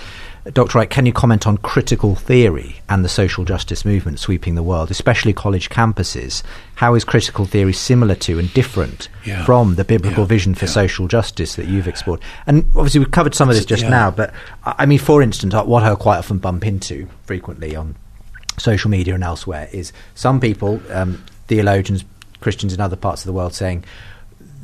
Dr. 0.52 0.78
Wright, 0.78 0.88
can 0.88 1.06
you 1.06 1.12
comment 1.12 1.46
on 1.46 1.58
critical 1.58 2.14
theory 2.14 2.76
and 2.88 3.04
the 3.04 3.08
social 3.08 3.44
justice 3.44 3.84
movement 3.84 4.20
sweeping 4.20 4.54
the 4.54 4.62
world, 4.62 4.90
especially 4.90 5.32
college 5.32 5.70
campuses? 5.70 6.42
How 6.76 6.94
is 6.94 7.04
critical 7.04 7.46
theory 7.46 7.72
similar 7.72 8.14
to 8.16 8.38
and 8.38 8.52
different 8.54 9.08
yeah. 9.24 9.44
from 9.44 9.74
the 9.74 9.84
biblical 9.84 10.22
yeah. 10.22 10.28
vision 10.28 10.54
for 10.54 10.66
yeah. 10.66 10.70
social 10.70 11.08
justice 11.08 11.56
that 11.56 11.66
you've 11.66 11.88
explored? 11.88 12.20
And 12.46 12.64
obviously, 12.76 13.00
we've 13.00 13.10
covered 13.10 13.34
some 13.34 13.48
of 13.48 13.56
this 13.56 13.64
just 13.64 13.82
now, 13.84 14.10
but 14.10 14.32
I 14.64 14.86
mean, 14.86 15.00
for 15.00 15.20
instance, 15.20 15.52
what 15.52 15.82
I 15.82 15.94
quite 15.96 16.18
often 16.18 16.38
bump 16.38 16.64
into 16.64 17.08
frequently 17.24 17.74
on 17.74 17.96
social 18.58 18.90
media 18.90 19.14
and 19.14 19.24
elsewhere 19.24 19.68
is 19.72 19.92
some 20.14 20.40
people, 20.40 20.80
um, 20.90 21.24
theologians, 21.48 22.04
Christians 22.40 22.72
in 22.72 22.80
other 22.80 22.96
parts 22.96 23.22
of 23.22 23.26
the 23.26 23.32
world, 23.32 23.54
saying, 23.54 23.84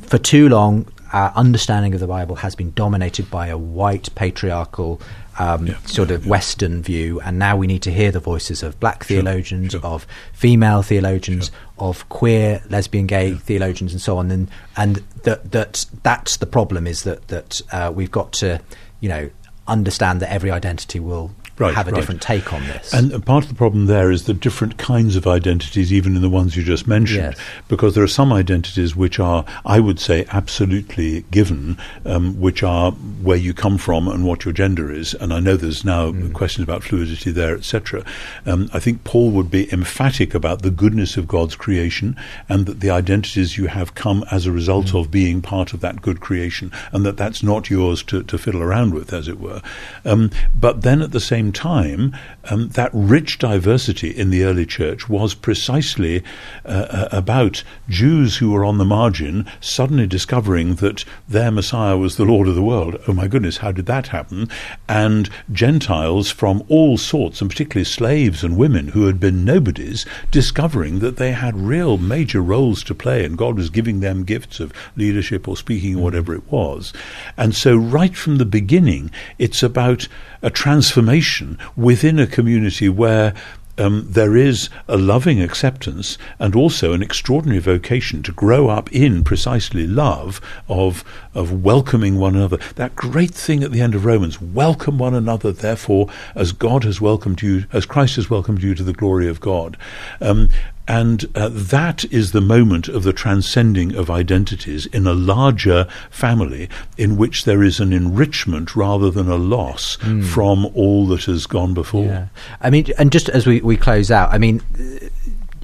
for 0.01 0.17
too 0.17 0.47
long, 0.47 0.87
our 1.11 1.31
understanding 1.35 1.93
of 1.93 1.99
the 1.99 2.07
Bible 2.07 2.37
has 2.37 2.55
been 2.55 2.71
dominated 2.73 3.29
by 3.29 3.47
a 3.47 3.57
white 3.57 4.09
patriarchal 4.15 4.99
um, 5.39 5.67
yeah, 5.67 5.77
sort 5.85 6.11
of 6.11 6.25
yeah. 6.25 6.29
Western 6.29 6.81
view, 6.81 7.19
and 7.21 7.39
now 7.39 7.57
we 7.57 7.67
need 7.67 7.81
to 7.83 7.91
hear 7.91 8.11
the 8.11 8.19
voices 8.19 8.63
of 8.63 8.79
black 8.79 9.03
sure, 9.03 9.17
theologians, 9.17 9.71
sure. 9.71 9.81
of 9.81 10.05
female 10.33 10.81
theologians, 10.81 11.47
sure. 11.47 11.55
of 11.79 12.07
queer, 12.09 12.61
lesbian, 12.69 13.07
gay 13.07 13.33
theologians, 13.33 13.93
and 13.93 14.01
so 14.01 14.17
on. 14.17 14.31
And 14.31 14.49
and 14.77 14.97
that 15.23 15.51
that 15.51 15.85
that's 16.03 16.37
the 16.37 16.45
problem 16.45 16.87
is 16.87 17.03
that 17.03 17.27
that 17.29 17.61
uh, 17.71 17.91
we've 17.93 18.11
got 18.11 18.33
to 18.33 18.61
you 18.99 19.09
know 19.09 19.29
understand 19.67 20.19
that 20.21 20.31
every 20.31 20.51
identity 20.51 20.99
will 20.99 21.31
right, 21.57 21.73
have 21.73 21.87
a 21.87 21.91
right. 21.91 21.99
different 21.99 22.21
take 22.21 22.51
on 22.53 22.61
this. 22.63 22.93
And 22.93 23.25
part 23.25 23.43
of 23.43 23.49
the 23.49 23.55
problem 23.55 23.85
there 23.85 24.11
is 24.11 24.25
the 24.25 24.33
different 24.33 24.77
kinds 24.77 25.15
of 25.15 25.27
identities, 25.27 25.93
even 25.93 26.15
in 26.15 26.21
the 26.21 26.29
ones 26.29 26.55
you 26.55 26.63
just 26.63 26.87
mentioned, 26.87 27.35
yes. 27.35 27.39
because 27.67 27.95
there 27.95 28.03
are 28.03 28.07
some 28.07 28.33
identities 28.33 28.95
which 28.95 29.19
are, 29.19 29.45
I 29.65 29.79
would 29.79 29.99
say, 29.99 30.25
absolutely 30.31 31.21
given, 31.31 31.77
um, 32.05 32.39
which 32.39 32.63
are 32.63 32.91
where 32.91 33.37
you 33.37 33.53
come 33.53 33.77
from 33.77 34.07
and 34.07 34.25
what 34.25 34.45
your 34.45 34.53
gender 34.53 34.91
is. 34.91 35.13
And 35.13 35.33
I 35.33 35.39
know 35.39 35.55
there's 35.55 35.85
now 35.85 36.11
mm. 36.11 36.33
questions 36.33 36.63
about 36.63 36.83
fluidity 36.83 37.31
there, 37.31 37.55
etc. 37.55 38.03
Um, 38.45 38.69
I 38.73 38.79
think 38.79 39.03
Paul 39.03 39.31
would 39.31 39.51
be 39.51 39.71
emphatic 39.71 40.33
about 40.33 40.61
the 40.61 40.71
goodness 40.71 41.17
of 41.17 41.27
God's 41.27 41.55
creation 41.55 42.15
and 42.49 42.65
that 42.65 42.79
the 42.79 42.89
identities 42.89 43.57
you 43.57 43.67
have 43.67 43.95
come 43.95 44.25
as 44.31 44.45
a 44.45 44.51
result 44.51 44.87
mm. 44.87 44.99
of 44.99 45.11
being 45.11 45.41
part 45.41 45.73
of 45.73 45.81
that 45.81 46.01
good 46.01 46.19
creation, 46.19 46.71
and 46.91 47.05
that 47.05 47.17
that's 47.17 47.43
not 47.43 47.69
yours 47.69 48.03
to, 48.03 48.23
to 48.23 48.37
fiddle 48.37 48.61
around 48.61 48.93
with, 48.93 49.13
as 49.13 49.27
it 49.27 49.39
were. 49.39 49.61
Um, 50.05 50.31
but 50.59 50.81
then 50.81 51.01
at 51.01 51.11
the 51.11 51.19
same 51.19 51.42
same 51.43 51.51
time, 51.51 52.15
um, 52.49 52.69
that 52.69 52.89
rich 52.93 53.37
diversity 53.37 54.09
in 54.09 54.29
the 54.29 54.43
early 54.43 54.65
church 54.65 55.09
was 55.09 55.33
precisely 55.33 56.23
uh, 56.65 56.69
uh, 56.69 57.09
about 57.11 57.63
Jews 57.89 58.37
who 58.37 58.51
were 58.51 58.63
on 58.63 58.77
the 58.77 58.85
margin 58.85 59.45
suddenly 59.59 60.07
discovering 60.07 60.75
that 60.75 61.03
their 61.27 61.51
Messiah 61.51 61.97
was 61.97 62.15
the 62.15 62.25
Lord 62.25 62.47
of 62.47 62.55
the 62.55 62.63
world. 62.63 62.97
Oh 63.07 63.13
my 63.13 63.27
goodness, 63.27 63.57
how 63.57 63.71
did 63.71 63.87
that 63.87 64.07
happen? 64.07 64.47
And 64.87 65.29
Gentiles 65.51 66.31
from 66.31 66.63
all 66.69 66.97
sorts, 66.97 67.41
and 67.41 67.49
particularly 67.49 67.85
slaves 67.85 68.43
and 68.43 68.57
women 68.57 68.89
who 68.89 69.05
had 69.07 69.19
been 69.19 69.43
nobodies, 69.43 70.05
discovering 70.31 70.99
that 70.99 71.17
they 71.17 71.31
had 71.31 71.55
real 71.57 71.97
major 71.97 72.41
roles 72.41 72.83
to 72.83 72.95
play, 72.95 73.25
and 73.25 73.37
God 73.37 73.57
was 73.57 73.69
giving 73.69 73.99
them 73.99 74.23
gifts 74.23 74.59
of 74.59 74.71
leadership 74.95 75.47
or 75.47 75.57
speaking 75.57 75.97
or 75.97 76.03
whatever 76.03 76.33
it 76.33 76.49
was. 76.51 76.93
And 77.37 77.53
so, 77.53 77.75
right 77.75 78.15
from 78.15 78.37
the 78.37 78.45
beginning, 78.45 79.11
it's 79.37 79.63
about 79.63 80.07
a 80.43 80.51
transformation 80.51 81.57
within 81.75 82.19
a 82.19 82.27
community 82.27 82.89
where 82.89 83.33
um, 83.77 84.05
there 84.07 84.37
is 84.37 84.69
a 84.87 84.97
loving 84.97 85.41
acceptance 85.41 86.17
and 86.37 86.55
also 86.55 86.93
an 86.93 87.01
extraordinary 87.01 87.59
vocation 87.59 88.21
to 88.23 88.31
grow 88.31 88.69
up 88.69 88.91
in 88.91 89.23
precisely 89.23 89.87
love 89.87 90.39
of 90.67 91.03
of 91.33 91.63
welcoming 91.63 92.19
one 92.19 92.35
another. 92.35 92.57
That 92.75 92.95
great 92.95 93.33
thing 93.33 93.63
at 93.63 93.71
the 93.71 93.81
end 93.81 93.95
of 93.95 94.05
Romans: 94.05 94.39
welcome 94.39 94.99
one 94.99 95.15
another, 95.15 95.51
therefore, 95.51 96.09
as 96.35 96.51
God 96.51 96.83
has 96.83 97.01
welcomed 97.01 97.41
you, 97.41 97.65
as 97.73 97.87
Christ 97.87 98.17
has 98.17 98.29
welcomed 98.29 98.61
you 98.61 98.75
to 98.75 98.83
the 98.83 98.93
glory 98.93 99.27
of 99.27 99.39
God. 99.39 99.75
Um, 100.21 100.49
and 100.87 101.25
uh, 101.35 101.49
that 101.51 102.03
is 102.05 102.31
the 102.31 102.41
moment 102.41 102.87
of 102.87 103.03
the 103.03 103.13
transcending 103.13 103.95
of 103.95 104.09
identities 104.09 104.85
in 104.87 105.07
a 105.07 105.13
larger 105.13 105.87
family 106.09 106.69
in 106.97 107.15
which 107.15 107.45
there 107.45 107.63
is 107.63 107.79
an 107.79 107.93
enrichment 107.93 108.75
rather 108.75 109.09
than 109.09 109.29
a 109.29 109.37
loss 109.37 109.97
mm. 109.97 110.23
from 110.23 110.65
all 110.73 111.07
that 111.07 111.23
has 111.23 111.45
gone 111.45 111.73
before. 111.73 112.05
Yeah. 112.05 112.27
I 112.61 112.69
mean, 112.69 112.87
and 112.97 113.11
just 113.11 113.29
as 113.29 113.47
we, 113.47 113.61
we 113.61 113.77
close 113.77 114.11
out, 114.11 114.33
I 114.33 114.37
mean, 114.37 114.61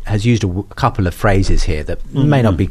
has 0.06 0.26
used 0.26 0.44
a, 0.44 0.48
w- 0.48 0.68
couple 0.76 1.06
of 1.06 1.14
phrases 1.14 1.64
here 1.64 1.84
that 1.84 2.02
mm. 2.08 2.26
may 2.26 2.42
not 2.42 2.56
be 2.56 2.70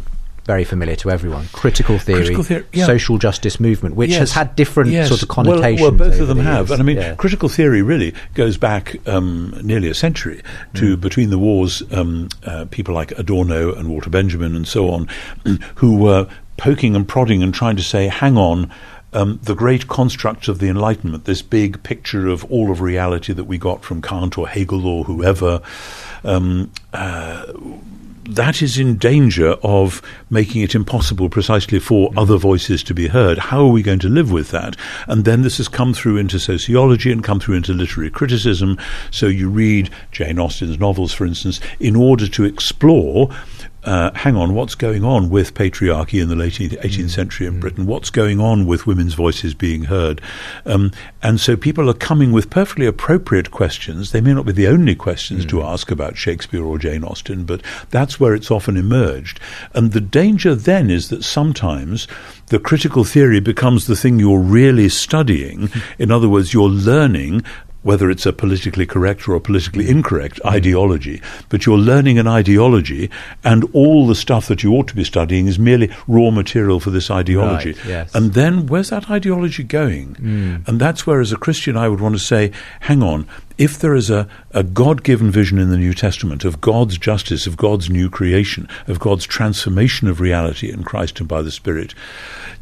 very 0.49 0.65
familiar 0.65 0.97
to 0.97 1.11
everyone. 1.11 1.47
Critical 1.53 1.99
theory, 1.99 2.21
critical 2.21 2.43
theory 2.43 2.65
yeah. 2.73 2.87
social 2.87 3.19
justice 3.19 3.61
movement, 3.61 3.95
which 3.97 4.11
yes. 4.11 4.21
has 4.21 4.33
had 4.33 4.57
different 4.57 4.91
yes. 4.91 5.09
sort 5.09 5.23
of 5.23 5.29
connotations. 5.29 5.83
Well, 5.83 5.91
well 5.91 6.09
both 6.09 6.21
of 6.21 6.27
them 6.27 6.39
the 6.39 6.45
have. 6.45 6.71
And 6.71 6.81
I 6.81 6.85
mean, 6.85 6.97
yeah. 6.97 7.15
critical 7.17 7.51
theory 7.51 7.83
really 7.83 8.15
goes 8.33 8.57
back 8.57 8.97
um, 9.07 9.61
nearly 9.63 9.89
a 9.89 9.95
century 9.95 10.41
to 10.75 10.97
mm. 10.97 11.01
between 11.01 11.29
the 11.29 11.39
wars, 11.39 11.83
um, 11.93 12.31
uh, 12.45 12.65
people 12.71 12.95
like 12.95 13.13
Adorno 13.19 13.75
and 13.75 13.91
Walter 13.91 14.09
Benjamin 14.09 14.57
and 14.57 14.67
so 14.67 14.89
on, 14.89 15.09
who 15.75 15.99
were 15.99 16.27
poking 16.57 16.97
and 16.97 17.07
prodding 17.07 17.43
and 17.43 17.53
trying 17.53 17.77
to 17.77 17.83
say, 17.83 18.09
hang 18.09 18.39
on. 18.39 18.73
Um, 19.13 19.41
the 19.43 19.55
great 19.55 19.89
construct 19.89 20.49
of 20.49 20.59
the 20.59 20.69
Enlightenment, 20.69 21.25
this 21.25 21.41
big 21.41 21.83
picture 21.83 22.29
of 22.29 22.45
all 22.51 22.71
of 22.71 22.83
reality 22.83 23.33
that 23.33 23.45
we 23.45 23.57
got 23.57 23.83
from 23.83 24.03
Kant 24.03 24.37
or 24.37 24.47
Hegel 24.47 24.87
or 24.87 25.05
whoever, 25.05 25.63
um, 26.25 26.71
uh, 26.93 27.47
that 28.29 28.61
is 28.61 28.79
in 28.79 28.99
danger 28.99 29.53
of 29.62 30.03
making 30.29 30.61
it 30.62 30.74
impossible 30.74 31.31
precisely 31.31 31.79
for 31.79 32.11
other 32.16 32.37
voices 32.37 32.83
to 32.85 32.95
be 32.95 33.09
heard. 33.09 33.39
How 33.39 33.61
are 33.61 33.72
we 33.72 33.83
going 33.83 34.01
to 34.01 34.09
live 34.09 34.31
with 34.31 34.51
that? 34.51 34.76
And 35.07 35.24
then 35.24 35.43
this 35.43 35.57
has 35.57 35.68
come 35.68 35.95
through 35.95 36.18
into 36.18 36.39
sociology 36.39 37.11
and 37.11 37.24
come 37.24 37.41
through 37.41 37.57
into 37.57 37.72
literary 37.72 38.11
criticism. 38.11 38.76
So 39.11 39.26
you 39.26 39.49
read 39.49 39.89
Jane 40.12 40.39
Austen's 40.39 40.79
novels, 40.79 41.12
for 41.12 41.24
instance, 41.24 41.59
in 41.81 41.97
order 41.97 42.29
to 42.29 42.45
explore 42.45 43.31
uh, 43.89 44.12
hang 44.14 44.36
on, 44.36 44.53
what's 44.53 44.74
going 44.74 45.03
on 45.03 45.30
with 45.30 45.55
patriarchy 45.55 46.20
in 46.20 46.28
the 46.28 46.36
late 46.36 46.53
18th 46.53 46.78
mm. 46.78 47.11
century 47.11 47.47
in 47.47 47.55
mm. 47.55 47.61
Britain? 47.61 47.86
What's 47.86 48.11
going 48.11 48.39
on 48.39 48.66
with 48.66 48.86
women's 48.86 49.14
voices 49.14 49.55
being 49.55 49.84
heard? 49.84 50.20
Um, 50.66 50.93
and 51.22 51.41
so 51.41 51.57
people 51.57 51.89
are 51.89 51.95
coming 51.95 52.30
with 52.30 52.51
perfectly 52.51 52.84
appropriate 52.84 53.51
questions. 53.51 54.12
They 54.12 54.20
may 54.20 54.34
not 54.34 54.45
be 54.45 54.53
the 54.53 54.66
only 54.66 54.95
questions 54.95 55.47
mm. 55.47 55.49
to 55.49 55.62
ask 55.62 55.91
about 55.91 56.18
Shakespeare 56.18 56.62
or 56.62 56.76
Jane 56.76 57.03
Austen, 57.03 57.45
but 57.45 57.62
that's 57.89 58.20
where 58.20 58.34
it's 58.34 58.51
often 58.51 58.76
emerged. 58.76 59.41
And 59.72 59.93
the 59.93 60.03
danger 60.03 60.55
then 60.55 60.91
is 60.91 61.09
that 61.09 61.24
sometimes 61.24 62.07
the 62.49 62.59
critical 62.59 63.05
theory 63.05 63.41
becomes 63.41 63.86
the 63.86 63.97
thing 63.97 64.18
you're 64.18 64.39
really 64.39 64.91
studying. 64.91 65.70
In 65.99 66.11
other 66.11 66.28
words, 66.28 66.53
you're 66.53 66.68
learning 66.68 67.43
whether 67.89 68.11
it's 68.11 68.26
a 68.26 68.34
politically 68.34 68.84
correct 68.84 69.26
or 69.26 69.34
a 69.34 69.41
politically 69.41 69.89
incorrect 69.89 70.39
ideology, 70.45 71.22
but 71.49 71.64
you're 71.64 71.78
learning 71.78 72.18
an 72.18 72.26
ideology, 72.26 73.09
and 73.45 73.64
all 73.72 74.07
the 74.07 74.14
stuff 74.14 74.47
that 74.47 74.62
you 74.62 74.74
ought 74.74 74.86
to 74.86 74.95
be 74.95 75.05
studying 75.05 75.47
is 75.47 75.59
merely 75.59 75.91
raw 76.07 76.30
material 76.30 76.80
for 76.80 76.91
this 76.91 77.11
ideology. 77.11 77.72
Right, 77.72 77.86
yes. 77.86 78.14
And 78.14 78.34
then 78.34 78.66
where's 78.66 78.91
that 78.91 79.09
ideology 79.09 79.62
going? 79.62 80.16
Mm. 80.16 80.68
And 80.68 80.78
that's 80.78 81.07
where, 81.07 81.22
as 81.22 81.32
a 81.32 81.39
Christian, 81.39 81.78
I 81.78 81.89
would 81.89 82.03
want 82.03 82.14
to 82.14 82.18
say, 82.18 82.53
hang 82.80 83.03
on, 83.03 83.26
if 83.59 83.79
there 83.79 83.95
is 83.95 84.09
a, 84.09 84.29
a 84.53 84.63
God 84.63 85.03
given 85.03 85.31
vision 85.31 85.59
in 85.59 85.71
the 85.71 85.77
New 85.77 85.93
Testament 85.93 86.45
of 86.45 86.61
God's 86.61 86.97
justice, 86.97 87.47
of 87.47 87.57
God's 87.57 87.91
new 87.91 88.09
creation, 88.09 88.69
of 88.87 89.01
God's 89.01 89.27
transformation 89.27 90.07
of 90.09 90.21
reality 90.21 90.71
in 90.71 90.85
Christ 90.85 91.19
and 91.19 91.29
by 91.29 91.43
the 91.43 91.51
Spirit, 91.51 91.93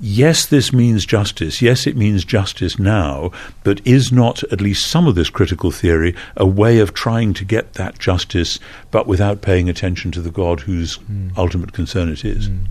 yes, 0.01 0.47
this 0.47 0.73
means 0.73 1.05
justice. 1.05 1.61
Yes, 1.61 1.87
it 1.87 1.97
means 1.97 2.25
justice 2.25 2.79
now, 2.79 3.31
but 3.63 3.87
is 3.87 4.11
not 4.11 4.43
at 4.45 4.63
least 4.63 4.87
some 4.87 5.07
of 5.07 5.15
this 5.15 5.31
critical 5.31 5.71
theory 5.71 6.15
a 6.37 6.47
way 6.47 6.79
of 6.79 6.95
trying 6.95 7.35
to 7.35 7.45
get 7.45 7.75
that 7.75 7.99
justice, 7.99 8.59
but 8.91 9.07
without 9.07 9.43
paying 9.43 9.69
attention 9.69 10.11
to 10.13 10.23
the 10.23 10.31
God 10.31 10.61
whose 10.61 10.97
mm. 10.99 11.37
ultimate 11.37 11.75
concern 11.75 12.09
it 12.09 12.25
is? 12.25 12.49
Mm. 12.49 12.67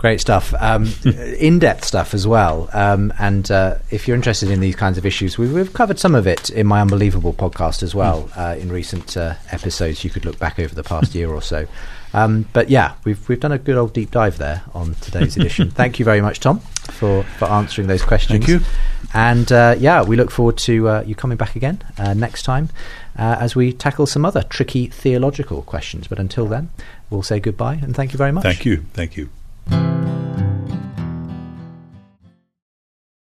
Great 0.00 0.18
stuff. 0.18 0.54
Um, 0.58 0.90
in 1.04 1.58
depth 1.58 1.84
stuff 1.84 2.14
as 2.14 2.26
well. 2.26 2.70
Um, 2.72 3.12
and 3.18 3.50
uh, 3.50 3.76
if 3.90 4.08
you're 4.08 4.14
interested 4.14 4.48
in 4.48 4.60
these 4.60 4.74
kinds 4.74 4.96
of 4.96 5.04
issues, 5.04 5.36
we, 5.36 5.52
have 5.56 5.74
covered 5.74 5.98
some 5.98 6.14
of 6.14 6.26
it 6.26 6.48
in 6.48 6.66
my 6.66 6.80
Unbelievable 6.80 7.34
podcast 7.34 7.82
as 7.82 7.94
well 7.94 8.22
hmm. 8.22 8.40
uh, 8.40 8.54
in 8.54 8.72
recent 8.72 9.14
uh, 9.18 9.34
episodes. 9.52 10.02
You 10.02 10.08
could 10.08 10.24
look 10.24 10.38
back 10.38 10.58
over 10.58 10.74
the 10.74 10.82
past 10.82 11.14
year 11.14 11.28
or 11.28 11.42
so. 11.42 11.66
Um, 12.14 12.46
but 12.54 12.70
yeah, 12.70 12.94
we've 13.04 13.28
we've 13.28 13.40
done 13.40 13.52
a 13.52 13.58
good 13.58 13.76
old 13.76 13.92
deep 13.92 14.10
dive 14.10 14.38
there 14.38 14.62
on 14.72 14.94
today's 15.02 15.36
edition. 15.36 15.70
Thank 15.82 15.98
you 15.98 16.06
very 16.06 16.22
much, 16.22 16.40
Tom, 16.40 16.60
for, 16.60 17.22
for 17.38 17.44
answering 17.44 17.86
those 17.86 18.02
questions. 18.02 18.46
Thank 18.46 18.48
you. 18.48 18.66
And 19.12 19.52
uh, 19.52 19.76
yeah, 19.78 20.02
we 20.02 20.16
look 20.16 20.30
forward 20.30 20.56
to 20.58 20.88
uh, 20.88 21.04
you 21.06 21.14
coming 21.14 21.36
back 21.36 21.56
again 21.56 21.82
uh, 21.98 22.14
next 22.14 22.44
time 22.44 22.70
as 23.16 23.54
we 23.54 23.74
tackle 23.74 24.06
some 24.06 24.24
other 24.24 24.44
tricky 24.44 24.86
theological 24.86 25.60
questions. 25.60 26.08
But 26.08 26.18
until 26.18 26.46
then, 26.46 26.70
we'll 27.10 27.22
say 27.22 27.38
goodbye 27.38 27.74
and 27.82 27.94
thank 27.94 28.14
you 28.14 28.16
very 28.16 28.32
much. 28.32 28.44
Thank 28.44 28.64
you. 28.64 28.86
Thank 28.94 29.18
you. 29.18 29.28
Thank 29.66 30.08
you. 30.08 30.19